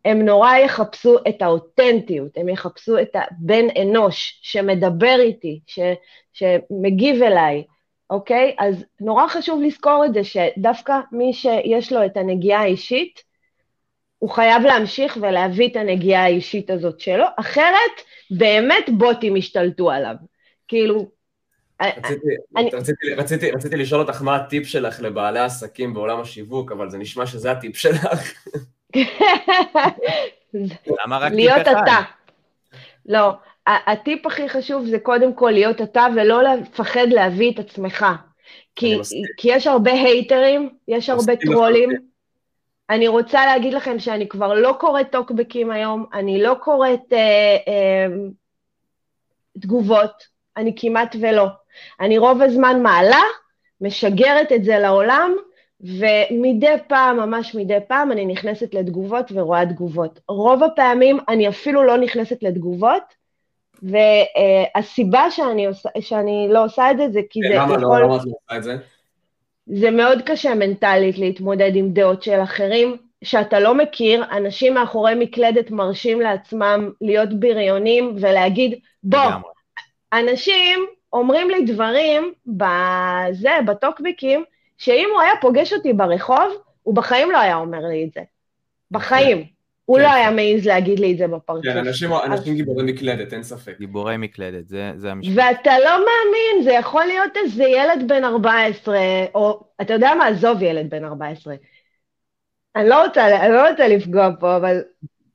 הם 0.05 0.25
נורא 0.25 0.57
יחפשו 0.57 1.17
את 1.29 1.43
האותנטיות, 1.43 2.37
הם 2.37 2.49
יחפשו 2.49 2.99
את 2.99 3.17
הבן 3.17 3.65
אנוש 3.83 4.39
שמדבר 4.43 5.17
איתי, 5.21 5.61
ש, 5.67 5.79
שמגיב 6.33 7.23
אליי, 7.23 7.65
אוקיי? 8.11 8.55
אז 8.59 8.85
נורא 9.01 9.29
חשוב 9.29 9.63
לזכור 9.63 10.05
את 10.05 10.15
זה, 10.15 10.25
שדווקא 10.25 11.01
מי 11.13 11.33
שיש 11.33 11.93
לו 11.93 12.05
את 12.07 12.17
הנגיעה 12.17 12.63
האישית, 12.63 13.28
הוא 14.19 14.31
חייב 14.31 14.63
להמשיך 14.63 15.19
ולהביא 15.21 15.69
את 15.69 15.77
הנגיעה 15.77 16.25
האישית 16.25 16.71
הזאת 16.71 17.01
שלו, 17.01 17.25
אחרת 17.37 18.03
באמת 18.31 18.85
בוטים 18.99 19.37
ישתלטו 19.37 19.91
עליו. 19.91 20.15
כאילו, 20.69 21.11
רציתי, 23.17 23.77
לשאול 23.77 24.01
אותך 24.01 24.23
מה 24.23 24.37
הטיפ 24.37 24.67
שלך 24.67 25.01
לבעלי 25.01 25.41
עסקים 25.41 25.95
בעולם 25.95 26.21
השיווק, 26.21 26.73
אבל 26.73 26.91
זה 26.91 26.99
נשמע 26.99 27.27
שזה 27.27 27.51
הטיפ 27.51 27.77
שלך. 27.77 28.33
למה 31.05 31.19
רק 31.19 31.33
טיפ 31.33 31.51
אחד? 31.51 31.67
להיות 31.67 31.69
אתה. 31.69 31.97
לא, 33.07 33.33
הטיפ 33.67 34.27
הכי 34.27 34.49
חשוב 34.49 34.85
זה 34.87 34.99
קודם 34.99 35.35
כל 35.35 35.51
להיות 35.51 35.81
אתה 35.81 36.07
ולא 36.17 36.43
לפחד 36.43 37.07
להביא 37.09 37.53
את 37.53 37.59
עצמך. 37.59 38.07
כי, 38.77 38.97
כי 39.37 39.49
יש 39.51 39.67
הרבה 39.67 39.93
הייטרים, 39.93 40.71
יש 40.89 41.11
הרבה 41.11 41.37
טרולים. 41.37 41.91
אני 42.91 43.09
רוצה 43.09 43.47
להגיד 43.47 43.75
לכם 43.75 43.99
שאני 43.99 44.29
כבר 44.29 44.55
לא 44.55 44.77
קוראת 44.81 45.13
טוקבקים 45.13 45.71
היום, 45.71 46.07
אני 46.13 46.43
לא 46.43 46.57
קוראת 46.61 47.13
אה, 47.13 47.57
אה, 47.69 48.07
תגובות, 49.61 50.27
אני 50.57 50.75
כמעט 50.77 51.17
ולא. 51.21 51.47
אני 52.01 52.19
רוב 52.19 52.43
הזמן 52.43 52.83
מעלה, 52.83 53.23
משגרת 53.81 54.53
את 54.53 54.65
זה 54.65 54.79
לעולם, 54.79 55.33
ומדי 55.81 56.75
פעם, 56.89 57.17
ממש 57.17 57.55
מדי 57.55 57.79
פעם, 57.89 58.13
אני 58.13 58.27
נכנסת 58.27 58.75
לתגובות 58.75 59.33
ורואה 59.35 59.67
תגובות. 59.67 60.21
רוב 60.29 60.63
הפעמים 60.63 61.19
אני 61.29 61.49
אפילו 61.49 61.85
לא 61.85 61.99
נכנסת 61.99 62.43
לתגובות, 62.43 63.03
והסיבה 63.83 65.31
שאני, 65.31 65.67
עושה, 65.67 65.89
שאני 66.01 66.49
לא 66.51 66.65
עושה 66.65 66.91
את 66.91 66.97
זה, 66.97 67.09
זה 67.09 67.21
כי 67.31 67.41
זה 67.49 67.55
למה 67.55 67.77
לא? 67.77 68.01
למה 68.01 68.17
את 68.17 68.25
לא 68.25 68.33
עושה 68.47 68.57
את 68.57 68.63
זה? 68.63 68.77
זה 69.69 69.91
מאוד 69.91 70.23
קשה 70.23 70.55
מנטלית 70.55 71.19
להתמודד 71.19 71.71
עם 71.75 71.93
דעות 71.93 72.23
של 72.23 72.43
אחרים, 72.43 72.97
שאתה 73.25 73.61
לא 73.61 73.75
מכיר, 73.75 74.25
אנשים 74.33 74.75
מאחורי 74.75 75.15
מקלדת 75.15 75.71
מרשים 75.71 76.21
לעצמם 76.21 76.91
להיות 77.01 77.41
בריונים 77.41 78.17
ולהגיד, 78.21 78.79
בוא, 79.03 79.31
אנשים 80.13 80.87
אומרים 81.13 81.51
לי 81.51 81.65
דברים 81.65 82.33
בזה, 82.47 83.51
בטוקבקים, 83.67 84.45
שאם 84.79 85.09
הוא 85.13 85.21
היה 85.21 85.33
פוגש 85.41 85.73
אותי 85.73 85.93
ברחוב, 85.93 86.63
הוא 86.83 86.95
בחיים 86.95 87.31
לא 87.31 87.39
היה 87.39 87.57
אומר 87.57 87.81
לי 87.81 88.05
את 88.05 88.13
זה. 88.13 88.21
בחיים. 88.91 89.58
הוא 89.89 89.99
לא 89.99 90.09
כן. 90.09 90.15
היה 90.15 90.31
מעז 90.31 90.67
להגיד 90.67 90.99
לי 90.99 91.13
את 91.13 91.19
זה 91.19 91.29
בפרצוף. 91.29 91.65
כן, 91.65 91.77
אנשים, 91.77 92.13
אנשים 92.13 92.55
גיבורי 92.55 92.93
מקלדת, 92.93 93.33
אין 93.33 93.43
ספק. 93.43 93.77
גיבורי 93.79 94.17
מקלדת, 94.17 94.69
זה, 94.69 94.93
זה 94.97 95.11
המשפט. 95.11 95.33
ואתה 95.37 95.79
לא 95.79 95.91
מאמין, 95.91 96.65
זה 96.65 96.73
יכול 96.73 97.05
להיות 97.05 97.37
איזה 97.37 97.65
ילד 97.65 98.09
בן 98.09 98.25
14, 98.25 98.99
או 99.35 99.65
אתה 99.81 99.93
יודע 99.93 100.15
מה, 100.19 100.27
עזוב 100.27 100.63
ילד 100.63 100.91
בן 100.91 101.05
14. 101.05 101.55
אני 102.77 102.89
לא 102.89 103.05
רוצה, 103.05 103.47
אני 103.47 103.55
לא 103.55 103.71
רוצה 103.71 103.89
לפגוע 103.89 104.29
פה, 104.41 104.57
אבל 104.57 104.77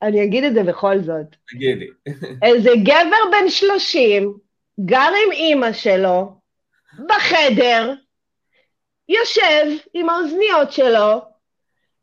אני 0.02 0.24
אגיד 0.24 0.44
את 0.44 0.54
זה 0.54 0.64
בכל 0.64 1.00
זאת. 1.00 1.36
תגידי. 1.48 1.88
איזה 2.44 2.70
גבר 2.84 3.32
בן 3.32 3.50
30, 3.50 4.34
גר 4.86 4.98
עם 5.26 5.32
אימא 5.32 5.74
שלו, 5.74 6.36
בחדר, 7.10 7.94
יושב 9.10 9.66
עם 9.94 10.10
האוזניות 10.10 10.72
שלו, 10.72 11.22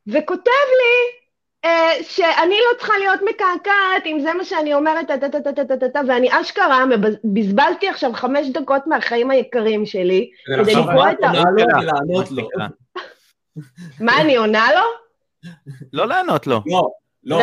וכותב 0.07 0.67
לי 0.81 1.20
שאני 2.03 2.55
לא 2.55 2.79
צריכה 2.79 2.93
להיות 2.99 3.21
מקעקעת 3.29 4.07
אם 4.07 4.21
זה 4.21 4.35
מה 4.35 4.45
שאני 4.45 4.75
אומרת, 4.75 5.07
טה-טה-טה-טה-טה, 5.07 6.01
ואני 6.09 6.41
אשכרה 6.41 6.85
בזבזתי 7.25 7.89
עכשיו 7.89 8.13
חמש 8.15 8.47
דקות 8.47 8.87
מהחיים 8.87 9.31
היקרים 9.31 9.87
שלי, 9.87 10.31
כדי 10.47 10.75
לקרוא 10.75 11.11
את 11.11 11.25
ה... 11.25 11.33
מה, 14.01 14.21
אני 14.21 14.37
עונה 14.37 14.67
לו? 14.75 14.83
לא 15.93 16.07
לענות 16.07 16.47
לו. 16.47 16.63
לא, 16.67 16.89
לא, 17.25 17.39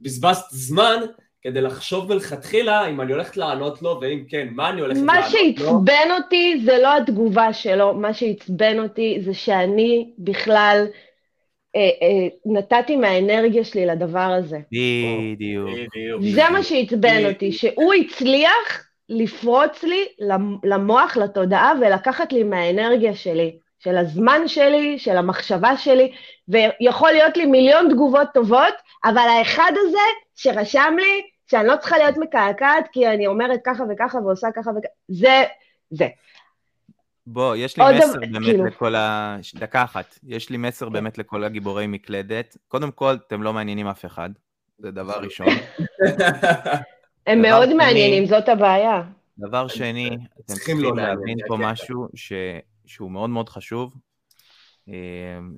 בזבזת 0.00 0.44
זמן 0.50 1.00
כדי 1.42 1.60
לחשוב 1.60 2.08
מלכתחילה 2.12 2.86
אם 2.86 3.00
אני 3.00 3.12
הולכת 3.12 3.36
לענות 3.36 3.82
לו, 3.82 3.98
ואם 4.00 4.24
כן, 4.28 4.48
מה 4.50 4.70
אני 4.70 4.80
הולכת 4.80 5.00
לענות 5.00 5.14
לו. 5.14 5.22
מה 5.22 5.30
שעצבן 5.30 6.10
אותי 6.22 6.62
זה 6.64 6.78
לא 6.82 6.96
התגובה 6.96 7.52
שלו, 7.52 7.94
מה 7.94 8.14
שעצבן 8.14 8.78
אותי 8.78 9.22
זה 9.24 9.34
שאני 9.34 10.10
בכלל 10.18 10.86
אה, 10.86 10.92
אה, 10.92 11.13
נתתי 12.46 12.96
מהאנרגיה 12.96 13.64
שלי 13.64 13.86
לדבר 13.86 14.18
הזה. 14.18 14.58
בדיוק. 14.72 15.70
זה 16.20 16.42
מה 16.52 16.62
שעצבן 16.62 17.26
אותי, 17.26 17.52
שהוא 17.52 17.94
הצליח 17.94 18.84
לפרוץ 19.08 19.82
לי 19.82 20.04
למוח, 20.64 21.16
לתודעה, 21.16 21.72
ולקחת 21.80 22.32
לי 22.32 22.42
מהאנרגיה 22.42 23.14
שלי, 23.14 23.56
של 23.78 23.96
הזמן 23.96 24.48
שלי, 24.48 24.98
של 24.98 25.16
המחשבה 25.16 25.76
שלי, 25.76 26.12
ויכול 26.48 27.10
להיות 27.10 27.36
לי 27.36 27.46
מיליון 27.46 27.88
תגובות 27.90 28.28
טובות, 28.34 28.74
אבל 29.04 29.26
האחד 29.38 29.72
הזה 29.76 29.98
שרשם 30.36 30.94
לי, 30.98 31.22
שאני 31.50 31.68
לא 31.68 31.76
צריכה 31.76 31.98
להיות 31.98 32.16
מקעקעת 32.16 32.88
כי 32.92 33.08
אני 33.08 33.26
אומרת 33.26 33.60
ככה 33.64 33.84
וככה 33.90 34.18
ועושה 34.18 34.48
ככה 34.54 34.70
וככה, 34.70 34.92
זה, 35.08 35.42
זה. 35.90 36.08
בוא, 37.26 37.56
יש 37.56 37.76
לי 37.76 37.84
מסר 37.96 38.10
דבר, 38.10 38.20
באמת 38.20 38.42
כאילו... 38.44 38.64
לכל 38.64 38.94
ה... 38.94 39.36
דקה 39.54 39.84
אחת. 39.84 40.18
יש 40.22 40.50
לי 40.50 40.56
מסר 40.56 40.88
באמת 40.88 41.18
לכל 41.18 41.44
הגיבורי 41.44 41.86
מקלדת. 41.86 42.56
קודם 42.68 42.90
כל, 42.90 43.14
אתם 43.26 43.42
לא 43.42 43.52
מעניינים 43.52 43.86
אף 43.86 44.04
אחד. 44.04 44.30
זה 44.78 44.90
דבר 44.90 45.20
ראשון. 45.20 45.46
הם 47.26 47.42
מאוד 47.42 47.74
מעניינים, 47.74 48.26
זאת 48.26 48.48
הבעיה. 48.48 49.02
דבר 49.38 49.68
שני, 49.68 50.08
אתם 50.34 50.42
צריכים 50.42 50.80
לא 50.80 50.96
להבין 50.96 51.36
פה 51.48 51.56
משהו 51.56 52.08
ש... 52.14 52.32
שהוא 52.86 53.10
מאוד 53.10 53.30
מאוד 53.30 53.48
חשוב. 53.48 53.94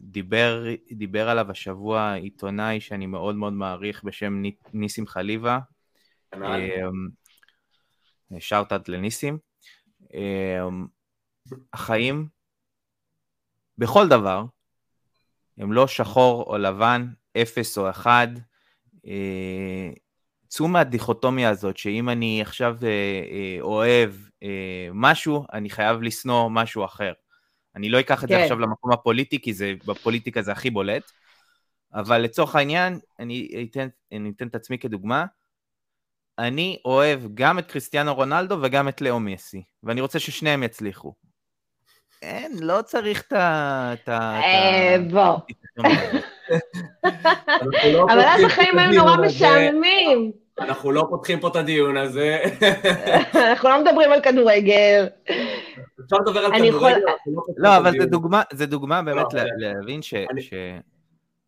דיבר, 0.00 0.64
דיבר 0.92 1.28
עליו 1.28 1.50
השבוע 1.50 2.12
עיתונאי 2.12 2.80
שאני 2.80 3.06
מאוד 3.06 3.36
מאוד 3.36 3.52
מעריך 3.52 4.04
בשם 4.04 4.42
ניסים 4.74 5.06
חליבה. 5.06 5.58
שאוטאט 8.38 8.88
לניסים. 8.88 9.38
החיים, 11.72 12.28
בכל 13.78 14.08
דבר, 14.08 14.44
הם 15.58 15.72
לא 15.72 15.86
שחור 15.86 16.42
או 16.42 16.58
לבן, 16.58 17.08
אפס 17.42 17.78
או 17.78 17.90
אחד. 17.90 18.28
אה, 19.06 19.90
צאו 20.48 20.68
מהדיכוטומיה 20.68 21.50
הזאת, 21.50 21.76
שאם 21.76 22.08
אני 22.08 22.42
עכשיו 22.42 22.76
אה, 22.82 22.88
אה, 22.88 23.58
אוהב 23.60 24.12
משהו, 24.92 25.44
אני 25.52 25.70
חייב 25.70 26.02
לשנוא 26.02 26.48
משהו 26.50 26.84
אחר. 26.84 27.12
אני 27.76 27.88
לא 27.88 28.00
אקח 28.00 28.24
את 28.24 28.28
כן. 28.28 28.34
זה 28.34 28.42
עכשיו 28.42 28.58
למקום 28.58 28.92
הפוליטי, 28.92 29.40
כי 29.40 29.54
זה, 29.54 29.74
בפוליטיקה 29.86 30.42
זה 30.42 30.52
הכי 30.52 30.70
בולט, 30.70 31.10
אבל 31.94 32.18
לצורך 32.18 32.54
העניין, 32.54 32.98
אני 33.18 33.66
אתן, 33.70 33.88
אני 34.12 34.30
אתן 34.36 34.46
את 34.46 34.54
עצמי 34.54 34.78
כדוגמה, 34.78 35.24
אני 36.38 36.78
אוהב 36.84 37.20
גם 37.34 37.58
את 37.58 37.70
קריסטיאנו 37.70 38.14
רונלדו 38.14 38.58
וגם 38.62 38.88
את 38.88 39.00
לאו 39.00 39.20
מסי, 39.20 39.62
ואני 39.82 40.00
רוצה 40.00 40.18
ששניהם 40.18 40.62
יצליחו. 40.62 41.14
אין, 42.22 42.52
לא 42.60 42.82
צריך 42.82 43.22
את 43.28 43.32
ה... 43.32 43.94
אה, 44.08 44.96
בוא. 45.10 45.36
לא 47.92 48.04
אבל 48.04 48.20
אז 48.20 48.44
החיים 48.44 48.78
היו 48.78 48.92
נורא 48.92 49.16
משעממים. 49.16 50.32
אנחנו 50.60 50.92
לא 50.92 51.06
פותחים 51.10 51.40
פה 51.40 51.48
את 51.48 51.56
הדיון 51.56 51.96
הזה. 51.96 52.38
אנחנו 53.50 53.68
לא 53.68 53.80
מדברים 53.80 54.12
על 54.12 54.20
כדורגל. 54.20 55.06
אפשר 56.04 56.16
לדבר 56.26 56.40
על 56.40 56.52
כדורגל, 56.52 56.98
לא, 57.26 57.42
לא 57.56 57.76
אבל 57.76 57.92
זה 58.52 58.66
דוגמה 58.66 59.02
באמת 59.02 59.34
לא, 59.34 59.42
להבין 59.58 60.02
ש... 60.02 60.14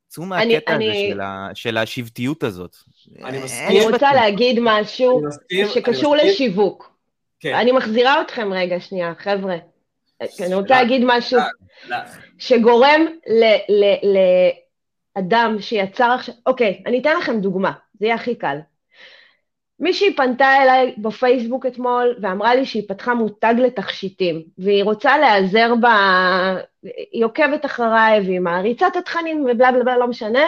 צאו 0.09 0.25
מהקטע 0.25 0.75
הזה 0.75 1.15
של 1.55 1.77
השבטיות 1.77 2.43
הזאת. 2.43 2.77
אני 3.23 3.87
רוצה 3.93 4.15
להגיד 4.15 4.59
משהו 4.63 5.23
שקשור 5.75 6.17
לשיווק. 6.17 6.93
כן. 7.41 7.55
אני 7.55 7.73
מחזירה 7.73 8.23
אתכם 8.23 8.53
רגע 8.53 8.81
שנייה, 8.81 9.13
חבר'ה. 9.19 9.57
אני 10.47 10.55
רוצה 10.55 10.75
להגיד 10.83 11.03
משהו 11.05 11.41
שגורם 12.39 13.07
לאדם 15.17 15.57
שיצר 15.61 16.11
עכשיו, 16.11 16.35
אוקיי, 16.47 16.83
אני 16.87 17.01
אתן 17.01 17.17
לכם 17.19 17.41
דוגמה, 17.41 17.73
זה 18.01 18.07
יהיה 18.07 18.15
הכי 18.15 18.35
קל. 18.35 18.59
מישהי 19.81 20.15
פנתה 20.17 20.63
אליי 20.63 20.95
בפייסבוק 20.99 21.67
אתמול 21.67 22.17
ואמרה 22.23 22.55
לי 22.55 22.67
שהיא 22.67 22.89
פתחה 22.89 23.15
מותג 23.15 23.55
לתכשיטים, 23.59 24.43
והיא 24.59 24.85
רוצה 24.85 25.19
להיעזר 25.19 25.75
ב... 25.75 25.87
היא 27.13 27.25
עוקבת 27.25 27.65
אחריי 27.65 28.21
והיא 28.21 28.41
מעריצה 28.41 28.87
את 28.87 28.97
התכנים 28.97 29.41
ובלה 29.45 29.73
בלה 29.73 29.85
בלה, 29.85 29.99
לא 29.99 30.07
משנה. 30.07 30.43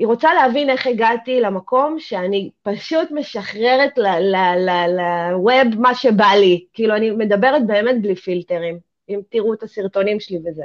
היא 0.00 0.06
רוצה 0.06 0.34
להבין 0.34 0.70
איך 0.70 0.86
הגעתי 0.86 1.40
למקום 1.40 1.96
שאני 1.98 2.50
פשוט 2.62 3.10
משחררת 3.10 3.98
לווב 3.98 5.80
מה 5.80 5.94
שבא 5.94 6.32
לי. 6.40 6.64
כאילו, 6.72 6.96
אני 6.96 7.10
מדברת 7.10 7.66
באמת 7.66 8.02
בלי 8.02 8.16
פילטרים, 8.16 8.78
אם 9.08 9.20
תראו 9.28 9.54
את 9.54 9.62
הסרטונים 9.62 10.20
שלי 10.20 10.38
וזה. 10.38 10.62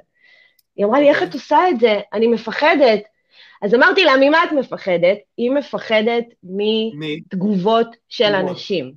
היא 0.75 0.85
אמרה 0.85 0.99
לי, 0.99 1.09
איך 1.09 1.23
את 1.23 1.33
עושה 1.33 1.69
את 1.69 1.79
זה? 1.79 1.99
אני 2.13 2.27
מפחדת. 2.27 3.03
אז 3.61 3.75
אמרתי 3.75 4.03
לה, 4.03 4.11
ממה 4.21 4.43
את 4.43 4.51
מפחדת? 4.51 5.17
היא 5.37 5.51
מפחדת 5.51 6.25
מתגובות 6.43 7.95
של 8.09 8.35
אנשים. 8.35 8.93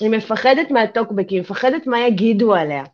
היא 0.00 0.10
מפחדת 0.10 0.70
מהטוקבקים, 0.70 1.36
היא 1.36 1.42
מפחדת 1.42 1.86
מה 1.86 2.06
יגידו 2.06 2.54
עליה. 2.54 2.84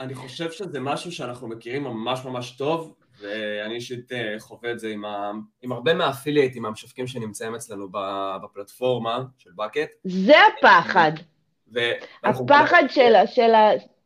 אני 0.00 0.14
חושב 0.14 0.50
שזה 0.50 0.80
משהו 0.80 1.12
שאנחנו 1.12 1.48
מכירים 1.48 1.84
ממש 1.84 2.24
ממש 2.24 2.50
טוב, 2.50 2.94
ואני 3.20 3.74
אישית 3.74 4.12
אה, 4.12 4.34
חווה 4.38 4.70
את 4.70 4.78
זה 4.78 4.88
עם, 4.88 5.04
ה... 5.04 5.30
עם 5.62 5.72
הרבה 5.72 5.94
מהאפילייטים, 5.94 6.64
המשווקים 6.64 7.06
שנמצאים 7.06 7.54
אצלנו 7.54 7.88
בפלטפורמה 8.42 9.24
של 9.38 9.50
בקט. 9.56 9.88
זה 10.04 10.34
הפחד. 10.58 11.12
ו... 11.74 11.78
הפחד 12.24 12.82
של, 12.88 13.12
של, 13.26 13.52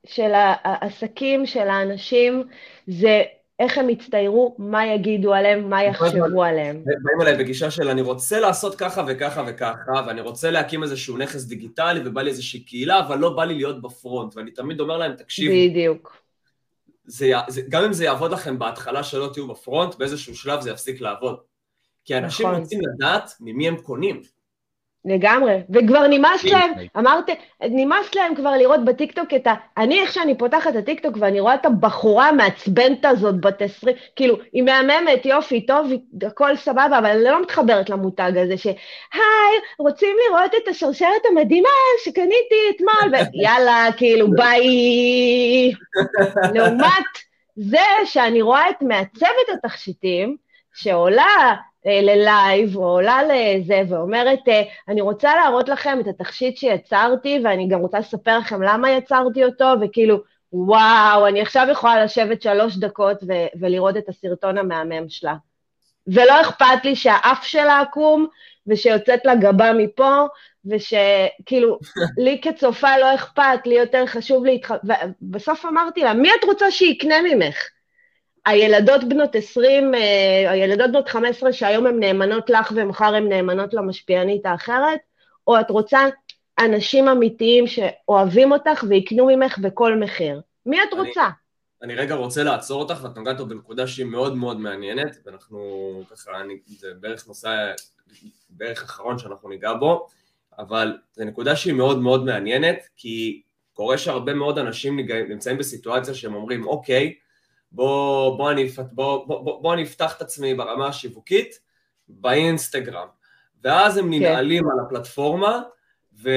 של 0.06 0.30
העסקים, 0.34 1.46
של 1.46 1.68
האנשים, 1.68 2.44
זה 2.86 3.22
איך 3.58 3.78
הם 3.78 3.90
יצטיירו, 3.90 4.56
מה 4.58 4.86
יגידו 4.86 5.34
עליהם, 5.34 5.70
מה 5.70 5.84
יחשבו 5.84 6.44
עליהם. 6.44 6.84
באים 6.84 7.20
אליי 7.20 7.36
בגישה 7.36 7.70
של 7.70 7.88
אני 7.88 8.02
רוצה 8.02 8.40
לעשות 8.40 8.74
ככה 8.74 9.04
וככה 9.08 9.44
וככה, 9.48 10.02
ואני 10.06 10.20
רוצה 10.20 10.50
להקים 10.50 10.82
איזשהו 10.82 11.16
נכס 11.16 11.44
דיגיטלי, 11.44 12.00
ובא 12.04 12.22
לי 12.22 12.30
איזושהי 12.30 12.60
קהילה, 12.60 13.00
אבל 13.00 13.18
לא 13.18 13.36
בא 13.36 13.44
לי 13.44 13.54
להיות 13.54 13.82
בפרונט, 13.82 14.36
ואני 14.36 14.50
תמיד 14.50 14.80
אומר 14.80 14.96
להם, 14.96 15.12
תקשיבו. 15.12 15.54
בדיוק. 15.54 16.27
זה, 17.08 17.32
זה, 17.48 17.62
גם 17.68 17.84
אם 17.84 17.92
זה 17.92 18.04
יעבוד 18.04 18.32
לכם 18.32 18.58
בהתחלה 18.58 19.04
שלא 19.04 19.30
תהיו 19.32 19.48
בפרונט, 19.48 19.94
באיזשהו 19.94 20.36
שלב 20.36 20.60
זה 20.60 20.70
יפסיק 20.70 21.00
לעבוד. 21.00 21.40
כי 22.04 22.18
אנשים 22.18 22.46
נכון. 22.46 22.60
רוצים 22.60 22.80
לדעת 22.94 23.32
ממי 23.40 23.68
הם 23.68 23.76
קונים. 23.76 24.22
לגמרי, 25.08 25.54
וכבר 25.70 26.06
נמאס 26.06 26.44
להם, 26.44 26.72
אמרתי, 26.98 27.32
נמאס 27.62 28.14
להם 28.14 28.34
כבר 28.34 28.50
לראות 28.50 28.84
בטיקטוק 28.84 29.34
את 29.36 29.46
ה... 29.46 29.54
אני, 29.76 30.00
איך 30.00 30.12
שאני 30.12 30.38
פותחת 30.38 30.70
את 30.70 30.76
הטיקטוק 30.76 31.16
ואני 31.20 31.40
רואה 31.40 31.54
את 31.54 31.66
הבחורה 31.66 32.28
המעצבנת 32.28 33.04
הזאת 33.04 33.40
בת 33.40 33.62
עשרים, 33.62 33.96
כאילו, 34.16 34.36
היא 34.52 34.62
מהממת, 34.62 35.26
יופי, 35.26 35.66
טוב, 35.66 35.90
הכל 36.26 36.56
סבבה, 36.56 36.98
אבל 36.98 37.06
אני 37.06 37.24
לא 37.24 37.42
מתחברת 37.42 37.90
למותג 37.90 38.32
הזה 38.36 38.56
ש... 38.56 38.66
היי, 38.66 39.58
רוצים 39.78 40.16
לראות 40.28 40.54
את 40.54 40.68
השרשרת 40.68 41.22
המדהימה 41.30 41.68
שקניתי 42.04 42.56
אתמול, 42.76 43.20
ויאללה, 43.32 43.88
כאילו, 43.98 44.30
ביי. 44.30 45.72
לעומת 46.54 47.28
זה 47.56 47.86
שאני 48.04 48.42
רואה 48.42 48.70
את 48.70 48.82
מעצבת 48.82 49.48
התכשיטים, 49.54 50.36
שעולה 50.74 51.54
ללייב 51.86 52.76
או 52.76 52.84
עולה 52.84 53.20
לזה 53.22 53.82
ואומרת, 53.88 54.48
אה, 54.48 54.62
אני 54.88 55.00
רוצה 55.00 55.36
להראות 55.36 55.68
לכם 55.68 55.98
את 56.00 56.06
התכשיט 56.08 56.56
שיצרתי 56.56 57.40
ואני 57.44 57.68
גם 57.68 57.80
רוצה 57.80 57.98
לספר 57.98 58.38
לכם 58.38 58.62
למה 58.62 58.90
יצרתי 58.90 59.44
אותו, 59.44 59.64
וכאילו, 59.80 60.18
וואו, 60.52 61.26
אני 61.26 61.40
עכשיו 61.40 61.66
יכולה 61.72 62.04
לשבת 62.04 62.42
שלוש 62.42 62.76
דקות 62.76 63.22
ו- 63.28 63.60
ולראות 63.60 63.96
את 63.96 64.08
הסרטון 64.08 64.58
המהמם 64.58 65.08
שלה. 65.08 65.34
ולא 66.06 66.40
אכפת 66.40 66.84
לי 66.84 66.96
שהאף 66.96 67.44
שלה 67.44 67.80
עקום, 67.80 68.26
ושיוצאת 68.66 69.24
לה 69.24 69.34
גבה 69.34 69.72
מפה, 69.72 70.26
ושכאילו, 70.66 71.78
לי 72.24 72.40
כצופה 72.42 72.98
לא 72.98 73.14
אכפת, 73.14 73.66
לי 73.66 73.74
יותר 73.74 74.06
חשוב 74.06 74.44
להתח... 74.44 74.70
ובסוף 75.22 75.64
אמרתי 75.64 76.00
לה, 76.00 76.14
מי 76.14 76.30
את 76.38 76.44
רוצה 76.44 76.70
שיקנה 76.70 77.16
ממך? 77.22 77.56
הילדות 78.48 79.04
בנות 79.08 79.34
20, 79.34 79.94
אה, 79.94 80.50
הילדות 80.50 80.90
בנות 80.90 81.08
15 81.08 81.52
שהיום 81.52 81.86
הן 81.86 82.00
נאמנות 82.00 82.50
לך 82.50 82.72
ומחר 82.76 83.14
הן 83.14 83.28
נאמנות 83.28 83.74
למשפיענית 83.74 84.46
האחרת, 84.46 85.00
או 85.46 85.60
את 85.60 85.70
רוצה 85.70 85.98
אנשים 86.58 87.08
אמיתיים 87.08 87.66
שאוהבים 87.66 88.52
אותך 88.52 88.84
ויקנו 88.88 89.26
ממך 89.26 89.58
בכל 89.58 89.96
מחיר? 89.96 90.40
מי 90.66 90.82
את 90.82 90.92
רוצה? 90.92 91.28
אני, 91.82 91.92
אני 91.92 91.94
רגע 91.94 92.14
רוצה 92.14 92.42
לעצור 92.42 92.82
אותך, 92.82 92.98
ואת 93.02 93.16
נוגעת 93.16 93.38
פה 93.38 93.44
בנקודה 93.44 93.86
שהיא 93.86 94.06
מאוד 94.06 94.36
מאוד 94.36 94.60
מעניינת, 94.60 95.16
ואנחנו 95.26 96.02
ככה, 96.10 96.40
אני, 96.40 96.54
זה 96.66 96.88
בערך 97.00 97.28
נושא, 97.28 97.72
בערך 98.50 98.82
אחרון 98.82 99.18
שאנחנו 99.18 99.48
ניגע 99.48 99.72
בו, 99.74 100.06
אבל 100.58 100.96
זו 101.12 101.24
נקודה 101.24 101.56
שהיא 101.56 101.74
מאוד 101.74 101.98
מאוד 101.98 102.24
מעניינת, 102.24 102.88
כי 102.96 103.42
קורה 103.72 103.98
שהרבה 103.98 104.34
מאוד 104.34 104.58
אנשים 104.58 105.00
נמצאים 105.28 105.58
בסיטואציה 105.58 106.14
שהם 106.14 106.34
אומרים, 106.34 106.66
אוקיי, 106.66 107.14
בוא, 107.72 108.36
בוא, 108.36 108.50
אני, 108.50 108.68
בוא, 108.92 109.26
בוא, 109.26 109.62
בוא 109.62 109.74
אני 109.74 109.82
אפתח 109.82 110.16
את 110.16 110.22
עצמי 110.22 110.54
ברמה 110.54 110.86
השיווקית 110.86 111.60
באינסטגרם. 112.08 113.06
ואז 113.62 113.96
הם 113.96 114.04
כן. 114.04 114.10
ננעלים 114.10 114.64
כן. 114.64 114.70
על 114.70 114.86
הפלטפורמה, 114.86 115.62
ו, 116.22 116.30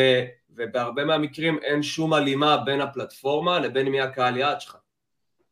ובהרבה 0.49 1.05
מהמקרים 1.05 1.59
אין 1.63 1.83
שום 1.83 2.13
הלימה 2.13 2.57
בין 2.57 2.81
הפלטפורמה 2.81 3.59
לבין 3.59 3.87
מי 3.87 4.01
הקהל 4.01 4.37
יעד 4.37 4.61
שלך. 4.61 4.77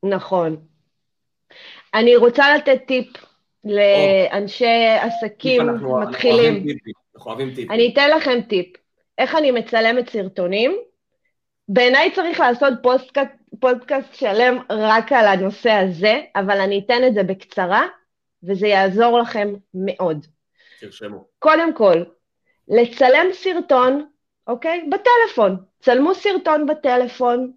נכון. 0.03 0.57
אני 1.93 2.15
רוצה 2.15 2.55
לתת 2.57 2.81
טיפ 2.87 3.07
לאנשי 3.63 4.85
עסקים 5.01 5.69
אנחנו, 5.69 5.99
מתחילים. 5.99 6.39
אנחנו 6.39 6.55
אוהבים 6.55 6.73
טיפים. 6.73 6.93
אנחנו 7.15 7.31
אוהבים 7.31 7.49
טיפים. 7.49 7.71
אני 7.71 7.93
אתן 7.93 8.09
לכם 8.09 8.41
טיפ. 8.49 8.67
איך 9.17 9.35
אני 9.35 9.51
מצלמת 9.51 10.09
סרטונים? 10.09 10.77
בעיניי 11.67 12.11
צריך 12.11 12.39
לעשות 12.39 12.73
פוסטקאסט, 12.83 13.31
פודקאסט 13.59 14.13
שלם 14.13 14.57
רק 14.69 15.11
על 15.11 15.25
הנושא 15.25 15.71
הזה, 15.71 16.21
אבל 16.35 16.61
אני 16.61 16.81
אתן 16.85 17.07
את 17.07 17.13
זה 17.13 17.23
בקצרה, 17.23 17.87
וזה 18.43 18.67
יעזור 18.67 19.19
לכם 19.19 19.53
מאוד. 19.73 20.25
תרשמו. 20.79 21.25
קודם 21.39 21.73
כל, 21.73 22.03
לצלם 22.67 23.25
סרטון, 23.33 24.05
אוקיי? 24.47 24.89
בטלפון. 24.89 25.57
צלמו 25.81 26.15
סרטון 26.15 26.65
בטלפון, 26.65 27.51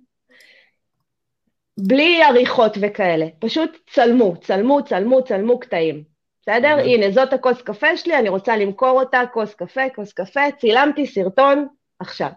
בלי 1.78 2.22
עריכות 2.22 2.72
וכאלה. 2.80 3.26
פשוט 3.38 3.78
צלמו, 3.90 4.36
צלמו, 4.40 4.84
צלמו, 4.84 5.24
צלמו 5.24 5.60
קטעים. 5.60 6.04
בסדר? 6.42 6.76
Mm-hmm. 6.78 6.82
הנה, 6.82 7.10
זאת 7.10 7.32
הכוס 7.32 7.62
קפה 7.62 7.96
שלי, 7.96 8.18
אני 8.18 8.28
רוצה 8.28 8.56
למכור 8.56 9.00
אותה, 9.00 9.22
כוס 9.32 9.54
קפה, 9.54 9.82
כוס 9.94 10.12
קפה, 10.12 10.40
צילמתי 10.58 11.06
סרטון, 11.06 11.68
עכשיו. 11.98 12.30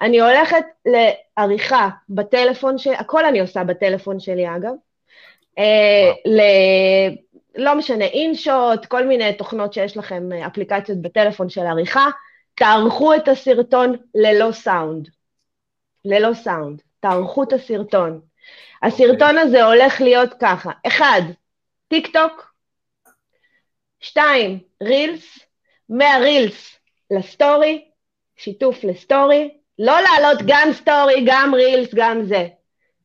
אני 0.00 0.20
הולכת 0.20 0.64
לעריכה 0.86 1.88
בטלפון 2.08 2.78
שלי, 2.78 2.96
הכל 2.96 3.24
אני 3.24 3.40
עושה 3.40 3.64
בטלפון 3.64 4.20
שלי 4.20 4.56
אגב, 4.56 4.72
אה, 5.58 6.12
ל... 6.26 6.40
לא 7.56 7.74
משנה, 7.74 8.04
אינשוט, 8.04 8.86
כל 8.88 9.06
מיני 9.06 9.32
תוכנות 9.32 9.72
שיש 9.72 9.96
לכם, 9.96 10.32
אה, 10.32 10.46
אפליקציות 10.46 11.02
בטלפון 11.02 11.48
של 11.48 11.60
עריכה, 11.60 12.06
תערכו 12.54 13.14
את 13.14 13.28
הסרטון 13.28 13.96
ללא 14.14 14.52
סאונד. 14.52 15.08
ללא 16.04 16.34
סאונד. 16.34 16.82
תערכו 17.00 17.42
את 17.42 17.52
הסרטון. 17.52 18.20
הסרטון 18.82 19.38
okay. 19.38 19.40
הזה 19.40 19.64
הולך 19.64 20.00
להיות 20.00 20.34
ככה, 20.40 20.70
אחד, 20.86 21.22
טיק 21.88 22.06
טוק, 22.12 22.54
שתיים, 24.00 24.58
רילס, 24.82 25.38
מהרילס 25.88 26.78
לסטורי, 27.10 27.88
שיתוף 28.36 28.84
לסטורי, 28.84 29.59
לא 29.82 30.00
לעלות 30.00 30.38
גם 30.46 30.72
סטורי, 30.72 31.24
גם 31.26 31.54
רילס, 31.54 31.94
גם 31.94 32.24
זה. 32.24 32.48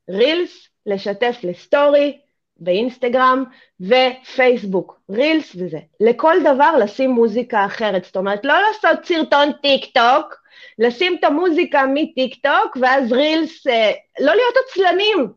רילס, 0.09 0.67
לשתף 0.85 1.35
לסטורי, 1.43 2.17
באינסטגרם 2.57 3.43
ופייסבוק, 3.79 4.99
רילס 5.09 5.55
וזה. 5.55 5.79
לכל 5.99 6.35
דבר 6.41 6.77
לשים 6.77 7.09
מוזיקה 7.09 7.65
אחרת, 7.65 8.05
זאת 8.05 8.15
אומרת, 8.15 8.45
לא 8.45 8.53
לעשות 8.53 9.05
סרטון 9.05 9.51
טיק 9.61 9.85
טוק, 9.85 10.35
לשים 10.79 11.15
את 11.19 11.23
המוזיקה 11.23 11.85
מטיק 11.93 12.35
טוק, 12.43 12.77
ואז 12.81 13.11
רילס, 13.11 13.67
אה, 13.67 13.91
לא 14.19 14.35
להיות 14.35 14.55
עצלנים. 14.65 15.27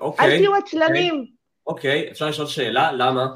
אוקיי. 0.00 0.26
אל 0.26 0.38
תהיו 0.38 0.54
עצלנים. 0.54 1.26
אוקיי, 1.66 1.90
אוקיי, 1.90 2.10
אפשר 2.10 2.28
לשאול 2.28 2.46
שאלה, 2.46 2.92
למה? 2.92 3.26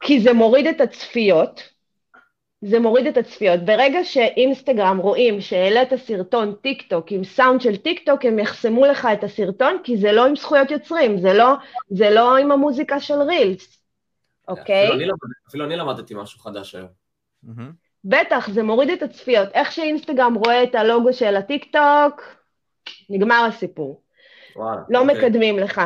כי 0.00 0.20
זה 0.20 0.32
מוריד 0.32 0.66
את 0.66 0.80
הצפיות, 0.80 1.62
זה 2.62 2.80
מוריד 2.80 3.06
את 3.06 3.16
הצפיות. 3.16 3.60
ברגע 3.64 4.04
שאינסטגרם 4.04 4.98
רואים 4.98 5.40
שהעלית 5.40 5.94
סרטון 5.94 6.54
טיק 6.62 6.82
טוק 6.82 7.12
עם 7.12 7.24
סאונד 7.24 7.60
של 7.60 7.76
טיק 7.76 8.06
טוק, 8.06 8.24
הם 8.24 8.38
יחסמו 8.38 8.86
לך 8.86 9.08
את 9.12 9.24
הסרטון, 9.24 9.76
כי 9.84 9.96
זה 9.96 10.12
לא 10.12 10.26
עם 10.26 10.36
זכויות 10.36 10.70
יוצרים, 10.70 11.18
זה 11.20 11.32
לא, 11.32 11.54
זה 11.90 12.10
לא 12.10 12.36
עם 12.36 12.52
המוזיקה 12.52 13.00
של 13.00 13.22
רילס, 13.22 13.82
אוקיי? 14.48 14.82
אפילו 14.82 14.94
אני, 14.94 15.04
למד, 15.04 15.18
אפילו 15.48 15.64
אני 15.64 15.76
למדתי 15.76 16.14
משהו 16.16 16.40
חדש 16.40 16.74
היום. 16.74 16.88
בטח, 18.04 18.50
זה 18.50 18.62
מוריד 18.62 18.90
את 18.90 19.02
הצפיות. 19.02 19.48
איך 19.54 19.72
שאינסטגרם 19.72 20.34
רואה 20.34 20.62
את 20.62 20.74
הלוגו 20.74 21.12
של 21.12 21.36
הטיק 21.36 21.64
טוק, 21.72 22.22
נגמר 23.10 23.44
הסיפור. 23.48 24.02
וואלה, 24.56 24.80
לא 24.88 24.98
אוקיי. 24.98 25.14
מקדמים 25.14 25.58
לך. 25.58 25.80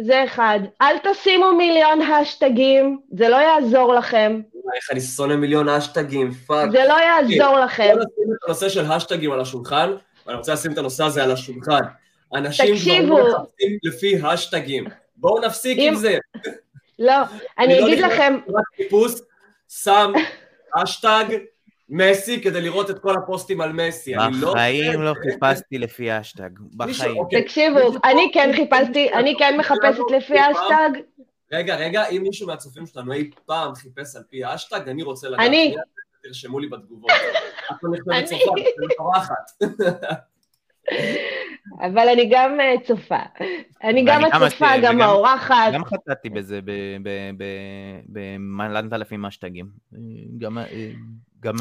זה 0.00 0.24
אחד. 0.24 0.60
אל 0.82 0.96
תשימו 0.98 1.52
מיליון 1.52 2.02
האשטגים, 2.02 3.00
זה 3.10 3.28
לא 3.28 3.36
יעזור 3.36 3.94
לכם. 3.94 4.40
איך 4.76 4.90
אני 4.90 5.00
שונא 5.00 5.36
מיליון 5.36 5.68
האשטגים, 5.68 6.32
fuck. 6.32 6.70
זה 6.70 6.84
לא 6.88 6.94
יעזור 7.00 7.58
לכם. 7.58 7.88
בוא 7.94 8.02
נשים 8.02 8.32
את 8.32 8.44
הנושא 8.46 8.68
של 8.68 8.92
האשטגים 8.92 9.32
על 9.32 9.40
השולחן, 9.40 9.92
ואני 10.26 10.38
רוצה 10.38 10.52
לשים 10.52 10.72
את 10.72 10.78
הנושא 10.78 11.04
הזה 11.04 11.24
על 11.24 11.32
השולחן. 11.32 11.80
אנשים 12.34 12.76
כבר 13.06 13.16
לא 13.16 13.28
מחפשים 13.28 13.78
לפי 13.82 14.20
האשטגים. 14.22 14.84
בואו 15.16 15.40
נפסיק 15.40 15.78
עם 15.80 15.94
זה. 15.94 16.18
לא, 16.98 17.14
אני 17.58 17.80
לא 17.80 17.86
אגיד 17.86 17.98
לכם... 17.98 18.38
אני 18.46 18.54
לא 18.54 18.60
חיפוש, 18.76 19.12
שם 19.68 20.12
השטג 20.76 21.24
מסי 21.88 22.40
כדי 22.40 22.60
לראות 22.60 22.90
את 22.90 22.98
כל 22.98 23.14
הפוסטים 23.14 23.60
על 23.60 23.72
מסי. 23.72 24.14
לא 24.14 24.52
בחיים 24.52 25.02
לא 25.02 25.14
חיפשתי 25.22 25.78
לפי 25.78 26.10
האשטג, 26.10 26.50
בחיים. 26.76 27.18
אוקיי. 27.18 27.42
תקשיבו, 27.42 27.78
אני 28.04 28.30
כן 28.34 28.50
חיפשתי, 28.56 29.12
אני 29.12 29.34
כן 29.38 29.56
מחפשת 29.58 30.02
לפי 30.16 30.38
האשטג. 30.38 31.00
רגע, 31.52 31.76
רגע, 31.76 32.08
אם 32.08 32.22
מישהו 32.22 32.46
מהצופים 32.46 32.86
שלנו 32.86 33.12
אי 33.12 33.30
פעם 33.46 33.74
חיפש 33.74 34.16
על 34.16 34.22
פי 34.30 34.44
האשטג, 34.44 34.88
אני 34.88 35.02
רוצה 35.02 35.28
לדעת, 35.28 35.40
אני. 35.46 35.74
תרשמו 36.22 36.58
לי 36.58 36.68
בתגובות. 36.68 37.10
אבל 41.80 42.08
אני 42.08 42.28
גם 42.30 42.60
אה, 42.60 42.74
צופה. 42.86 43.18
אני 43.82 44.04
גם 44.06 44.24
הצופה, 44.24 44.66
גם 44.82 45.00
האורחת. 45.00 45.72
גם 45.74 45.84
חטאתי 45.84 46.30
בזה, 46.30 46.60
במלנת 48.08 48.92
אלפים 48.92 49.26
אשטגים. 49.26 49.66
גם 50.38 50.58
אה, 50.58 50.64
גם 51.40 51.54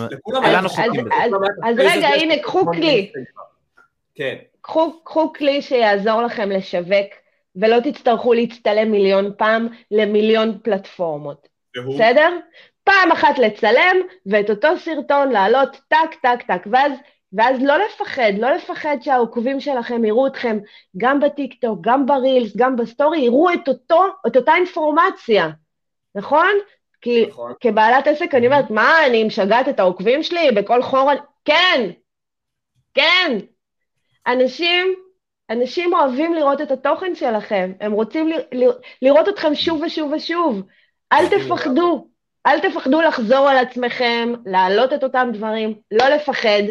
חוקים 0.68 1.06
בזה. 1.06 1.16
אז 1.64 1.78
רגע, 1.78 2.08
הנה, 2.08 2.34
קחו 2.44 2.66
כלי. 2.66 3.12
כן. 4.16 4.36
קחו 5.04 5.34
כלי 5.34 5.62
שיעזור 5.62 6.22
לכם 6.22 6.50
לשווק, 6.50 7.14
ולא 7.60 7.80
תצטרכו 7.80 8.34
להצטלם 8.34 8.91
מיליון 8.91 9.32
פעם 9.38 9.68
למיליון 9.91 10.57
פלטפורמות. 10.64 11.47
בסדר? 11.76 12.38
פעם 12.84 13.12
אחת 13.12 13.39
לצלם, 13.39 13.97
ואת 14.26 14.49
אותו 14.49 14.68
סרטון 14.78 15.32
לעלות 15.32 15.78
טק, 15.88 16.16
טק, 16.22 16.41
טק, 16.47 16.68
ואז, 16.72 16.91
ואז 17.34 17.64
לא 17.64 17.78
לפחד, 17.78 18.32
לא 18.38 18.51
לפחד 18.51 18.97
שהעוקבים 19.01 19.60
שלכם 19.60 20.05
יראו 20.05 20.28
אתכם 20.28 20.60
גם 20.97 21.20
בטיקטוק, 21.20 21.80
גם 21.82 22.05
ברילס, 22.05 22.55
גם 22.57 22.76
בסטורי, 22.76 23.20
יראו 23.20 23.53
את 23.53 23.68
אותו, 23.68 24.05
את 24.28 24.38
אותה 24.38 24.55
אינפורמציה, 24.55 25.49
נכון? 26.16 26.49
כי 27.01 27.26
נכון. 27.28 27.53
כבעלת 27.60 28.07
עסק 28.07 28.36
אני 28.36 28.47
אומרת, 28.47 28.70
מה, 28.70 29.05
אני 29.05 29.24
משגעת 29.24 29.70
את 29.70 29.80
העוקבים 29.80 30.24
שלי 30.24 30.51
בכל 30.51 30.82
חור... 30.82 31.12
כן, 31.45 31.89
כן. 32.93 33.38
אנשים, 34.28 34.95
אנשים 35.50 35.93
אוהבים 35.93 36.34
לראות 36.34 36.62
את 36.62 36.72
התוכן 36.72 37.16
שלכם, 37.16 37.72
הם 37.82 37.91
רוצים 37.91 38.28
ל, 38.28 38.34
ל, 38.34 38.70
לראות 39.02 39.30
אתכם 39.30 39.56
שוב 39.56 39.82
ושוב 39.82 40.12
ושוב. 40.12 40.62
אל 41.12 41.28
תפחדו, 41.28 42.08
אל 42.47 42.60
תפחדו 42.60 43.02
לחזור 43.02 43.50
על 43.50 43.58
עצמכם, 43.58 44.34
להעלות 44.45 44.93
את 44.93 45.04
אותם 45.04 45.30
דברים, 45.34 45.74
לא 45.91 46.10
לפחד, 46.10 46.64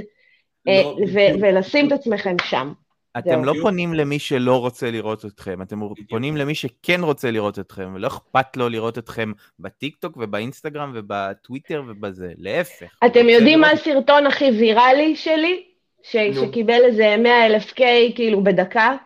לא, 0.67 0.73
אה, 0.73 0.83
ו- 1.13 1.41
ולשים 1.41 1.87
את 1.87 1.93
עצמכם 1.93 2.37
שם. 2.43 2.73
אתם 3.19 3.45
לא 3.45 3.53
פונים 3.63 3.95
למי 3.95 4.19
שלא 4.19 4.57
רוצה 4.57 4.91
לראות 4.91 5.25
אתכם, 5.25 5.63
אתם 5.63 5.81
פונים 6.09 6.37
למי 6.37 6.55
שכן 6.55 7.01
רוצה 7.03 7.31
לראות 7.31 7.59
אתכם, 7.59 7.93
ולא 7.95 8.07
אכפת 8.07 8.57
לו 8.57 8.69
לראות 8.69 8.99
אתכם 8.99 9.33
בטיקטוק 9.59 10.17
ובאינסטגרם 10.17 10.93
ובטוויטר 10.95 11.83
ובזה, 11.89 12.33
להפך. 12.39 12.87
אתם 13.07 13.29
יודעים 13.29 13.61
מה 13.61 13.71
הסרטון 13.71 14.27
הכי 14.27 14.51
ויראלי 14.51 15.17
שלי? 15.17 15.65
ש... 16.03 16.17
שקיבל 16.17 16.81
איזה 16.85 17.17
100 17.19 17.47
אלף 17.47 17.73
קיי 17.73 18.13
כאילו 18.15 18.45
בדקה? 18.45 18.97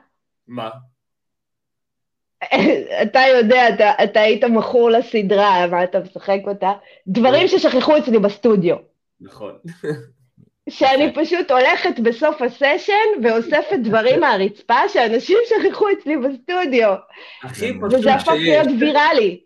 מה? 0.48 0.70
אתה 3.02 3.20
יודע, 3.38 3.68
אתה, 3.68 4.04
אתה 4.04 4.20
היית 4.20 4.44
מכור 4.44 4.90
לסדרה, 4.90 5.64
אבל 5.64 5.84
אתה 5.84 6.00
משחק 6.00 6.40
אותה. 6.46 6.72
דברים 7.06 7.48
ששכחו 7.48 7.98
אצלי 7.98 8.18
בסטודיו. 8.18 8.76
נכון. 9.20 9.52
שאני 10.70 11.12
פשוט 11.14 11.50
הולכת 11.50 12.00
בסוף 12.02 12.42
הסשן 12.42 13.22
ואוספת 13.22 13.78
דברים 13.84 14.20
מהרצפה 14.20 14.88
שאנשים 14.88 15.38
שכחו 15.48 15.86
אצלי 15.92 16.16
בסטודיו. 16.16 16.94
הכי 17.42 17.72
פשוט 17.72 17.90
שיש. 17.90 18.00
וזה 18.00 18.14
הפך 18.14 18.32
להיות 18.32 18.68
ויראלי. 18.80 19.40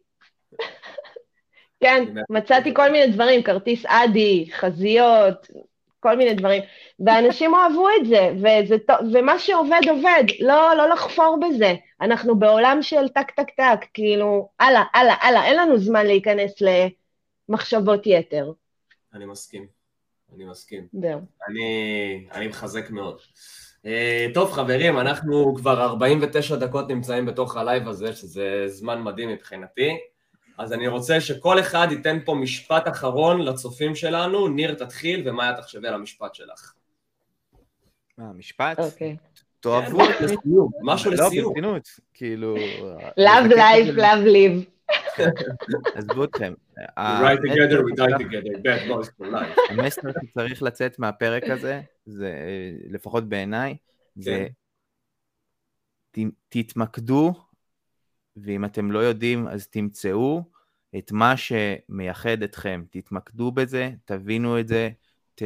כן, 1.80 2.04
מצאתי 2.30 2.74
כל 2.74 2.92
מיני 2.92 3.12
דברים, 3.12 3.42
כרטיס 3.42 3.84
אדי, 3.86 4.48
חזיות, 4.52 5.50
כל 6.06 6.16
מיני 6.16 6.34
דברים, 6.34 6.62
ואנשים 7.00 7.54
אוהבו 7.54 7.88
את 8.00 8.06
זה, 8.06 8.32
וזה, 8.36 8.76
ומה 9.12 9.38
שעובד 9.38 9.80
עובד, 9.90 10.24
לא, 10.40 10.74
לא 10.76 10.88
לחפור 10.88 11.38
בזה. 11.40 11.74
אנחנו 12.00 12.38
בעולם 12.38 12.78
של 12.82 13.08
טק 13.08 13.30
טק 13.30 13.50
טק, 13.50 13.86
כאילו, 13.94 14.48
הלאה, 14.60 14.82
הלאה, 14.94 15.14
הלאה, 15.20 15.44
אין 15.44 15.56
לנו 15.56 15.78
זמן 15.78 16.06
להיכנס 16.06 16.54
למחשבות 17.48 18.06
יתר. 18.06 18.52
אני 19.14 19.26
מסכים. 19.26 19.66
אני 20.34 20.44
מסכים. 20.44 20.86
זהו. 20.92 21.20
אני, 21.48 22.26
אני 22.32 22.48
מחזק 22.48 22.90
מאוד. 22.90 23.20
Uh, 23.82 23.88
טוב 24.34 24.52
חברים, 24.52 24.98
אנחנו 24.98 25.54
כבר 25.54 25.82
49 25.82 26.56
דקות 26.56 26.88
נמצאים 26.88 27.26
בתוך 27.26 27.56
הלייב 27.56 27.88
הזה, 27.88 28.12
שזה 28.12 28.64
זמן 28.66 29.02
מדהים 29.02 29.28
מבחינתי. 29.28 29.90
אז 30.58 30.72
אני 30.72 30.88
רוצה 30.88 31.20
שכל 31.20 31.60
אחד 31.60 31.88
ייתן 31.90 32.18
פה 32.24 32.34
משפט 32.34 32.88
אחרון 32.88 33.42
לצופים 33.42 33.94
שלנו. 33.94 34.48
ניר 34.48 34.74
תתחיל, 34.74 35.28
ומאיה 35.28 35.56
תחשבי 35.56 35.88
על 35.88 35.94
המשפט 35.94 36.34
שלך. 36.34 36.72
מה, 38.18 38.32
משפט? 38.32 38.78
אוקיי. 38.78 39.16
תאהבו 39.60 40.04
את 40.04 40.20
לסיום, 40.20 40.70
משהו 40.82 41.10
לסיום. 41.10 41.32
לא, 41.34 41.48
ברצינות, 41.48 41.88
כאילו... 42.14 42.56
Love 43.20 43.50
life, 43.50 43.96
love 43.96 44.26
live. 44.26 44.64
עזבו 45.94 46.24
אתכם. 46.24 46.54
המסר 49.70 50.08
שצריך 50.24 50.62
לצאת 50.62 50.98
מהפרק 50.98 51.42
הזה, 51.44 51.80
זה 52.06 52.32
לפחות 52.90 53.28
בעיניי, 53.28 53.76
זה 54.16 54.46
כן. 56.12 56.28
תתמקדו, 56.48 57.32
ואם 58.36 58.64
אתם 58.64 58.92
לא 58.92 58.98
יודעים 58.98 59.48
אז 59.48 59.66
תמצאו 59.66 60.42
את 60.98 61.12
מה 61.12 61.34
שמייחד 61.36 62.42
אתכם, 62.42 62.84
תתמקדו 62.90 63.52
בזה, 63.52 63.90
תבינו 64.04 64.60
את 64.60 64.68
זה, 64.68 64.90
ת, 65.34 65.42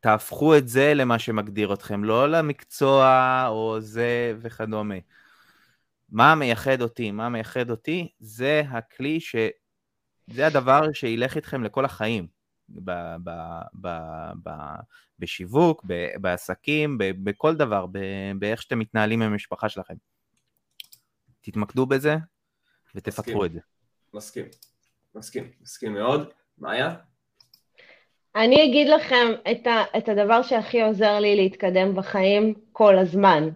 תהפכו 0.00 0.56
את 0.56 0.68
זה 0.68 0.94
למה 0.94 1.18
שמגדיר 1.18 1.74
אתכם, 1.74 2.04
לא 2.04 2.28
למקצוע 2.30 3.44
או 3.48 3.80
זה 3.80 4.34
וכדומה. 4.40 4.94
מה 6.08 6.34
מייחד 6.34 6.82
אותי? 6.82 7.10
מה 7.10 7.28
מייחד 7.28 7.70
אותי? 7.70 8.12
זה 8.20 8.62
הכלי 8.68 9.20
ש... 9.20 9.36
זה 10.26 10.46
הדבר 10.46 10.92
שילך 10.92 11.36
איתכם 11.36 11.64
לכל 11.64 11.84
החיים. 11.84 12.26
ב, 12.68 12.90
ב, 13.24 13.30
ב, 13.80 13.88
ב, 14.42 14.50
בשיווק, 15.18 15.84
ב, 15.86 16.08
בעסקים, 16.20 16.98
ב, 16.98 17.04
בכל 17.24 17.56
דבר, 17.56 17.86
ב, 17.86 17.98
באיך 18.38 18.62
שאתם 18.62 18.78
מתנהלים 18.78 19.22
עם 19.22 19.32
המשפחה 19.32 19.68
שלכם. 19.68 19.94
תתמקדו 21.50 21.86
בזה 21.86 22.16
ותפתחו 22.94 23.44
את 23.44 23.52
זה. 23.52 23.60
מסכים, 24.14 24.44
מסכים, 25.14 25.50
מסכים 25.60 25.94
מאוד. 25.94 26.28
מאיה? 26.58 26.94
אני 28.36 28.64
אגיד 28.64 28.88
לכם 28.88 29.26
את, 29.50 29.66
ה, 29.66 29.98
את 29.98 30.08
הדבר 30.08 30.42
שהכי 30.42 30.82
עוזר 30.82 31.18
לי 31.18 31.36
להתקדם 31.36 31.94
בחיים 31.94 32.54
כל 32.72 32.98
הזמן. 32.98 33.48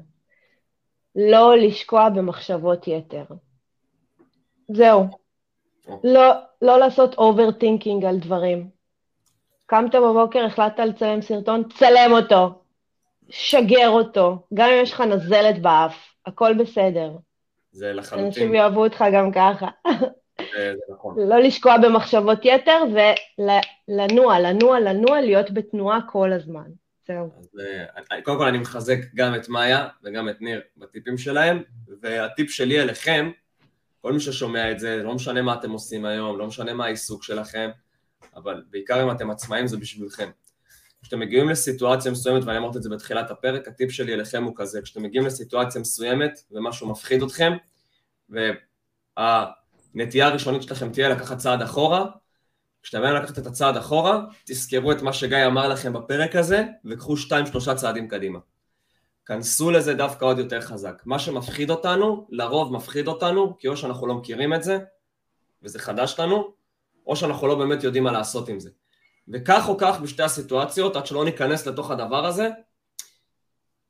לא 1.16 1.57
לשקוע 1.57 2.09
במחשבות 2.09 2.88
יתר. 2.88 3.24
זהו. 4.68 5.07
לא, 6.05 6.32
לא 6.62 6.78
לעשות 6.78 7.14
overthinking 7.14 8.05
על 8.05 8.18
דברים. 8.18 8.70
קמת 9.66 9.95
בבוקר, 9.95 10.45
החלטת 10.45 10.78
לצלם 10.78 11.22
סרטון, 11.22 11.62
צלם 11.68 12.11
אותו. 12.12 12.62
שגר 13.28 13.88
אותו. 13.88 14.47
גם 14.55 14.68
אם 14.68 14.82
יש 14.82 14.93
לך 14.93 15.01
נזלת 15.01 15.62
באף, 15.62 16.14
הכל 16.26 16.55
בסדר. 16.55 17.16
זה 17.73 17.93
לחלוטין. 17.93 18.27
אנשים 18.27 18.55
יאהבו 18.55 18.85
אותך 18.85 19.05
גם 19.12 19.33
ככה. 19.33 19.68
זה 20.39 20.75
נכון. 20.93 21.29
לא 21.29 21.39
לשקוע 21.39 21.79
במחשבות 21.79 22.39
יתר 22.43 22.79
ולנוע, 22.89 24.41
לנוע, 24.41 24.81
לנוע, 24.81 25.20
להיות 25.20 25.51
בתנועה 25.51 25.99
כל 26.11 26.33
הזמן. 26.33 26.70
זהו. 27.07 27.31
אז 27.39 27.49
אה, 28.12 28.23
קודם 28.23 28.39
כל 28.39 28.47
אני 28.47 28.59
מחזק 28.59 28.99
גם 29.14 29.35
את 29.35 29.49
מאיה 29.49 29.89
וגם 30.05 30.29
את 30.29 30.41
ניר 30.41 30.61
בטיפים 30.77 31.18
שלהם, 31.18 31.62
והטיפ 32.03 32.51
שלי 32.51 32.83
אליכם, 32.83 33.31
כל 34.01 34.12
מי 34.12 34.20
ששומע 34.20 34.70
את 34.70 34.79
זה, 34.79 35.03
לא 35.03 35.14
משנה 35.14 35.43
מה 35.43 35.55
אתם 35.55 35.70
עושים 35.70 36.05
היום, 36.05 36.39
לא 36.39 36.47
משנה 36.47 36.75
מה 36.75 36.85
העיסוק 36.85 37.23
שלכם, 37.23 37.70
אבל 38.37 38.62
בעיקר 38.70 39.03
אם 39.03 39.11
אתם 39.11 39.31
עצמאים 39.31 39.66
זה 39.66 39.77
בשבילכם. 39.77 40.31
כשאתם 41.03 41.21
מגיעים 41.21 41.49
לסיטואציה 41.49 42.13
מסוימת, 42.13 42.45
ואני 42.45 42.59
אמרתי 42.59 42.79
את 42.79 42.83
זה 42.83 42.89
בתחילת 42.89 43.31
הפרק, 43.31 43.69
הטיפ 43.69 43.91
שלי 43.91 44.15
אליכם 44.15 44.45
הוא 44.45 44.53
כזה, 44.57 44.83
כשאתם 44.83 45.03
מגיעים 45.03 45.27
לסיטואציה 45.27 45.81
מסוימת 45.81 46.43
ומשהו 46.51 46.91
מפחיד 46.91 47.23
אתכם, 47.23 47.53
והנטייה 48.29 50.27
הראשונית 50.27 50.63
שלכם 50.63 50.93
תהיה 50.93 51.09
לקחת 51.09 51.39
צעד 51.39 51.63
אחורה, 51.63 52.07
כשאתם 52.83 53.03
באים 53.03 53.15
לקחת 53.15 53.39
את 53.39 53.47
הצעד 53.47 53.77
אחורה, 53.77 54.21
תזכרו 54.45 54.93
את 54.93 55.03
מה 55.03 55.13
שגיא 55.13 55.47
אמר 55.47 55.69
לכם 55.69 55.93
בפרק 55.93 56.37
הזה, 56.37 56.65
וקחו 56.85 57.17
שתיים 57.17 57.47
שלושה 57.47 57.75
צעדים 57.75 58.09
קדימה. 58.09 58.39
כנסו 59.27 59.71
לזה 59.71 59.95
דווקא 59.95 60.25
עוד 60.25 60.39
יותר 60.39 60.61
חזק. 60.61 61.03
מה 61.05 61.19
שמפחיד 61.19 61.71
אותנו, 61.71 62.27
לרוב 62.31 62.73
מפחיד 62.73 63.09
אותנו, 63.09 63.59
כי 63.59 63.69
או 63.69 63.77
שאנחנו 63.77 64.07
לא 64.07 64.15
מכירים 64.15 64.55
את 64.55 64.63
זה, 64.63 64.79
וזה 65.63 65.79
חדש 65.79 66.15
לנו, 66.19 66.53
או 67.07 67.17
שאנחנו 67.17 67.47
לא 67.47 67.55
באמת 67.55 67.85
יודעים 67.85 68.05
מה 68.05 68.13
לעשות 68.13 68.49
עם 68.49 68.61
זה. 68.61 68.71
וכך 69.29 69.64
או 69.68 69.77
כך 69.79 70.01
בשתי 70.01 70.23
הסיטואציות, 70.23 70.97
עד 70.97 71.07
שלא 71.07 71.25
ניכנס 71.25 71.66
לתוך 71.66 71.91
הדבר 71.91 72.27
הזה, 72.27 72.49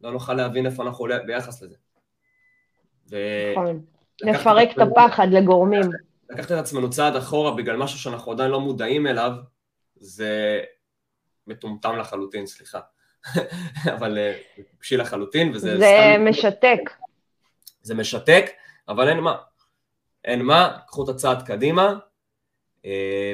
לא 0.01 0.13
נוכל 0.13 0.35
להבין 0.35 0.67
איפה 0.67 0.83
אנחנו 0.83 1.07
ביחס 1.27 1.63
לזה. 1.63 1.77
ו... 3.11 3.17
נכון, 3.53 3.83
לפרק 4.23 4.69
את 4.73 4.79
הפחד 4.79 5.27
לגורמים. 5.31 5.91
לקחת 6.31 6.53
את 6.53 6.57
עצמנו 6.57 6.91
צעד 6.91 7.17
אחורה 7.17 7.51
בגלל 7.51 7.77
משהו 7.77 7.99
שאנחנו 7.99 8.33
עדיין 8.33 8.51
לא 8.51 8.61
מודעים 8.61 9.07
אליו, 9.07 9.33
זה 9.97 10.61
מטומטם 11.47 11.97
לחלוטין, 11.97 12.47
סליחה. 12.47 12.81
אבל 13.97 14.19
אה, 14.19 14.35
טיפשי 14.71 14.97
לחלוטין, 14.97 15.51
וזה... 15.55 15.79
זה 15.79 15.85
סתם... 15.85 16.29
משתק. 16.29 16.91
זה 17.83 17.95
משתק, 17.95 18.51
אבל 18.89 19.09
אין 19.09 19.21
מה. 19.21 19.37
אין 20.25 20.43
מה, 20.43 20.79
קחו 20.87 21.05
את 21.05 21.09
הצעד 21.09 21.47
קדימה, 21.47 21.95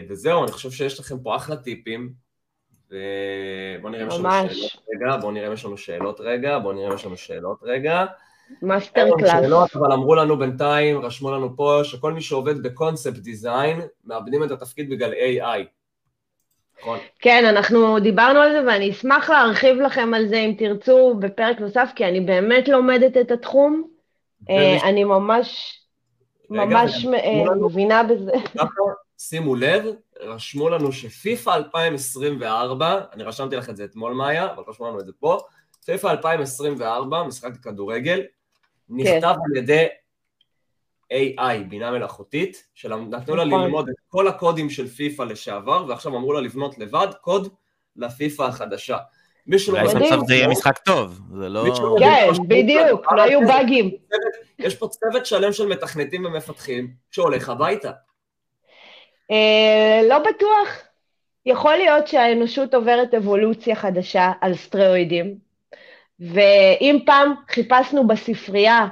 וזהו, 0.08 0.44
אני 0.44 0.52
חושב 0.52 0.70
שיש 0.70 1.00
לכם 1.00 1.18
פה 1.18 1.36
אחלה 1.36 1.56
טיפים, 1.56 2.12
ובואו 2.90 3.92
נראה 3.92 4.02
אם 4.02 4.08
יש 4.08 4.14
לנו 4.14 4.28
שאלות 4.28 4.80
רגע, 4.90 5.16
בואו 5.16 5.32
נראה 5.32 5.48
אם 5.48 5.52
יש 5.52 5.64
לנו 5.64 5.76
שאלות 5.76 6.20
רגע, 6.20 6.58
בואו 6.58 6.72
נראה 6.72 6.88
אם 6.88 6.94
יש 6.94 7.06
לנו 7.06 7.16
שאלות 7.16 7.58
רגע. 7.62 8.04
master 8.62 9.08
class. 9.18 9.30
שאלות, 9.30 9.76
אבל 9.76 9.92
אמרו 9.92 10.14
לנו 10.14 10.38
בינתיים, 10.38 11.00
רשמו 11.00 11.30
לנו 11.30 11.56
פה, 11.56 11.80
שכל 11.84 12.12
מי 12.12 12.20
שעובד 12.20 12.62
ב 12.62 12.69
concept 12.69 13.18
design, 13.18 13.80
מאבדים 14.04 14.44
את 14.44 14.50
התפקיד 14.50 14.90
בגלל 14.90 15.12
AI. 15.12 15.64
נכון. 16.80 16.98
כן, 17.18 17.44
אנחנו 17.48 18.00
דיברנו 18.00 18.38
על 18.38 18.52
זה 18.52 18.62
ואני 18.66 18.90
אשמח 18.90 19.30
להרחיב 19.30 19.76
לכם 19.76 20.14
על 20.14 20.28
זה 20.28 20.36
אם 20.36 20.54
תרצו 20.58 21.14
בפרק 21.18 21.60
נוסף, 21.60 21.90
כי 21.96 22.04
אני 22.04 22.20
באמת 22.20 22.68
לומדת 22.68 23.16
את 23.16 23.30
התחום. 23.30 23.82
אה, 24.50 24.88
אני 24.88 25.04
ממש, 25.04 25.78
ממש 26.50 27.06
אה, 27.06 27.54
מבינה 27.60 28.02
בזה. 28.02 28.32
שימו 29.18 29.54
לב, 29.54 29.84
רשמו 30.20 30.68
לנו 30.68 30.92
שפיפ"א 30.92 31.50
2024, 31.50 33.00
אני 33.12 33.22
רשמתי 33.22 33.56
לך 33.56 33.70
את 33.70 33.76
זה 33.76 33.84
אתמול 33.84 34.12
מאיה, 34.12 34.52
אבל 34.52 34.62
רשמו 34.68 34.88
לנו 34.88 35.00
את 35.00 35.06
זה 35.06 35.12
פה, 35.20 35.38
פיפ"א 35.84 36.10
2024, 36.10 37.22
משחק 37.22 37.56
כדורגל, 37.56 38.22
נכתב 38.88 39.20
כן. 39.20 39.28
על 39.28 39.56
ידי 39.56 39.86
AI, 41.12 41.64
בינה 41.68 41.90
מלאכותית, 41.90 42.64
שנתנו 42.74 43.36
לה 43.36 43.44
נכון. 43.44 43.62
ללמוד 43.62 43.88
את 43.88 43.94
כל 44.08 44.28
הקודים 44.28 44.70
של 44.70 44.88
פיפ"א 44.88 45.22
לשעבר, 45.22 45.84
ועכשיו 45.88 46.16
אמרו 46.16 46.32
לה 46.32 46.40
לבנות 46.40 46.78
לבד 46.78 47.08
קוד 47.20 47.48
לפיפ"א 47.96 48.42
החדשה. 48.42 48.96
אולי 49.68 49.88
סוף 49.88 50.02
סוף 50.08 50.26
זה 50.26 50.34
יהיה 50.34 50.48
משחק 50.48 50.78
טוב, 50.78 51.20
זה 51.36 51.48
לא... 51.48 51.64
כן, 51.98 52.28
בדיוק, 52.48 53.12
לא 53.12 53.22
יהיו 53.22 53.40
באגים. 53.40 53.90
יש 54.58 54.76
פה 54.76 54.88
צוות 54.88 55.26
שלם 55.26 55.52
של 55.52 55.66
מתכנתים 55.66 56.24
ומפתחים 56.24 56.90
שהולך 57.10 57.48
הביתה. 57.48 57.90
אה, 59.30 60.00
לא 60.08 60.18
בטוח. 60.18 60.88
יכול 61.46 61.76
להיות 61.76 62.08
שהאנושות 62.08 62.74
עוברת 62.74 63.14
אבולוציה 63.14 63.74
חדשה 63.74 64.32
על 64.40 64.54
סטרואידים, 64.54 65.34
ואם 66.20 66.98
פעם 67.06 67.34
חיפשנו 67.48 68.06
בספרייה 68.06 68.86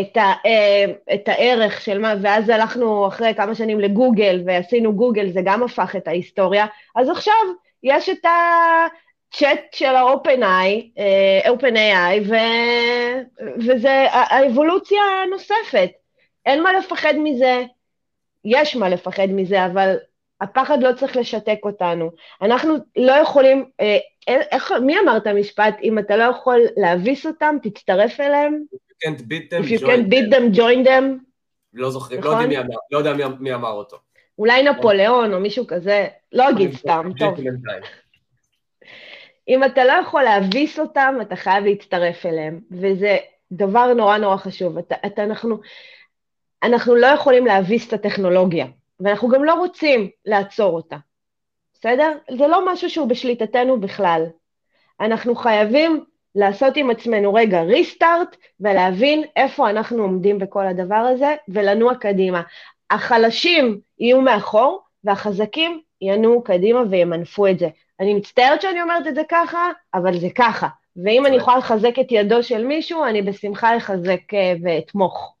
את, 0.00 0.16
ה, 0.16 0.32
אה, 0.46 0.84
את 1.14 1.28
הערך 1.28 1.80
של 1.80 1.98
מה, 1.98 2.14
ואז 2.22 2.48
הלכנו 2.48 3.08
אחרי 3.08 3.34
כמה 3.34 3.54
שנים 3.54 3.80
לגוגל 3.80 4.42
ועשינו 4.46 4.96
גוגל, 4.96 5.30
זה 5.30 5.40
גם 5.44 5.62
הפך 5.62 5.96
את 5.96 6.08
ההיסטוריה, 6.08 6.66
אז 6.96 7.08
עכשיו 7.08 7.34
יש 7.82 8.08
את 8.08 8.24
הצ'אט 8.24 9.60
של 9.72 9.96
ה-OpenAI, 9.96 10.98
אה, 10.98 11.50
OpenAI, 11.52 12.28
ו, 12.28 12.34
וזה 13.66 14.06
האבולוציה 14.10 15.02
הנוספת. 15.24 15.90
אין 16.46 16.62
מה 16.62 16.72
לפחד 16.72 17.14
מזה, 17.18 17.64
יש 18.46 18.76
מה 18.76 18.88
לפחד 18.88 19.26
מזה, 19.30 19.66
אבל 19.66 19.96
הפחד 20.40 20.82
לא 20.82 20.92
צריך 20.92 21.16
לשתק 21.16 21.58
אותנו. 21.62 22.10
אנחנו 22.42 22.74
לא 22.96 23.12
יכולים, 23.12 23.64
אה, 23.80 23.98
איך, 24.28 24.72
מי 24.82 24.98
אמר 24.98 25.16
את 25.16 25.26
המשפט, 25.26 25.76
אם 25.82 25.98
אתה 25.98 26.16
לא 26.16 26.24
יכול 26.24 26.60
להביס 26.76 27.26
אותם, 27.26 27.56
תצטרף 27.62 28.20
אליהם? 28.20 28.62
can't 29.04 29.20
beat 29.20 29.50
them, 29.50 29.62
If 29.62 29.70
you 29.70 29.78
can't 29.78 30.08
beat 30.08 30.30
them, 30.34 30.56
join 30.56 30.86
them. 30.86 31.04
לא 31.74 31.90
זוכרים, 31.90 32.20
לא, 32.20 32.34
נכון? 32.34 32.50
לא 32.90 32.98
יודע 32.98 33.12
מי 33.40 33.54
אמר 33.54 33.70
אותו. 33.70 33.96
אולי 34.38 34.62
נפוליאון 34.62 35.34
או 35.34 35.40
מישהו 35.40 35.66
כזה, 35.66 36.06
לא 36.32 36.50
אגיד 36.50 36.72
סתם, 36.72 37.10
טוב. 37.18 37.34
אם 39.48 39.64
אתה 39.64 39.84
לא 39.84 39.92
יכול 39.92 40.22
להביס 40.22 40.78
אותם, 40.78 41.14
אתה 41.22 41.36
חייב 41.36 41.64
להצטרף 41.64 42.26
אליהם, 42.26 42.60
וזה 42.70 43.16
דבר 43.52 43.94
נורא 43.94 44.18
נורא 44.18 44.36
חשוב. 44.36 44.78
אתה, 44.78 44.94
אתה, 45.06 45.24
אנחנו, 45.24 45.58
אנחנו 46.62 46.94
לא 46.94 47.06
יכולים 47.06 47.46
להביס 47.46 47.88
את 47.88 47.92
הטכנולוגיה, 47.92 48.66
ואנחנו 49.00 49.28
גם 49.28 49.44
לא 49.44 49.54
רוצים 49.54 50.10
לעצור 50.24 50.76
אותה, 50.76 50.96
בסדר? 51.74 52.12
זה 52.38 52.46
לא 52.46 52.72
משהו 52.72 52.90
שהוא 52.90 53.08
בשליטתנו 53.08 53.80
בכלל. 53.80 54.26
אנחנו 55.00 55.34
חייבים 55.34 56.04
לעשות 56.34 56.76
עם 56.76 56.90
עצמנו 56.90 57.34
רגע 57.34 57.62
ריסטארט 57.62 58.36
ולהבין 58.60 59.24
איפה 59.36 59.70
אנחנו 59.70 60.02
עומדים 60.02 60.38
בכל 60.38 60.66
הדבר 60.66 60.94
הזה 60.94 61.34
ולנוע 61.48 61.94
קדימה. 61.94 62.42
החלשים 62.90 63.80
יהיו 63.98 64.20
מאחור 64.20 64.82
והחזקים 65.04 65.80
ינועו 66.00 66.44
קדימה 66.44 66.82
וימנפו 66.90 67.46
את 67.46 67.58
זה. 67.58 67.68
אני 68.00 68.14
מצטערת 68.14 68.62
שאני 68.62 68.82
אומרת 68.82 69.06
את 69.06 69.14
זה 69.14 69.22
ככה, 69.28 69.70
אבל 69.94 70.18
זה 70.18 70.28
ככה. 70.34 70.68
ואם 71.04 71.26
אני 71.26 71.36
יכולה 71.36 71.58
לחזק 71.58 71.98
את 72.00 72.06
ידו 72.10 72.42
של 72.42 72.64
מישהו, 72.64 73.04
אני 73.04 73.22
בשמחה 73.22 73.76
אחזק 73.76 74.34
אה, 74.34 74.54
ואתמוך. 74.64 75.36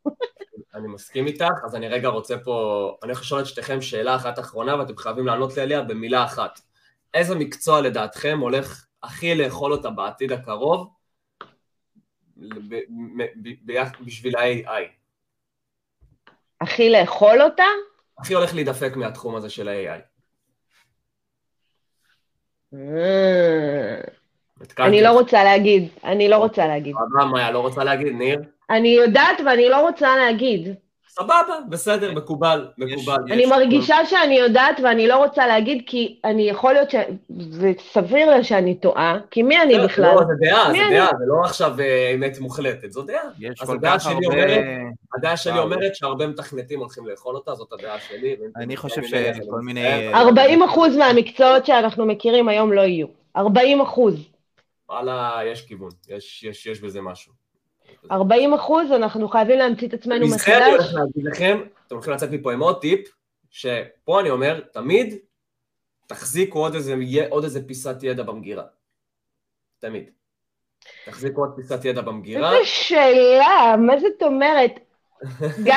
אני 0.74 0.88
מסכים 0.88 1.26
איתך, 1.26 1.64
אז 1.64 1.74
אני 1.74 1.88
רגע 1.88 2.08
רוצה 2.08 2.38
פה, 2.38 2.88
אני 3.02 3.10
הולך 3.10 3.20
לשאול 3.20 3.40
את 3.40 3.46
שתיכם 3.46 3.80
שאלה 3.80 4.16
אחת 4.16 4.38
אחרונה 4.38 4.76
ואתם 4.78 4.96
חייבים 4.96 5.26
לענות 5.26 5.56
לי 5.56 5.62
עליה 5.62 5.82
במילה 5.82 6.24
אחת. 6.24 6.60
איזה 7.14 7.34
מקצוע 7.34 7.80
לדעתכם 7.80 8.38
הולך 8.40 8.86
הכי 9.02 9.34
לאכול 9.34 9.72
אותה 9.72 9.90
בעתיד 9.90 10.32
הקרוב 10.32 10.88
בשביל 14.00 14.36
ה-AI. 14.36 14.88
הכי 16.60 16.90
לאכול 16.90 17.42
אותה? 17.42 17.64
הכי 18.18 18.34
הולך 18.34 18.54
להידפק 18.54 18.92
מהתחום 18.96 19.36
הזה 19.36 19.50
של 19.50 19.68
ה-AI. 19.68 20.00
אה. 24.80 24.86
אני 24.86 25.02
לא 25.02 25.10
רוצה 25.10 25.44
להגיד, 25.44 25.88
אני 26.04 26.28
לא 26.28 26.36
רוצה 26.36 26.66
להגיד. 26.66 26.94
מה, 27.14 27.24
מאיה, 27.24 27.50
לא 27.50 27.58
רוצה 27.58 27.84
להגיד, 27.84 28.12
ניר? 28.12 28.40
אני 28.70 28.88
יודעת 28.88 29.40
ואני 29.46 29.68
לא 29.68 29.80
רוצה 29.80 30.16
להגיד. 30.16 30.74
סבבה, 31.18 31.54
בסדר, 31.68 32.12
מקובל, 32.12 32.68
מקובל. 32.78 33.16
אני 33.30 33.46
מרגישה 33.46 33.96
שאני 34.06 34.34
יודעת 34.38 34.80
ואני 34.84 35.08
לא 35.08 35.16
רוצה 35.16 35.46
להגיד, 35.46 35.82
כי 35.86 36.20
אני 36.24 36.48
יכול 36.48 36.72
להיות 36.72 36.90
ש... 36.90 36.94
זה 37.50 37.72
סביר 37.92 38.42
שאני 38.42 38.74
טועה, 38.74 39.18
כי 39.30 39.42
מי 39.42 39.62
אני 39.62 39.78
בכלל? 39.84 40.14
לא, 40.14 40.20
זה 40.26 40.32
דעה, 40.40 40.70
זה 40.72 40.78
דעה, 40.90 41.06
זה 41.18 41.24
לא 41.26 41.40
עכשיו 41.44 41.80
אה, 41.80 42.12
אמת 42.14 42.40
מוחלטת, 42.40 42.92
זו 42.92 43.02
דעה. 43.02 43.22
יש 43.38 43.60
כל 43.66 43.78
כך 43.82 44.06
הרבה... 44.06 44.26
הדעה 45.16 45.36
שלי 45.36 45.58
אומרת 45.58 45.94
שהרבה 45.94 46.26
מתכנתים 46.26 46.78
הולכים 46.78 47.06
לאכול 47.06 47.34
אותה, 47.34 47.54
זאת 47.54 47.72
הדעה 47.72 48.00
שלי. 48.00 48.36
אני 48.56 48.76
חושב 48.76 49.02
שכל 49.02 49.60
מיני... 49.60 50.14
40 50.14 50.62
אחוז 50.62 50.96
מהמקצועות 50.96 51.66
שאנחנו 51.66 52.06
מכירים 52.06 52.48
היום 52.48 52.72
לא 52.72 52.80
יהיו. 52.80 53.06
40 53.36 53.80
אחוז. 53.80 54.35
וואלה, 54.88 55.40
יש 55.46 55.66
כיוון, 55.66 55.90
יש 56.66 56.80
בזה 56.82 57.00
משהו. 57.00 57.32
40 58.10 58.54
אחוז, 58.54 58.92
אנחנו 58.92 59.28
חייבים 59.28 59.58
להמציא 59.58 59.88
את 59.88 59.94
עצמנו 59.94 60.26
מחדש. 60.26 60.48
אני 60.48 60.72
הולך 60.72 60.94
להגיד 60.94 61.24
לכם, 61.24 61.60
אתם 61.86 61.94
הולכים 61.94 62.12
לצאת 62.12 62.30
מפה 62.30 62.52
עם 62.52 62.60
עוד 62.60 62.80
טיפ, 62.80 63.08
שפה 63.50 64.20
אני 64.20 64.30
אומר, 64.30 64.60
תמיד 64.60 65.14
תחזיקו 66.06 66.58
עוד 66.58 66.74
איזה, 66.74 66.94
עוד 67.30 67.44
איזה 67.44 67.66
פיסת 67.66 67.96
ידע 68.02 68.22
במגירה. 68.22 68.64
תמיד. 69.78 70.10
תחזיקו 71.04 71.40
עוד 71.40 71.52
פיסת 71.56 71.84
ידע 71.84 72.00
במגירה. 72.00 72.52
איזה 72.52 72.66
שאלה, 72.66 73.74
מה 73.78 74.00
זאת 74.00 74.22
אומרת? 74.22 74.72
גיא, 75.62 75.72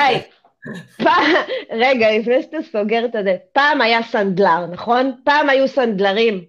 פעם, 1.03 1.33
רגע, 1.71 2.07
לפני 2.19 2.41
שאתה 2.41 2.57
סוגר 2.71 3.05
את 3.05 3.11
זה, 3.11 3.37
פעם 3.53 3.81
היה 3.81 4.03
סנדלר, 4.03 4.65
נכון? 4.65 5.21
פעם 5.25 5.49
היו 5.49 5.67
סנדלרים. 5.67 6.45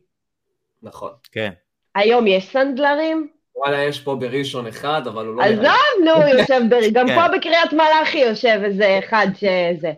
נכון. 0.83 1.13
כן. 1.33 1.51
היום 1.95 2.27
יש 2.27 2.53
סנדלרים? 2.53 3.29
וואלה, 3.57 3.79
יש 3.79 4.01
פה 4.01 4.15
בראשון 4.15 4.67
אחד, 4.67 5.07
אבל 5.07 5.27
הוא 5.27 5.37
לא... 5.37 5.43
עזוב, 5.43 6.05
נו, 6.05 6.11
הוא 6.11 6.25
יושב 6.25 6.61
בראשון, 6.69 6.93
גם 6.93 7.07
כן. 7.07 7.15
פה 7.15 7.37
בקריית 7.37 7.73
מלאכי 7.73 8.19
יושב 8.19 8.61
איזה 8.65 8.99
אחד 8.99 9.27
שזה. 9.35 9.93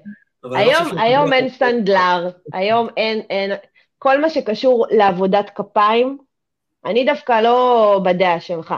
לא 0.44 0.56
היום, 0.56 0.98
היום 0.98 1.32
אין 1.32 1.48
סנדלר, 1.48 2.30
היום 2.52 2.88
אין, 2.96 3.20
אין, 3.30 3.52
כל 3.98 4.20
מה 4.20 4.30
שקשור 4.30 4.86
לעבודת 4.90 5.50
כפיים, 5.54 6.18
אני 6.84 7.04
דווקא 7.04 7.40
לא 7.40 8.00
בדעה 8.04 8.40
שלך, 8.40 8.74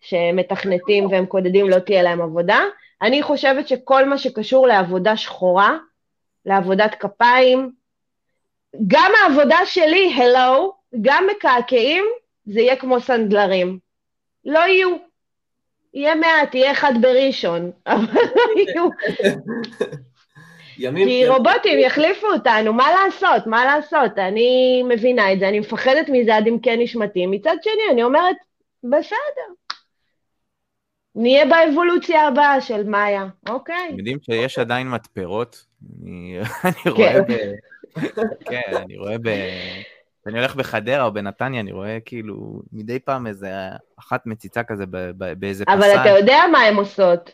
שמתכנתים 0.00 1.06
והם 1.06 1.26
קודדים 1.26 1.70
לא 1.70 1.78
תהיה 1.78 2.02
להם 2.02 2.22
עבודה. 2.22 2.60
אני 3.02 3.22
חושבת 3.22 3.68
שכל 3.68 4.04
מה 4.04 4.18
שקשור 4.18 4.66
לעבודה 4.66 5.16
שחורה, 5.16 5.76
לעבודת 6.46 6.94
כפיים, 6.94 7.70
גם 8.86 9.12
העבודה 9.22 9.58
שלי, 9.64 10.14
הלו, 10.16 10.74
גם 11.00 11.26
מקעקעים, 11.30 12.04
זה 12.46 12.60
יהיה 12.60 12.76
כמו 12.76 13.00
סנדלרים. 13.00 13.78
לא 14.44 14.58
יהיו. 14.58 14.96
יהיה 15.94 16.14
מעט, 16.14 16.54
יהיה 16.54 16.72
אחד 16.72 16.92
בראשון, 17.00 17.70
אבל 17.86 18.22
לא 18.36 18.60
יהיו. 18.60 18.88
ימים, 20.78 21.08
כי. 21.08 21.28
רובוטים 21.28 21.78
יחליפו 21.78 22.26
אותנו, 22.26 22.72
מה 22.72 22.86
לעשות? 22.90 23.46
מה 23.46 23.64
לעשות? 23.64 24.18
אני 24.18 24.82
מבינה 24.88 25.32
את 25.32 25.38
זה, 25.38 25.48
אני 25.48 25.60
מפחדת 25.60 26.06
מזה 26.08 26.36
עד 26.36 26.48
עמקי 26.48 26.76
נשמתי. 26.76 27.26
מצד 27.26 27.56
שני, 27.62 27.92
אני 27.92 28.02
אומרת, 28.02 28.36
בסדר. 28.84 29.50
נהיה 31.14 31.46
באבולוציה 31.46 32.26
הבאה 32.26 32.60
של 32.60 32.82
מאיה, 32.82 33.26
אוקיי. 33.48 33.86
אתם 33.88 33.98
יודעים 33.98 34.18
שיש 34.22 34.58
עדיין 34.58 34.88
מתפרות? 34.88 35.66
אני, 36.02 36.38
אני 36.64 36.92
רואה 36.92 37.12
כן. 37.12 37.22
ב... 37.28 37.34
כן, 38.50 38.76
אני 38.76 38.96
רואה 38.96 39.18
ב... 39.18 39.28
כשאני 40.30 40.40
הולך 40.40 40.56
בחדרה 40.56 41.04
או 41.04 41.12
בנתניה, 41.12 41.60
אני 41.60 41.72
רואה 41.72 41.98
כאילו 42.04 42.62
מדי 42.72 42.98
פעם 42.98 43.26
איזה 43.26 43.52
אחת 43.98 44.26
מציצה 44.26 44.62
כזה 44.62 44.84
באיזה 45.38 45.64
פסל. 45.64 45.76
אבל 45.76 46.00
אתה 46.00 46.08
יודע 46.18 46.38
מה 46.52 46.58
הן 46.58 46.74
עושות. 46.74 47.30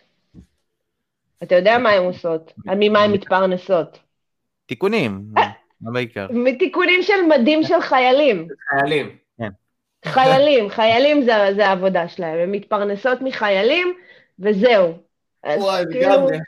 אתה 1.42 1.54
יודע 1.54 1.78
מה 1.78 1.90
הן 1.90 2.02
עושות, 2.02 2.52
ממה 2.66 3.02
הן 3.02 3.12
מתפרנסות. 3.12 3.98
תיקונים, 4.66 5.24
מה 5.80 5.92
בעיקר? 5.92 6.26
מתיקונים 6.30 7.02
של 7.02 7.22
מדים 7.28 7.62
של 7.62 7.80
חיילים. 7.80 8.48
חיילים. 8.68 9.16
כן. 9.38 9.48
חיילים, 10.04 10.70
חיילים 10.70 11.22
זה 11.56 11.66
העבודה 11.66 12.08
שלהם, 12.08 12.38
הן 12.38 12.50
מתפרנסות 12.50 13.18
מחיילים, 13.20 13.94
וזהו. 14.38 14.98
וואי, 15.46 15.84
כאילו- 15.92 16.12
לגמרי. 16.12 16.38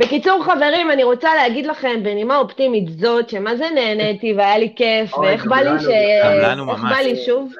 בקיצור, 0.00 0.44
חברים, 0.44 0.90
אני 0.90 1.04
רוצה 1.04 1.34
להגיד 1.34 1.66
לכם 1.66 2.00
בנימה 2.02 2.36
אופטימית 2.36 2.98
זאת, 2.98 3.28
שמה 3.28 3.56
זה 3.56 3.64
נהניתי 3.74 4.34
והיה 4.34 4.58
לי 4.58 4.72
כיף, 4.76 5.18
ואיך 5.18 5.46
בא 5.46 5.56
לי 5.56 5.80
ש... 5.80 5.84
גם 6.24 6.38
לנו 6.42 6.66
ממש. 6.66 6.80
איך 6.80 6.90
בא 6.90 7.00
לי 7.00 7.16
שוב? 7.16 7.52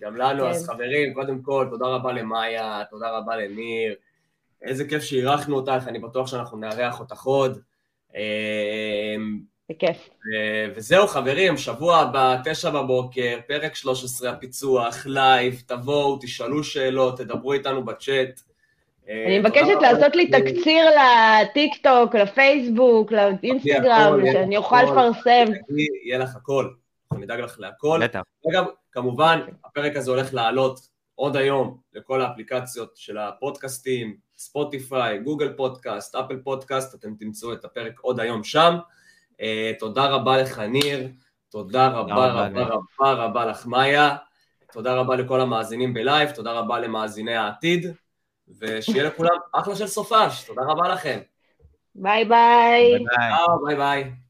גם 0.00 0.16
לנו, 0.16 0.48
אז 0.48 0.66
כן. 0.66 0.72
חברים, 0.72 1.14
קודם 1.14 1.42
כל, 1.42 1.66
תודה 1.70 1.86
רבה 1.86 2.12
למאיה, 2.12 2.82
תודה 2.90 3.10
רבה 3.10 3.36
לניר. 3.36 3.94
איזה 4.62 4.88
כיף 4.88 5.02
שאירחנו 5.02 5.56
אותך, 5.56 5.84
אני 5.86 5.98
בטוח 5.98 6.26
שאנחנו 6.26 6.58
נארח 6.58 7.00
אותך 7.00 7.22
עוד. 7.22 7.58
אמ, 8.14 8.20
בכיף. 9.70 10.10
וזהו 10.76 11.06
חברים, 11.06 11.56
שבוע 11.56 11.96
הבא, 11.96 12.36
תשע 12.44 12.70
בבוקר, 12.70 13.38
פרק 13.48 13.74
13, 13.74 14.30
הפיצוח, 14.30 15.06
לייב, 15.06 15.62
תבואו, 15.66 16.18
תשאלו 16.20 16.64
שאלות, 16.64 17.18
תדברו 17.18 17.52
איתנו 17.52 17.84
בצ'אט. 17.84 18.40
אה, 19.08 19.24
אני 19.26 19.38
מבקשת 19.38 19.76
לעשות 19.80 20.16
לי 20.16 20.30
תקציר 20.30 20.86
לטיק 20.90 21.74
טוק, 21.82 22.14
לפייסבוק, 22.14 23.12
לאינסטגרם, 23.12 24.20
שאני 24.32 24.56
אוכל 24.56 24.82
לפרסם. 24.82 25.44
יהיה 26.04 26.18
לך 26.18 26.36
הכל, 26.36 26.68
אנחנו 27.12 27.24
נדאג 27.24 27.40
לך 27.40 27.56
להכל. 27.60 28.00
אגב, 28.50 28.64
כמובן, 28.92 29.40
הפרק 29.64 29.96
הזה 29.96 30.10
הולך 30.10 30.34
לעלות 30.34 30.80
עוד 31.14 31.36
היום 31.36 31.76
לכל 31.94 32.22
האפליקציות 32.22 32.92
של 32.96 33.18
הפודקאסטים, 33.18 34.16
ספוטיפיי, 34.36 35.18
גוגל 35.18 35.52
פודקאסט, 35.56 36.14
אפל 36.14 36.36
פודקאסט, 36.36 36.94
אתם 36.94 37.14
תמצאו 37.18 37.52
את 37.52 37.64
הפרק 37.64 38.00
עוד 38.00 38.20
היום 38.20 38.44
שם. 38.44 38.76
אה, 39.40 39.72
תודה 39.78 40.06
רבה 40.06 40.36
לך, 40.36 40.58
ניר. 40.58 41.08
תודה 41.48 41.88
רבה 41.88 42.26
רבה 42.26 42.62
רבה 42.64 43.12
רבה 43.12 43.46
לך, 43.46 43.66
מאיה. 43.66 44.16
תודה 44.72 44.94
רבה 44.94 45.16
לכל 45.16 45.40
המאזינים 45.40 45.94
בלייב, 45.94 46.30
תודה 46.30 46.52
רבה 46.52 46.78
למאזיני 46.78 47.34
העתיד. 47.34 47.86
ושיהיה 48.60 49.04
לכולם 49.04 49.36
אחלה 49.52 49.76
של 49.76 49.86
סופש, 49.86 50.44
תודה 50.46 50.62
רבה 50.62 50.88
לכם. 50.88 51.18
ביי 51.94 52.24
ביי. 52.24 53.04
ביי 53.66 53.76
ביי. 53.76 54.23